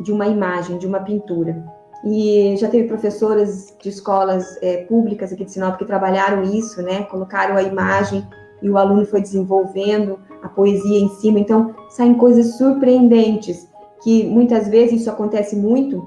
[0.00, 1.64] de uma imagem, de uma pintura.
[2.04, 7.04] E já teve professoras de escolas é, públicas aqui de Sinop que trabalharam isso, né?
[7.04, 8.22] Colocaram a imagem
[8.60, 11.38] e o aluno foi desenvolvendo a poesia em cima.
[11.38, 13.66] Então, saem coisas surpreendentes,
[14.02, 16.06] que muitas vezes isso acontece muito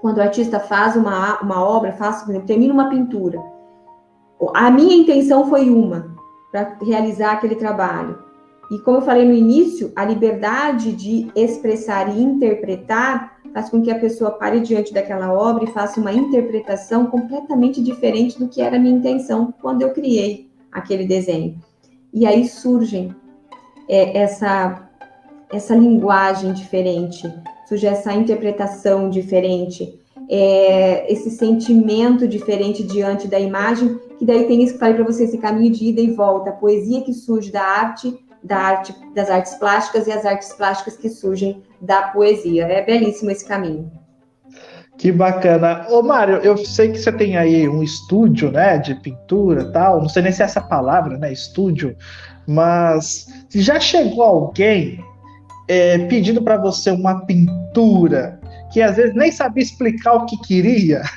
[0.00, 3.42] quando o artista faz uma, uma obra, faz, por exemplo, termina uma pintura.
[4.54, 6.14] A minha intenção foi uma,
[6.52, 8.25] para realizar aquele trabalho.
[8.70, 13.90] E como eu falei no início, a liberdade de expressar e interpretar faz com que
[13.90, 18.76] a pessoa pare diante daquela obra e faça uma interpretação completamente diferente do que era
[18.76, 21.56] a minha intenção quando eu criei aquele desenho.
[22.12, 23.14] E aí surgem
[23.88, 24.88] é, essa,
[25.50, 27.32] essa linguagem diferente,
[27.68, 34.74] surge essa interpretação diferente, é, esse sentimento diferente diante da imagem, que daí tem isso
[34.74, 37.62] que falei para você, esse caminho de ida e volta, a poesia que surge da
[37.62, 42.66] arte da arte, das artes plásticas e as artes plásticas que surgem da poesia.
[42.66, 43.90] É belíssimo esse caminho.
[44.96, 45.86] Que bacana.
[45.90, 50.00] Ô, Mário, eu sei que você tem aí um estúdio, né, de pintura tal.
[50.00, 51.94] Não sei nem se é essa palavra, né, estúdio.
[52.46, 55.04] Mas já chegou alguém
[55.68, 58.40] é, pedindo para você uma pintura
[58.72, 61.02] que às vezes nem sabia explicar o que queria?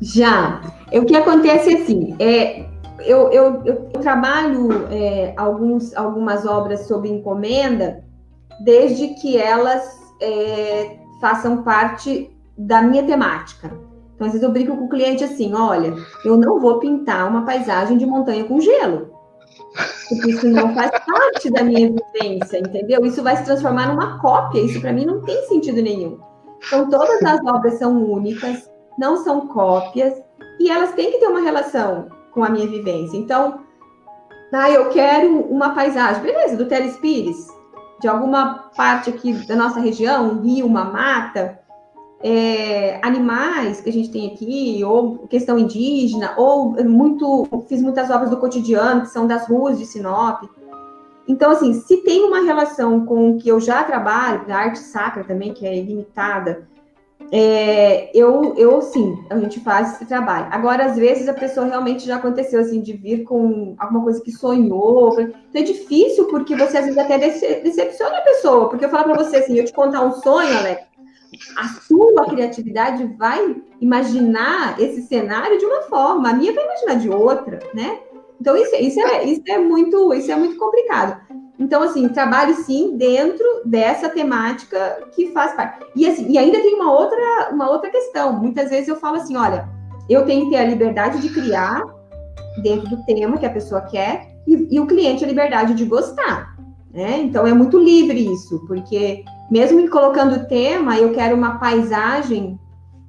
[0.00, 0.62] Já.
[0.92, 2.64] O que acontece é assim, é,
[3.04, 8.04] eu, eu, eu trabalho é, alguns, algumas obras sob encomenda,
[8.64, 13.70] desde que elas é, façam parte da minha temática.
[14.14, 15.94] Então, às vezes eu brinco com o cliente assim: olha,
[16.24, 19.10] eu não vou pintar uma paisagem de montanha com gelo.
[20.08, 23.04] Porque isso não faz parte da minha vivência, entendeu?
[23.04, 26.18] Isso vai se transformar numa cópia, isso para mim não tem sentido nenhum.
[26.66, 28.68] Então, todas as obras são únicas,
[28.98, 30.12] não são cópias,
[30.58, 33.16] e elas têm que ter uma relação com a minha vivência.
[33.16, 33.60] Então,
[34.52, 37.46] ah, eu quero uma paisagem, beleza, do Teles Pires,
[38.00, 41.60] de alguma parte aqui da nossa região, um rio, uma mata,
[42.22, 48.30] é, animais que a gente tem aqui, ou questão indígena, ou muito, fiz muitas obras
[48.30, 50.42] do cotidiano, que são das ruas de Sinop.
[51.28, 55.22] Então, assim, se tem uma relação com o que eu já trabalho, da arte sacra
[55.22, 56.68] também, que é ilimitada,
[57.32, 60.48] é, eu, eu sim, a gente faz esse trabalho.
[60.50, 64.32] Agora, às vezes, a pessoa realmente já aconteceu assim de vir com alguma coisa que
[64.32, 65.12] sonhou.
[65.20, 68.68] Então é difícil porque você às vezes até decepciona a pessoa.
[68.68, 70.82] Porque eu falo para você assim, eu te contar um sonho, Alex,
[71.56, 77.08] a sua criatividade vai imaginar esse cenário de uma forma, a minha vai imaginar de
[77.08, 78.00] outra, né?
[78.40, 81.20] Então isso, isso, é, isso é muito isso é muito complicado.
[81.60, 85.84] Então, assim, trabalho sim dentro dessa temática que faz parte.
[85.94, 88.32] E, assim, e ainda tem uma outra, uma outra questão.
[88.32, 89.68] Muitas vezes eu falo assim: olha,
[90.08, 91.84] eu tenho que ter a liberdade de criar
[92.62, 96.56] dentro do tema que a pessoa quer, e, e o cliente a liberdade de gostar.
[96.92, 97.20] Né?
[97.20, 102.58] Então é muito livre isso, porque mesmo me colocando o tema, eu quero uma paisagem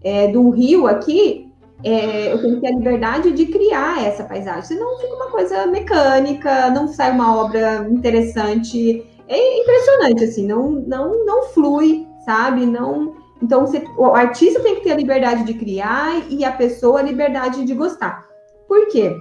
[0.03, 1.50] é, um rio aqui,
[1.83, 5.65] é, eu tenho que ter a liberdade de criar essa paisagem, senão fica uma coisa
[5.67, 9.05] mecânica, não sai uma obra interessante.
[9.27, 12.65] É impressionante, assim, não, não, não flui, sabe?
[12.65, 13.15] Não.
[13.41, 17.03] Então, você, o artista tem que ter a liberdade de criar e a pessoa a
[17.03, 18.25] liberdade de gostar.
[18.67, 19.17] Por quê?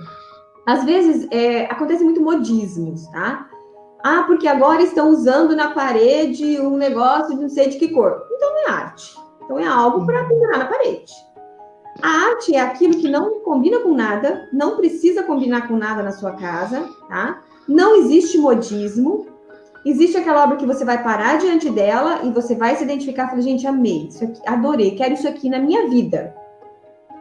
[0.66, 3.48] Às vezes é, acontece muito modismos, tá?
[4.02, 8.22] Ah, porque agora estão usando na parede um negócio de não sei de que cor.
[8.32, 9.14] Então é arte
[9.44, 11.12] Então é algo para pendurar na parede.
[12.02, 16.12] A arte é aquilo que não combina com nada, não precisa combinar com nada na
[16.12, 17.42] sua casa, tá?
[17.68, 19.26] Não existe modismo.
[19.84, 23.30] Existe aquela obra que você vai parar diante dela e você vai se identificar e
[23.30, 26.34] falar, gente, amei, isso aqui, adorei, quero isso aqui na minha vida.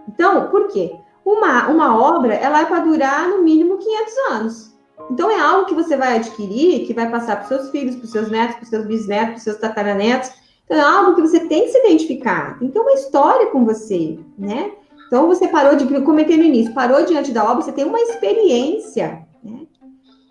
[0.08, 0.96] Então, por quê?
[1.24, 4.80] Uma, uma obra, ela é para durar no mínimo 500 anos.
[5.10, 8.30] Então, é algo que você vai adquirir, que vai passar para seus filhos, para seus
[8.30, 10.32] netos, para seus bisnetos, para seus tataranetos.
[10.70, 12.60] Então, é algo que você tem que se identificar.
[12.60, 14.72] Tem que ter uma história com você, né?
[15.08, 18.00] Então, você parou de, como comentei no início, parou diante da obra, você tem uma
[18.00, 19.62] experiência, né?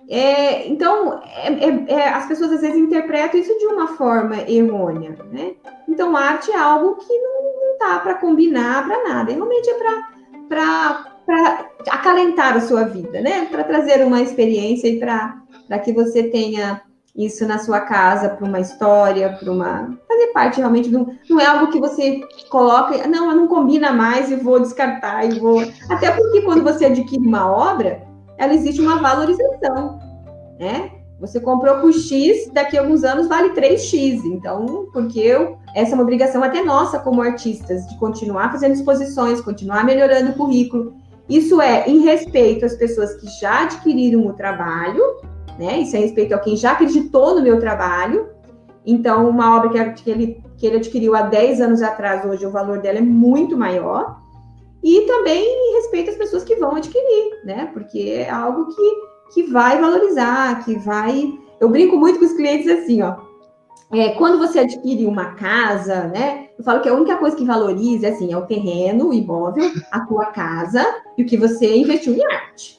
[0.09, 5.19] É, então, é, é, é as pessoas às vezes interpretam isso de uma forma errônea,
[5.33, 5.55] né?
[5.89, 10.19] Então, arte é algo que não, não tá para combinar para nada, realmente é para
[10.49, 13.47] para acalentar a sua vida, né?
[13.51, 16.81] Para trazer uma experiência e para que você tenha
[17.19, 21.47] isso na sua casa para uma história, para uma fazer parte realmente do não é
[21.47, 26.43] algo que você coloca, não, não combina mais e vou descartar e vou até porque
[26.43, 28.03] quando você adquire uma obra,
[28.39, 29.99] ela existe uma valorização,
[30.61, 30.93] né?
[31.21, 34.25] Você comprou por X, daqui a alguns anos vale 3X.
[34.25, 39.41] Então, porque eu, essa é uma obrigação até nossa como artistas, de continuar fazendo exposições,
[39.41, 40.95] continuar melhorando o currículo.
[41.29, 45.03] Isso é em respeito às pessoas que já adquiriram o trabalho,
[45.59, 45.81] né?
[45.81, 48.29] Isso é respeito a quem já acreditou no meu trabalho.
[48.87, 52.79] Então, uma obra que ele, que ele adquiriu há 10 anos atrás, hoje o valor
[52.79, 54.19] dela é muito maior.
[54.83, 57.69] E também em respeito às pessoas que vão adquirir, né?
[57.73, 58.95] Porque é algo que,
[59.35, 61.33] que vai valorizar, que vai.
[61.61, 63.17] Eu brinco muito com os clientes assim, ó.
[63.93, 66.49] É, quando você adquire uma casa, né?
[66.59, 70.01] Eu falo que a única coisa que valoriza assim, é o terreno, o imóvel, a
[70.01, 70.85] tua casa
[71.17, 72.78] e o que você investiu em arte.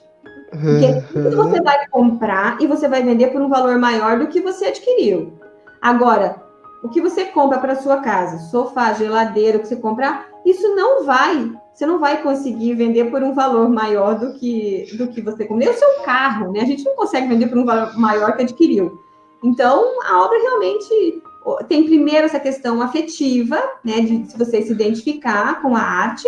[0.49, 4.65] Porque você vai comprar e você vai vender por um valor maior do que você
[4.65, 5.33] adquiriu.
[5.81, 6.41] Agora,
[6.83, 11.05] o que você compra para sua casa, sofá, geladeira, o que você comprar, isso não
[11.05, 15.43] vai, você não vai conseguir vender por um valor maior do que do que você
[15.43, 15.59] comprou.
[15.59, 16.61] Nem o seu carro, né?
[16.61, 18.99] A gente não consegue vender por um valor maior que adquiriu.
[19.43, 21.21] Então, a obra realmente
[21.67, 26.27] tem primeiro essa questão afetiva, né, de você se identificar com a arte,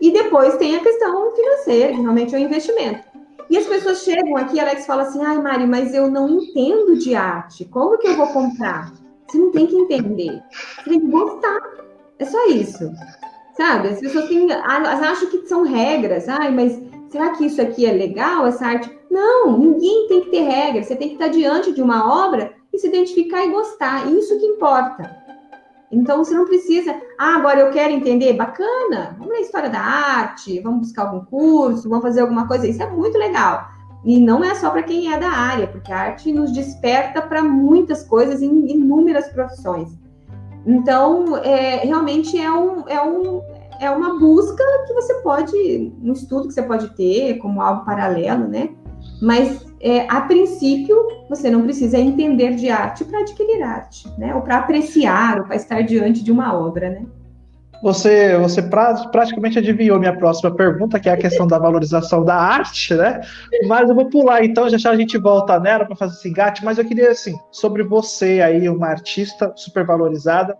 [0.00, 3.13] e depois tem a questão financeira, que realmente é um investimento.
[3.50, 7.14] E as pessoas chegam aqui, Alex fala assim: ai, Mari, mas eu não entendo de
[7.14, 8.92] arte, como que eu vou comprar?
[9.26, 11.60] Você não tem que entender, você tem que gostar.
[12.18, 12.90] É só isso.
[13.56, 13.88] Sabe?
[13.88, 16.28] As pessoas têm, elas acham que são regras.
[16.28, 18.90] Ai, mas será que isso aqui é legal, essa arte?
[19.10, 20.86] Não, ninguém tem que ter regras.
[20.86, 24.10] Você tem que estar diante de uma obra e se identificar e gostar.
[24.12, 25.13] Isso que importa.
[25.90, 30.60] Então você não precisa, ah, agora eu quero entender, bacana, vamos ler história da arte,
[30.60, 33.68] vamos buscar algum curso, vamos fazer alguma coisa, isso é muito legal.
[34.04, 37.42] E não é só para quem é da área, porque a arte nos desperta para
[37.42, 39.88] muitas coisas em inúmeras profissões.
[40.66, 43.42] Então, é, realmente é, um, é, um,
[43.80, 48.46] é uma busca que você pode, um estudo que você pode ter como algo paralelo,
[48.46, 48.70] né?
[49.22, 50.96] Mas, é, a princípio,
[51.28, 54.34] você não precisa entender de arte para adquirir arte, né?
[54.34, 57.06] Ou para apreciar, ou para estar diante de uma obra, né?
[57.82, 62.34] Você, você pra, praticamente adivinhou minha próxima pergunta, que é a questão da valorização da
[62.34, 63.20] arte, né?
[63.66, 66.64] Mas eu vou pular, então, já já a gente volta nela para fazer esse engate,
[66.64, 70.56] mas eu queria, assim, sobre você aí, uma artista super valorizada.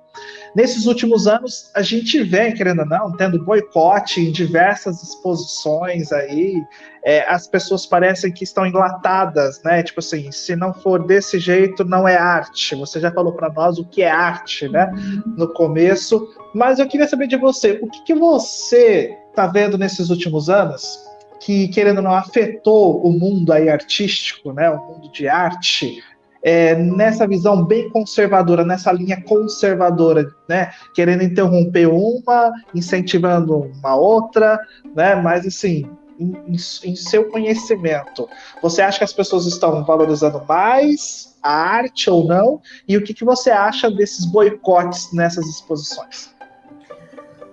[0.55, 6.63] Nesses últimos anos, a gente vem, querendo ou não, tendo boicote em diversas exposições aí,
[7.05, 9.83] é, as pessoas parecem que estão enlatadas, né?
[9.83, 12.77] Tipo assim, se não for desse jeito, não é arte.
[12.77, 14.91] Você já falou para nós o que é arte, né?
[14.95, 15.35] Uhum.
[15.37, 16.29] No começo.
[16.55, 20.99] Mas eu queria saber de você, o que, que você está vendo nesses últimos anos
[21.41, 24.71] que, querendo ou não, afetou o mundo aí artístico, né?
[24.71, 26.03] O mundo de arte,
[26.45, 30.71] é, nessa visão bem conservadora, nessa linha conservadora, né?
[30.95, 34.61] Querendo interromper uma, incentivando uma outra,
[34.95, 35.15] né?
[35.15, 35.91] Mas assim,
[36.21, 38.29] em, em, seu conhecimento,
[38.61, 42.61] você acha que as pessoas estão valorizando mais a arte ou não?
[42.87, 46.35] E o que, que você acha desses boicotes nessas exposições?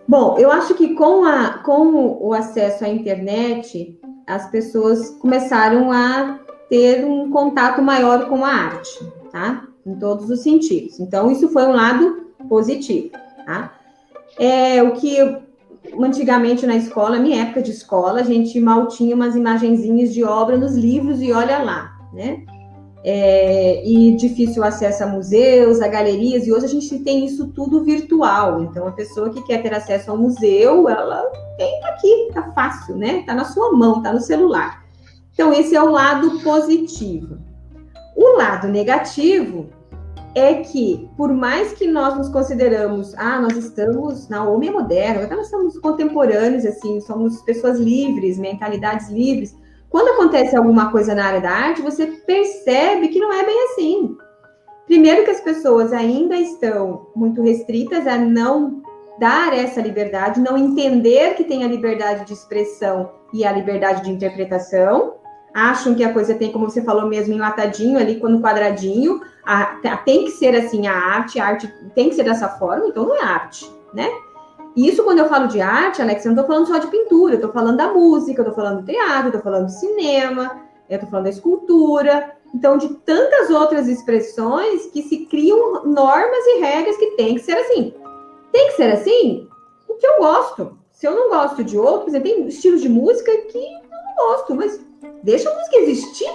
[0.05, 3.97] Bom, eu acho que com, a, com o acesso à internet,
[4.27, 6.40] as pessoas começaram a
[6.72, 9.68] ter um contato maior com a arte, tá?
[9.85, 11.02] Em todos os sentidos.
[11.02, 13.10] Então, isso foi um lado positivo,
[13.45, 13.73] tá?
[14.39, 15.18] É, o que
[16.02, 20.57] antigamente na escola, minha época de escola, a gente mal tinha umas imagenzinhas de obra
[20.57, 22.41] nos livros e olha lá, né?
[23.03, 27.84] É, e difícil acesso a museus, a galerias, e hoje a gente tem isso tudo
[27.84, 28.64] virtual.
[28.64, 31.22] Então, a pessoa que quer ter acesso ao museu, ela
[31.57, 33.23] tem tá aqui, tá fácil, né?
[33.26, 34.80] Tá na sua mão, tá no celular.
[35.33, 37.37] Então, esse é o lado positivo.
[38.15, 39.69] O lado negativo
[40.35, 45.49] é que, por mais que nós nos consideramos, ah, nós estamos na homem moderna, nós
[45.49, 49.55] somos contemporâneos, assim, somos pessoas livres, mentalidades livres.
[49.89, 54.15] Quando acontece alguma coisa na área da arte, você percebe que não é bem assim.
[54.85, 58.81] Primeiro que as pessoas ainda estão muito restritas a não
[59.19, 64.11] dar essa liberdade, não entender que tem a liberdade de expressão e a liberdade de
[64.11, 65.15] interpretação,
[65.53, 69.98] acham que a coisa tem, como você falou mesmo, enlatadinho ali, no quadradinho, a, a,
[69.98, 73.15] tem que ser assim a arte, a arte tem que ser dessa forma, então não
[73.15, 74.10] é arte, né?
[74.76, 77.34] E isso, quando eu falo de arte, Alex, eu não estou falando só de pintura,
[77.34, 80.61] eu estou falando da música, eu estou falando do teatro, eu estou falando do cinema,
[80.90, 86.60] eu estou falando da escultura, então, de tantas outras expressões que se criam normas e
[86.60, 87.94] regras que tem que ser assim.
[88.52, 89.48] Tem que ser assim
[89.88, 90.78] o que eu gosto.
[90.91, 94.15] Se eu não gosto de outro, por exemplo, tem estilos de música que eu não
[94.15, 94.86] gosto, mas
[95.23, 96.30] deixa a música existir.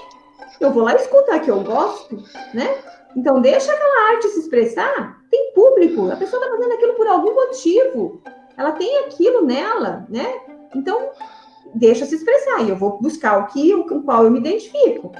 [0.60, 2.16] Eu vou lá escutar que eu gosto,
[2.54, 2.76] né?
[3.16, 5.22] Então, deixa aquela arte se expressar.
[5.30, 8.20] Tem público, a pessoa está fazendo aquilo por algum motivo.
[8.56, 10.34] Ela tem aquilo nela, né?
[10.74, 11.10] Então,
[11.74, 12.62] deixa se expressar.
[12.62, 15.12] E eu vou buscar o que, com o qual eu me identifico.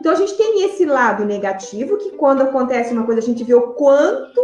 [0.00, 3.54] Então, a gente tem esse lado negativo, que quando acontece uma coisa, a gente vê
[3.54, 4.40] o quanto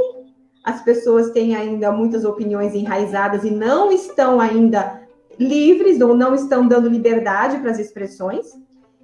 [0.62, 4.99] as pessoas têm ainda muitas opiniões enraizadas e não estão ainda
[5.40, 8.46] livres ou não estão dando liberdade para as expressões.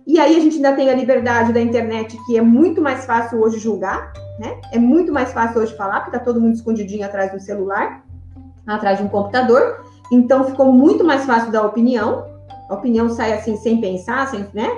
[0.06, 3.40] E aí a gente ainda tem a liberdade da internet, que é muito mais fácil
[3.40, 4.60] hoje julgar, né?
[4.70, 8.04] É muito mais fácil hoje falar, porque está todo mundo escondidinho atrás do celular,
[8.66, 9.82] atrás de um computador.
[10.12, 12.26] Então ficou muito mais fácil dar opinião.
[12.68, 14.70] A opinião sai assim sem pensar, sem, né?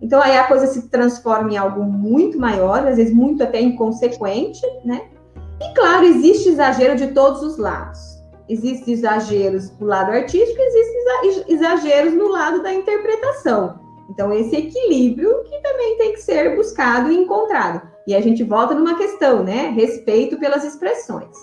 [0.00, 4.62] Então aí a coisa se transforma em algo muito maior, às vezes muito até inconsequente,
[4.84, 5.02] né?
[5.60, 8.11] E claro, existe exagero de todos os lados.
[8.52, 13.80] Existem exageros do lado artístico, existem exageros no lado da interpretação.
[14.10, 17.80] Então, esse equilíbrio que também tem que ser buscado e encontrado.
[18.06, 19.72] E a gente volta numa questão, né?
[19.74, 21.34] Respeito pelas expressões.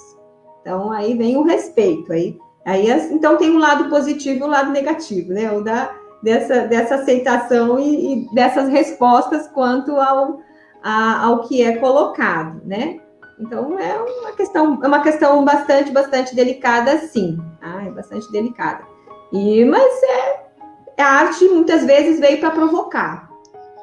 [0.62, 2.14] Então, aí vem o respeito.
[2.14, 5.52] Aí, aí, então, tem um lado positivo e um lado negativo, né?
[5.52, 5.92] O da,
[6.22, 10.42] dessa, dessa aceitação e, e dessas respostas quanto ao,
[10.84, 13.00] a, ao que é colocado, né?
[13.40, 17.40] Então é uma questão, é uma questão bastante, bastante delicada, sim.
[17.62, 18.84] Ah, é bastante delicada.
[19.32, 23.30] E, mas é, a arte muitas vezes veio para provocar.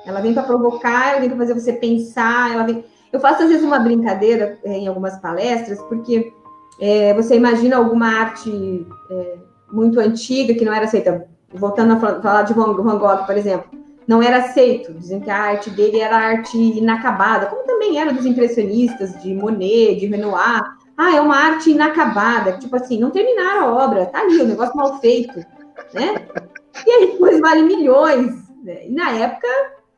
[0.04, 2.84] Ela vem para provocar, ela vem para fazer você pensar, ela vem...
[3.12, 6.32] Eu faço às vezes uma brincadeira é, em algumas palestras, porque
[6.78, 9.36] é, você imagina alguma arte é,
[9.72, 13.70] muito antiga que não era aceita voltando a falar de Van Gogh, por exemplo,
[14.06, 14.94] não era aceito.
[14.94, 19.96] Dizem que a arte dele era arte inacabada, como também era dos impressionistas, de Monet,
[19.96, 20.62] de Renoir.
[20.96, 24.76] Ah, é uma arte inacabada, tipo assim, não terminaram a obra, tá ali, o negócio
[24.76, 25.38] mal feito,
[25.92, 26.26] né?
[26.86, 28.32] E aí depois vale milhões.
[28.62, 28.86] Né?
[28.86, 29.46] E na época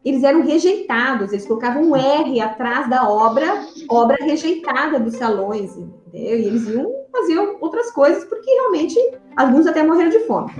[0.04, 6.38] eles eram rejeitados, eles colocavam um R atrás da obra, obra rejeitada dos salões, entendeu?
[6.38, 8.98] E eles iam fazer outras coisas, porque realmente
[9.36, 10.52] alguns até morreram de fome.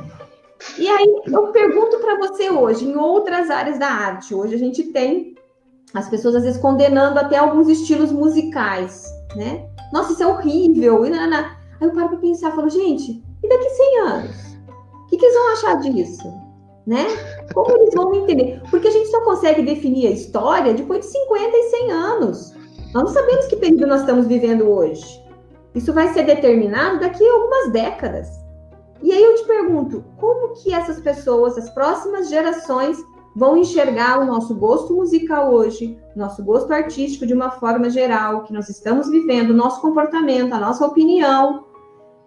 [0.76, 4.84] E aí eu pergunto para você hoje, em outras áreas da arte, hoje a gente
[4.84, 5.34] tem
[5.94, 9.04] as pessoas às vezes condenando até alguns estilos musicais,
[9.36, 9.68] né?
[9.92, 11.06] Nossa, isso é horrível.
[11.06, 11.12] E.
[11.80, 14.36] Aí eu paro para pensar, falo, gente, e daqui 100 anos?
[15.04, 16.32] O que, que eles vão achar disso?
[16.86, 17.06] Né?
[17.54, 18.60] Como eles vão entender?
[18.70, 22.54] Porque a gente só consegue definir a história depois de 50 e 100 anos.
[22.94, 25.22] Nós não sabemos que período nós estamos vivendo hoje.
[25.74, 28.28] Isso vai ser determinado daqui a algumas décadas.
[29.02, 32.98] E aí eu te pergunto, como que essas pessoas, as próximas gerações,
[33.34, 38.52] vão enxergar o nosso gosto musical hoje, nosso gosto artístico de uma forma geral, que
[38.52, 41.64] nós estamos vivendo, o nosso comportamento, a nossa opinião.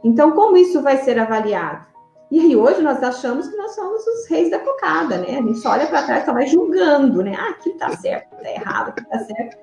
[0.03, 1.85] Então, como isso vai ser avaliado?
[2.31, 5.31] E aí, hoje nós achamos que nós somos os reis da cocada, né?
[5.37, 7.35] A gente só olha para trás e só vai julgando, né?
[7.37, 9.57] Ah, aqui tá certo, tá errado, aqui tá certo.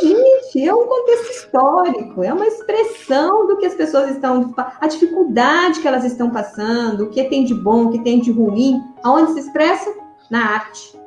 [0.00, 5.80] Gente, é um contexto histórico, é uma expressão do que as pessoas estão, a dificuldade
[5.80, 9.32] que elas estão passando, o que tem de bom, o que tem de ruim, aonde
[9.32, 9.92] se expressa?
[10.30, 10.98] Na arte.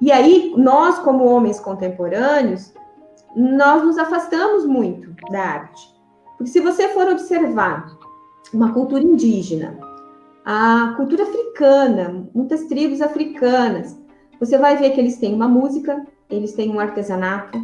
[0.00, 2.72] E aí, nós, como homens contemporâneos,
[3.34, 5.94] nós nos afastamos muito da arte.
[6.36, 7.86] Porque se você for observar
[8.52, 9.78] uma cultura indígena,
[10.44, 13.98] a cultura africana, muitas tribos africanas,
[14.40, 17.58] você vai ver que eles têm uma música, eles têm um artesanato,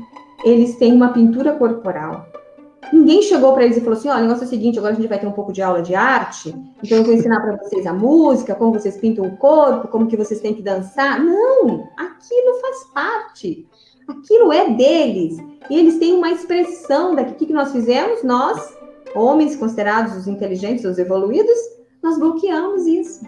[0.45, 2.27] eles têm uma pintura corporal.
[2.93, 4.97] Ninguém chegou para eles e falou assim: olha, o negócio é o seguinte, agora a
[4.97, 7.87] gente vai ter um pouco de aula de arte, então eu vou ensinar para vocês
[7.87, 11.23] a música, como vocês pintam o corpo, como que vocês têm que dançar.
[11.23, 13.67] Não, aquilo faz parte.
[14.09, 15.37] Aquilo é deles.
[15.69, 17.33] E eles têm uma expressão daqui.
[17.33, 18.23] O que, que nós fizemos?
[18.23, 18.75] Nós,
[19.15, 21.59] homens considerados os inteligentes, os evoluídos,
[22.03, 23.21] nós bloqueamos isso.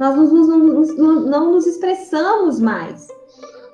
[0.00, 3.06] Nós não nos expressamos mais.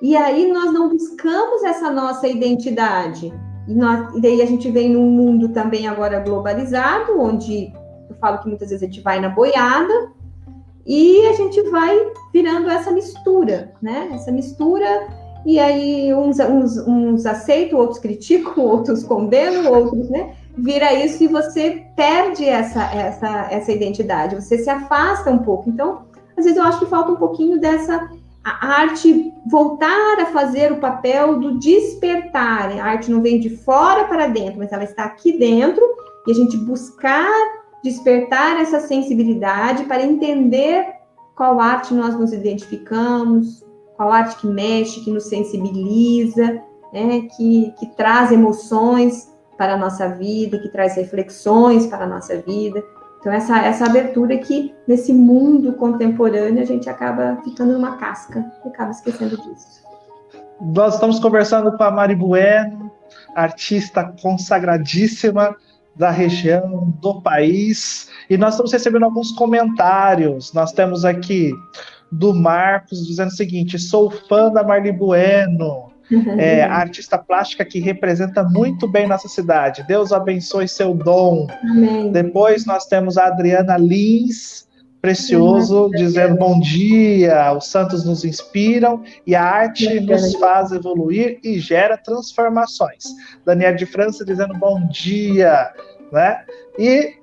[0.01, 3.31] E aí nós não buscamos essa nossa identidade.
[3.67, 7.71] E, nós, e daí a gente vem num mundo também agora globalizado, onde
[8.09, 10.11] eu falo que muitas vezes a gente vai na boiada
[10.85, 11.95] e a gente vai
[12.33, 14.09] virando essa mistura, né?
[14.11, 15.07] Essa mistura,
[15.45, 20.33] e aí uns, uns, uns aceitam, outros criticam, outros condenam, outros, né?
[20.57, 25.69] Vira isso e você perde essa, essa, essa identidade, você se afasta um pouco.
[25.69, 26.01] Então,
[26.35, 28.09] às vezes eu acho que falta um pouquinho dessa
[28.43, 32.71] a arte voltar a fazer o papel do despertar.
[32.71, 35.83] A arte não vem de fora para dentro, mas ela está aqui dentro
[36.27, 37.29] e a gente buscar
[37.83, 40.85] despertar essa sensibilidade para entender
[41.35, 43.65] qual arte nós nos identificamos,
[43.95, 46.61] qual arte que mexe, que nos sensibiliza,
[46.93, 52.37] né, que, que traz emoções para a nossa vida, que traz reflexões para a nossa
[52.37, 52.83] vida.
[53.21, 58.67] Então, essa, essa abertura que, nesse mundo contemporâneo, a gente acaba ficando numa casca e
[58.67, 59.83] acaba esquecendo disso.
[60.59, 62.91] Nós estamos conversando com a Mari Bueno,
[63.35, 65.55] artista consagradíssima
[65.95, 70.51] da região, do país, e nós estamos recebendo alguns comentários.
[70.51, 71.51] Nós temos aqui
[72.11, 75.90] do Marcos dizendo o seguinte: sou fã da Marli Bueno,
[76.37, 79.83] é, artista plástica que representa muito bem nossa cidade.
[79.87, 81.47] Deus abençoe seu dom.
[81.63, 82.11] Amém.
[82.11, 84.67] Depois nós temos a Adriana Lins,
[85.01, 85.91] precioso, Amém.
[85.91, 87.53] dizendo bom dia.
[87.53, 90.05] Os santos nos inspiram e a arte Amém.
[90.05, 93.05] nos faz evoluir e gera transformações.
[93.45, 95.71] Daniel de França dizendo bom dia,
[96.11, 96.43] né?
[96.77, 97.15] E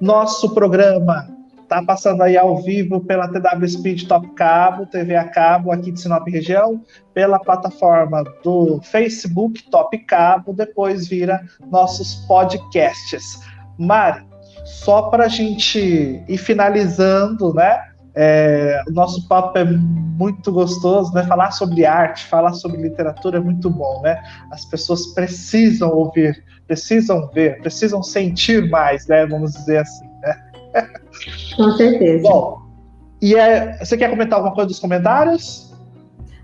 [0.00, 1.33] nosso programa
[1.74, 6.00] Tá passando aí ao vivo pela TW Speed Top Cabo, TV a cabo aqui de
[6.00, 6.80] Sinop região,
[7.12, 13.40] pela plataforma do Facebook Top Cabo, depois vira nossos podcasts.
[13.76, 14.24] Mari,
[14.64, 17.82] só para a gente ir finalizando, né?
[18.14, 21.24] É, o nosso papo é muito gostoso, né?
[21.24, 24.22] Falar sobre arte, falar sobre literatura é muito bom, né?
[24.52, 29.26] As pessoas precisam ouvir, precisam ver, precisam sentir mais, né?
[29.26, 30.40] Vamos dizer assim, né?
[31.56, 32.28] Com certeza.
[32.28, 32.58] Bom,
[33.20, 35.72] e é, você quer comentar alguma coisa dos comentários?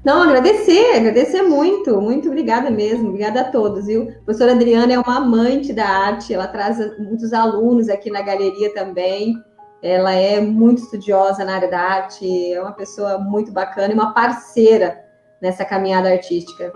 [0.02, 4.08] Não, agradecer, agradecer muito, muito obrigada mesmo, obrigada a todos, viu?
[4.08, 8.72] A professora Adriana é uma amante da arte, ela traz muitos alunos aqui na galeria
[8.72, 9.34] também,
[9.82, 14.14] ela é muito estudiosa na área da arte, é uma pessoa muito bacana e uma
[14.14, 14.98] parceira
[15.40, 16.72] nessa caminhada artística.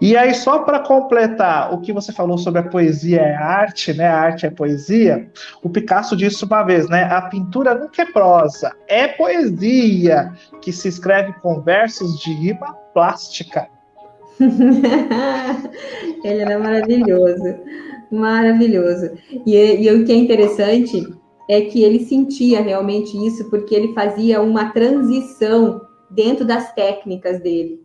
[0.00, 4.06] E aí, só para completar o que você falou sobre a poesia é arte, né?
[4.06, 5.30] A arte é poesia.
[5.62, 7.02] O Picasso disse uma vez, né?
[7.04, 10.32] A pintura nunca é prosa, é poesia
[10.62, 13.68] que se escreve com versos de rima plástica.
[16.24, 17.56] Ele era maravilhoso,
[18.10, 19.10] maravilhoso.
[19.44, 21.06] E, e o que é interessante
[21.46, 27.80] é que ele sentia realmente isso, porque ele fazia uma transição dentro das técnicas dele.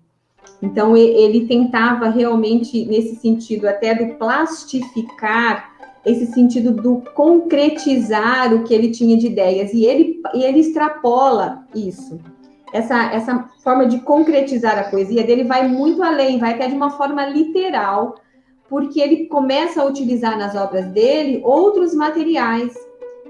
[0.65, 8.73] Então, ele tentava realmente, nesse sentido, até do plastificar, esse sentido do concretizar o que
[8.73, 9.73] ele tinha de ideias.
[9.73, 12.19] E ele, e ele extrapola isso.
[12.73, 16.89] Essa, essa forma de concretizar a poesia dele vai muito além, vai até de uma
[16.89, 18.15] forma literal,
[18.67, 22.73] porque ele começa a utilizar nas obras dele outros materiais.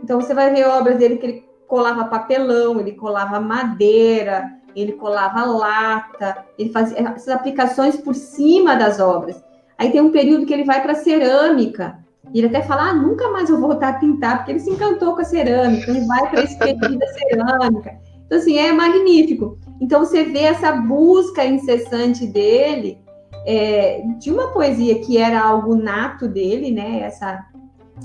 [0.02, 5.46] Então, você vai ver obras dele que ele colava papelão, ele colava madeira, ele colava
[5.46, 9.44] lata, ele fazia essas aplicações por cima das obras.
[9.78, 12.00] Aí tem um período que ele vai para cerâmica.
[12.34, 14.70] E ele até fala, ah, nunca mais eu vou voltar a pintar, porque ele se
[14.70, 18.00] encantou com a cerâmica, ele vai para esse período da cerâmica.
[18.26, 19.58] Então, assim, é magnífico.
[19.80, 22.98] Então, você vê essa busca incessante dele
[23.46, 27.02] é, de uma poesia que era algo nato dele, né?
[27.02, 27.46] Essa,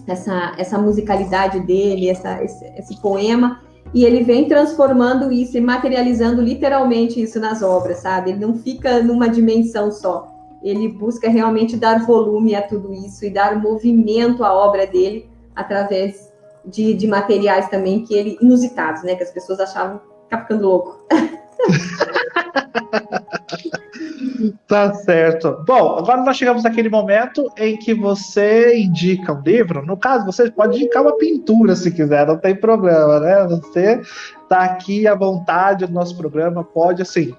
[0.06, 3.62] essa, essa musicalidade dele, essa, esse, esse poema,
[3.93, 8.31] e ele vem transformando isso e materializando literalmente isso nas obras, sabe?
[8.31, 10.32] Ele não fica numa dimensão só.
[10.62, 16.32] Ele busca realmente dar volume a tudo isso e dar movimento à obra dele através
[16.65, 19.16] de, de materiais também que ele inusitados, né?
[19.16, 21.01] Que as pessoas achavam tá ficando louco.
[24.66, 25.62] Tá certo.
[25.66, 29.85] Bom, agora nós chegamos naquele momento em que você indica um livro.
[29.85, 33.47] No caso, você pode indicar uma pintura se quiser, não tem problema, né?
[33.48, 34.01] Você
[34.48, 37.35] tá aqui à vontade no nosso programa, pode assim.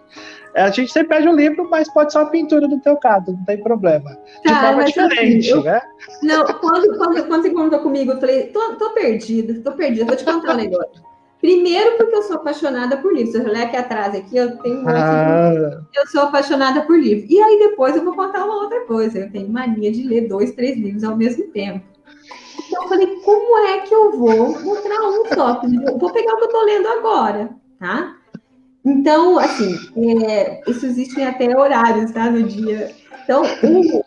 [0.56, 3.46] A gente sempre pede um livro, mas pode ser uma pintura no teu caso, não
[3.46, 4.18] tem problema.
[4.44, 5.82] De tá, forma diferente, assim, eu, né?
[6.22, 10.16] Não, quando, quando, quando você contou comigo, eu falei, tô, tô perdida, tô perdida, vou
[10.16, 11.11] te contar um negócio.
[11.42, 13.32] Primeiro, porque eu sou apaixonada por livros.
[13.32, 15.82] Se eu olhar aqui atrás, aqui, eu tenho um ah.
[15.92, 17.30] Eu sou apaixonada por livros.
[17.30, 19.18] E aí depois eu vou contar uma outra coisa.
[19.18, 21.84] Eu tenho mania de ler dois, três livros ao mesmo tempo.
[22.68, 25.62] Então eu falei, como é que eu vou mostrar um só?
[25.98, 27.50] Vou pegar o que eu estou lendo agora,
[27.80, 28.16] tá?
[28.86, 32.30] Então, assim, é, isso existem até horários, tá?
[32.30, 32.92] No dia.
[33.24, 33.44] Então,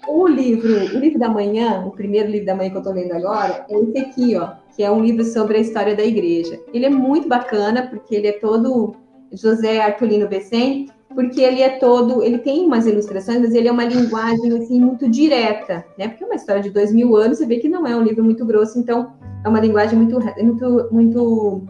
[0.06, 2.94] o, o, livro, o livro da manhã, o primeiro livro da manhã que eu estou
[2.94, 6.60] lendo agora, é esse aqui, ó, que é um livro sobre a história da igreja.
[6.72, 8.94] Ele é muito bacana, porque ele é todo
[9.32, 13.84] José Artulino Becem, porque ele é todo, ele tem umas ilustrações, mas ele é uma
[13.84, 16.08] linguagem assim muito direta, né?
[16.08, 18.24] Porque é uma história de dois mil anos, você vê que não é um livro
[18.24, 19.12] muito grosso, então
[19.44, 21.62] é uma linguagem muito, muito, muito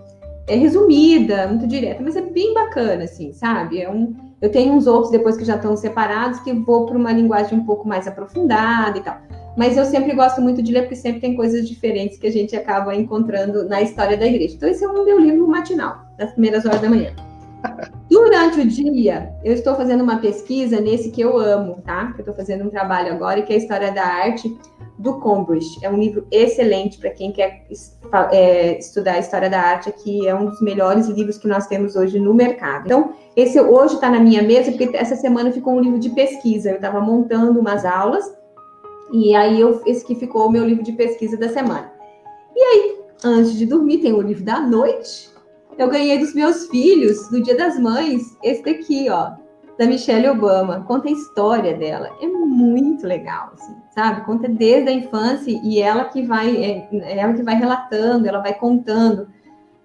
[0.46, 3.82] é, resumida, muito direta, mas é bem bacana, assim, sabe?
[3.82, 7.12] É um, eu tenho uns outros depois que já estão separados que vou para uma
[7.12, 9.18] linguagem um pouco mais aprofundada e tal.
[9.56, 12.56] Mas eu sempre gosto muito de ler porque sempre tem coisas diferentes que a gente
[12.56, 14.54] acaba encontrando na história da igreja.
[14.54, 17.12] Então esse é o meu livro matinal, das primeiras horas da manhã.
[18.10, 22.12] Durante o dia, eu estou fazendo uma pesquisa nesse que eu amo, tá?
[22.14, 24.56] Eu estou fazendo um trabalho agora, que é a História da Arte
[24.98, 25.78] do Combridge.
[25.82, 27.66] É um livro excelente para quem quer
[28.30, 31.96] é, estudar a história da arte, que é um dos melhores livros que nós temos
[31.96, 32.84] hoje no mercado.
[32.86, 36.70] Então, esse hoje está na minha mesa, porque essa semana ficou um livro de pesquisa.
[36.70, 38.24] Eu estava montando umas aulas,
[39.14, 41.92] e aí eu, esse que ficou o meu livro de pesquisa da semana.
[42.56, 45.30] E aí, antes de dormir, tem o livro da noite,
[45.78, 49.30] eu ganhei dos meus filhos, no Dia das Mães, esse daqui, ó,
[49.78, 50.84] da Michelle Obama.
[50.88, 52.10] Conta a história dela.
[52.20, 54.24] É muito legal, assim, sabe?
[54.24, 58.54] Conta desde a infância e ela que vai, é ela que vai relatando, ela vai
[58.54, 59.28] contando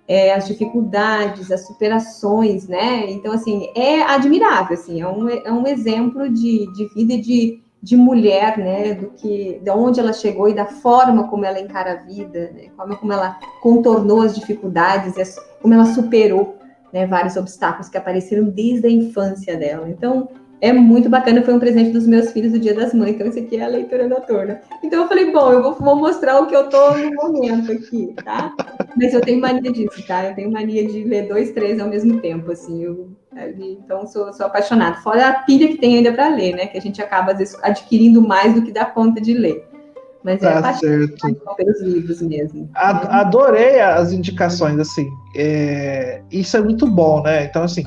[0.07, 3.11] é, as dificuldades, as superações, né?
[3.11, 7.68] Então, assim, é admirável, assim, é um, é um exemplo de, de vida e de
[7.81, 11.93] de mulher, né, do que, de onde ela chegou e da forma como ela encara
[11.93, 16.57] a vida, né, como, ela contornou as dificuldades, como ela superou,
[16.91, 19.87] né, vários obstáculos que apareceram desde a infância dela.
[19.89, 20.27] Então,
[20.61, 23.39] é muito bacana, foi um presente dos meus filhos do Dia das Mães, então esse
[23.39, 24.59] aqui é a leitura noturna.
[24.83, 28.13] Então eu falei, bom, eu vou, vou mostrar o que eu tô no momento aqui,
[28.25, 28.53] tá?
[28.97, 30.25] Mas eu tenho mania disso, tá?
[30.25, 34.45] Eu tenho mania de ler dois, três ao mesmo tempo, assim, eu então, sou, sou
[34.45, 34.97] apaixonada.
[34.97, 36.65] Fora a pilha que tem ainda para ler, né?
[36.65, 39.67] Que a gente acaba, às vezes, adquirindo mais do que dá conta de ler.
[40.23, 41.55] Mas é tá é certo.
[41.55, 42.69] pelos livros mesmo.
[42.73, 45.07] Adorei as indicações, assim.
[45.35, 46.21] É...
[46.31, 47.45] Isso é muito bom, né?
[47.45, 47.85] Então, assim,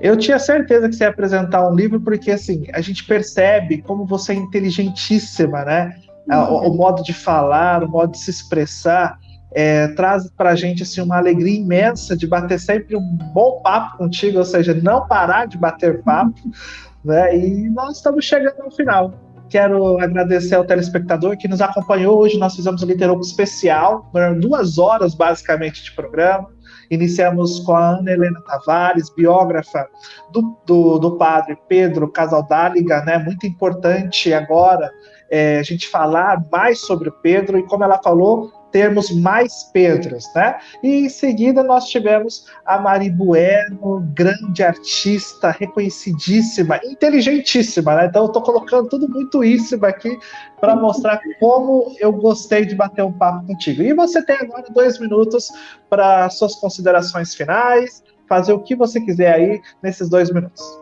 [0.00, 4.04] eu tinha certeza que você ia apresentar um livro, porque, assim, a gente percebe como
[4.04, 5.96] você é inteligentíssima, né?
[6.28, 6.36] Uhum.
[6.36, 9.18] O, o modo de falar, o modo de se expressar
[9.52, 13.98] é, traz para a gente assim, uma alegria imensa de bater sempre um bom papo
[13.98, 16.40] contigo, ou seja, não parar de bater papo,
[17.04, 17.36] né?
[17.36, 19.12] E nós estamos chegando ao final.
[19.48, 22.38] Quero agradecer ao telespectador que nos acompanhou hoje.
[22.38, 24.08] Nós fizemos um Literoco especial,
[24.38, 26.48] duas horas basicamente de programa.
[26.88, 29.88] Iniciamos com a Ana Helena Tavares, biógrafa
[30.32, 33.18] do, do, do padre Pedro Casaldáliga, né?
[33.18, 34.88] Muito importante agora
[35.30, 40.58] é, a gente falar mais sobre Pedro e como ela falou, termos mais Pedros, né?
[40.82, 48.06] E em seguida nós tivemos a Mari Bueno, grande artista, reconhecidíssima, inteligentíssima, né?
[48.06, 50.16] Então eu tô colocando tudo muito isso aqui
[50.60, 53.82] para mostrar como eu gostei de bater um papo contigo.
[53.82, 55.48] E você tem agora dois minutos
[55.88, 60.79] para suas considerações finais, fazer o que você quiser aí nesses dois minutos.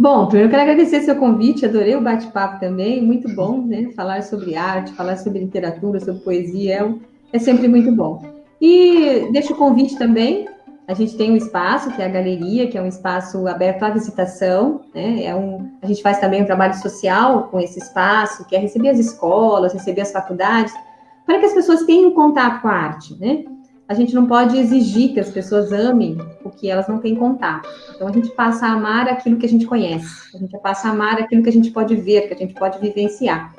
[0.00, 3.90] Bom, primeiro quero agradecer seu convite, adorei o bate-papo também, muito bom, né?
[3.94, 6.90] Falar sobre arte, falar sobre literatura, sobre poesia,
[7.34, 8.24] é, é sempre muito bom.
[8.58, 10.48] E deixo o convite também,
[10.88, 13.90] a gente tem um espaço, que é a galeria, que é um espaço aberto à
[13.90, 15.24] visitação, né?
[15.24, 18.88] É um, a gente faz também um trabalho social com esse espaço, que é receber
[18.88, 20.72] as escolas, receber as faculdades,
[21.26, 23.44] para que as pessoas tenham contato com a arte, né?
[23.90, 27.68] A gente não pode exigir que as pessoas amem o que elas não têm contato.
[27.92, 30.92] Então a gente passa a amar aquilo que a gente conhece, a gente passa a
[30.92, 33.52] amar aquilo que a gente pode ver, que a gente pode vivenciar.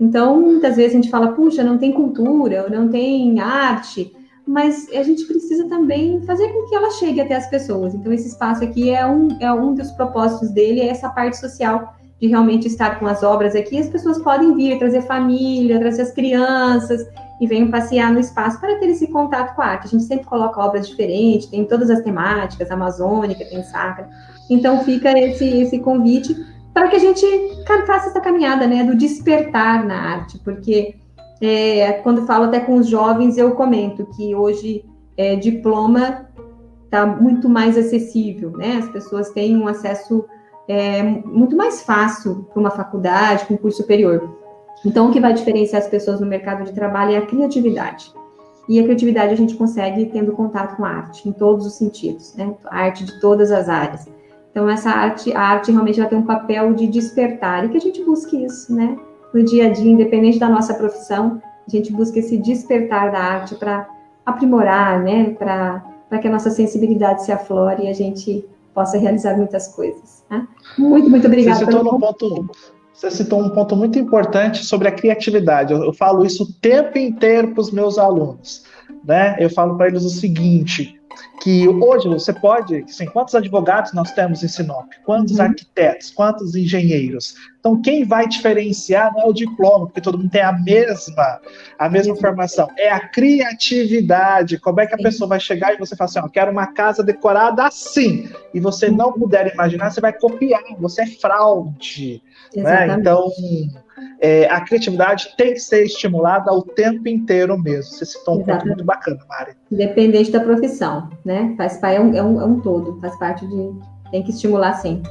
[0.00, 4.14] Então, muitas vezes a gente fala, puxa, não tem cultura, não tem arte,
[4.46, 7.92] mas a gente precisa também fazer com que ela chegue até as pessoas.
[7.92, 11.92] Então, esse espaço aqui é um, é um dos propósitos dele, é essa parte social
[12.20, 13.80] de realmente estar com as obras aqui.
[13.80, 17.04] As pessoas podem vir, trazer família, trazer as crianças,
[17.42, 19.88] e venham passear no espaço para ter esse contato com a arte.
[19.88, 24.08] A gente sempre coloca obras diferentes, tem todas as temáticas, amazônica, tem sacra.
[24.48, 26.36] Então fica esse, esse convite
[26.72, 27.26] para que a gente
[27.84, 30.94] faça essa caminhada né, do despertar na arte, porque
[31.40, 34.84] é, quando falo até com os jovens, eu comento que hoje
[35.16, 36.28] é, diploma
[36.84, 38.76] está muito mais acessível, né?
[38.76, 40.24] As pessoas têm um acesso
[40.68, 44.41] é, muito mais fácil para uma faculdade, para um curso superior.
[44.84, 48.12] Então, o que vai diferenciar as pessoas no mercado de trabalho é a criatividade.
[48.68, 52.34] E a criatividade a gente consegue tendo contato com a arte, em todos os sentidos,
[52.34, 52.54] né?
[52.66, 54.08] A arte de todas as áreas.
[54.50, 57.80] Então, essa arte, a arte realmente ela tem um papel de despertar, e que a
[57.80, 58.96] gente busque isso, né?
[59.32, 63.54] No dia a dia, independente da nossa profissão, a gente busca esse despertar da arte
[63.54, 63.88] para
[64.26, 65.30] aprimorar, né?
[65.30, 68.44] Para que a nossa sensibilidade se aflore e a gente
[68.74, 70.24] possa realizar muitas coisas.
[70.30, 70.46] Né?
[70.78, 71.58] Muito, muito obrigada.
[71.58, 72.50] Você citou, no ponto,
[73.02, 75.72] Você citou um ponto muito importante sobre a criatividade.
[75.72, 78.64] Eu, eu falo isso o tempo inteiro para os meus alunos.
[79.04, 79.34] Né?
[79.40, 81.00] Eu falo para eles o seguinte:
[81.42, 84.86] que hoje você pode, assim, quantos advogados nós temos em Sinop?
[85.04, 85.46] Quantos uhum.
[85.46, 86.10] arquitetos?
[86.10, 87.34] Quantos engenheiros?
[87.58, 91.40] Então, quem vai diferenciar não é o diploma, porque todo mundo tem a mesma,
[91.76, 92.68] a mesma formação.
[92.78, 94.60] É a criatividade.
[94.60, 95.02] Como é que a Sim.
[95.02, 98.88] pessoa vai chegar e você fala assim, ó, quero uma casa decorada assim, e você
[98.88, 102.22] não puder imaginar, você vai copiar, você é fraude.
[102.56, 102.96] Né?
[102.98, 103.30] Então,
[104.20, 107.92] é, a criatividade tem que ser estimulada o tempo inteiro mesmo.
[107.92, 108.60] Você citou um Exatamente.
[108.60, 109.52] ponto muito bacana, Mari.
[109.70, 111.54] Independente da profissão, né?
[111.56, 113.72] Faz, é, um, é, um, é um todo, faz parte de.
[114.10, 115.02] Tem que estimular sim.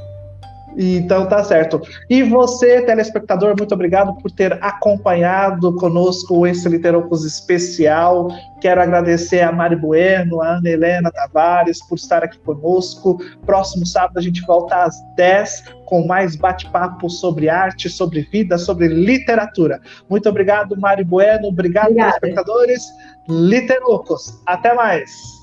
[0.76, 1.80] Então tá certo.
[2.08, 8.28] E você, telespectador, muito obrigado por ter acompanhado conosco esse Literocos especial.
[8.60, 13.18] Quero agradecer a Mari Bueno, a Ana Helena Tavares por estar aqui conosco.
[13.44, 18.88] Próximo sábado a gente volta às 10 com mais bate-papo sobre arte, sobre vida, sobre
[18.88, 19.80] literatura.
[20.08, 21.48] Muito obrigado, Mari Bueno.
[21.48, 22.18] Obrigado, Obrigada.
[22.20, 22.82] telespectadores.
[23.28, 24.40] Literocos.
[24.46, 25.41] Até mais.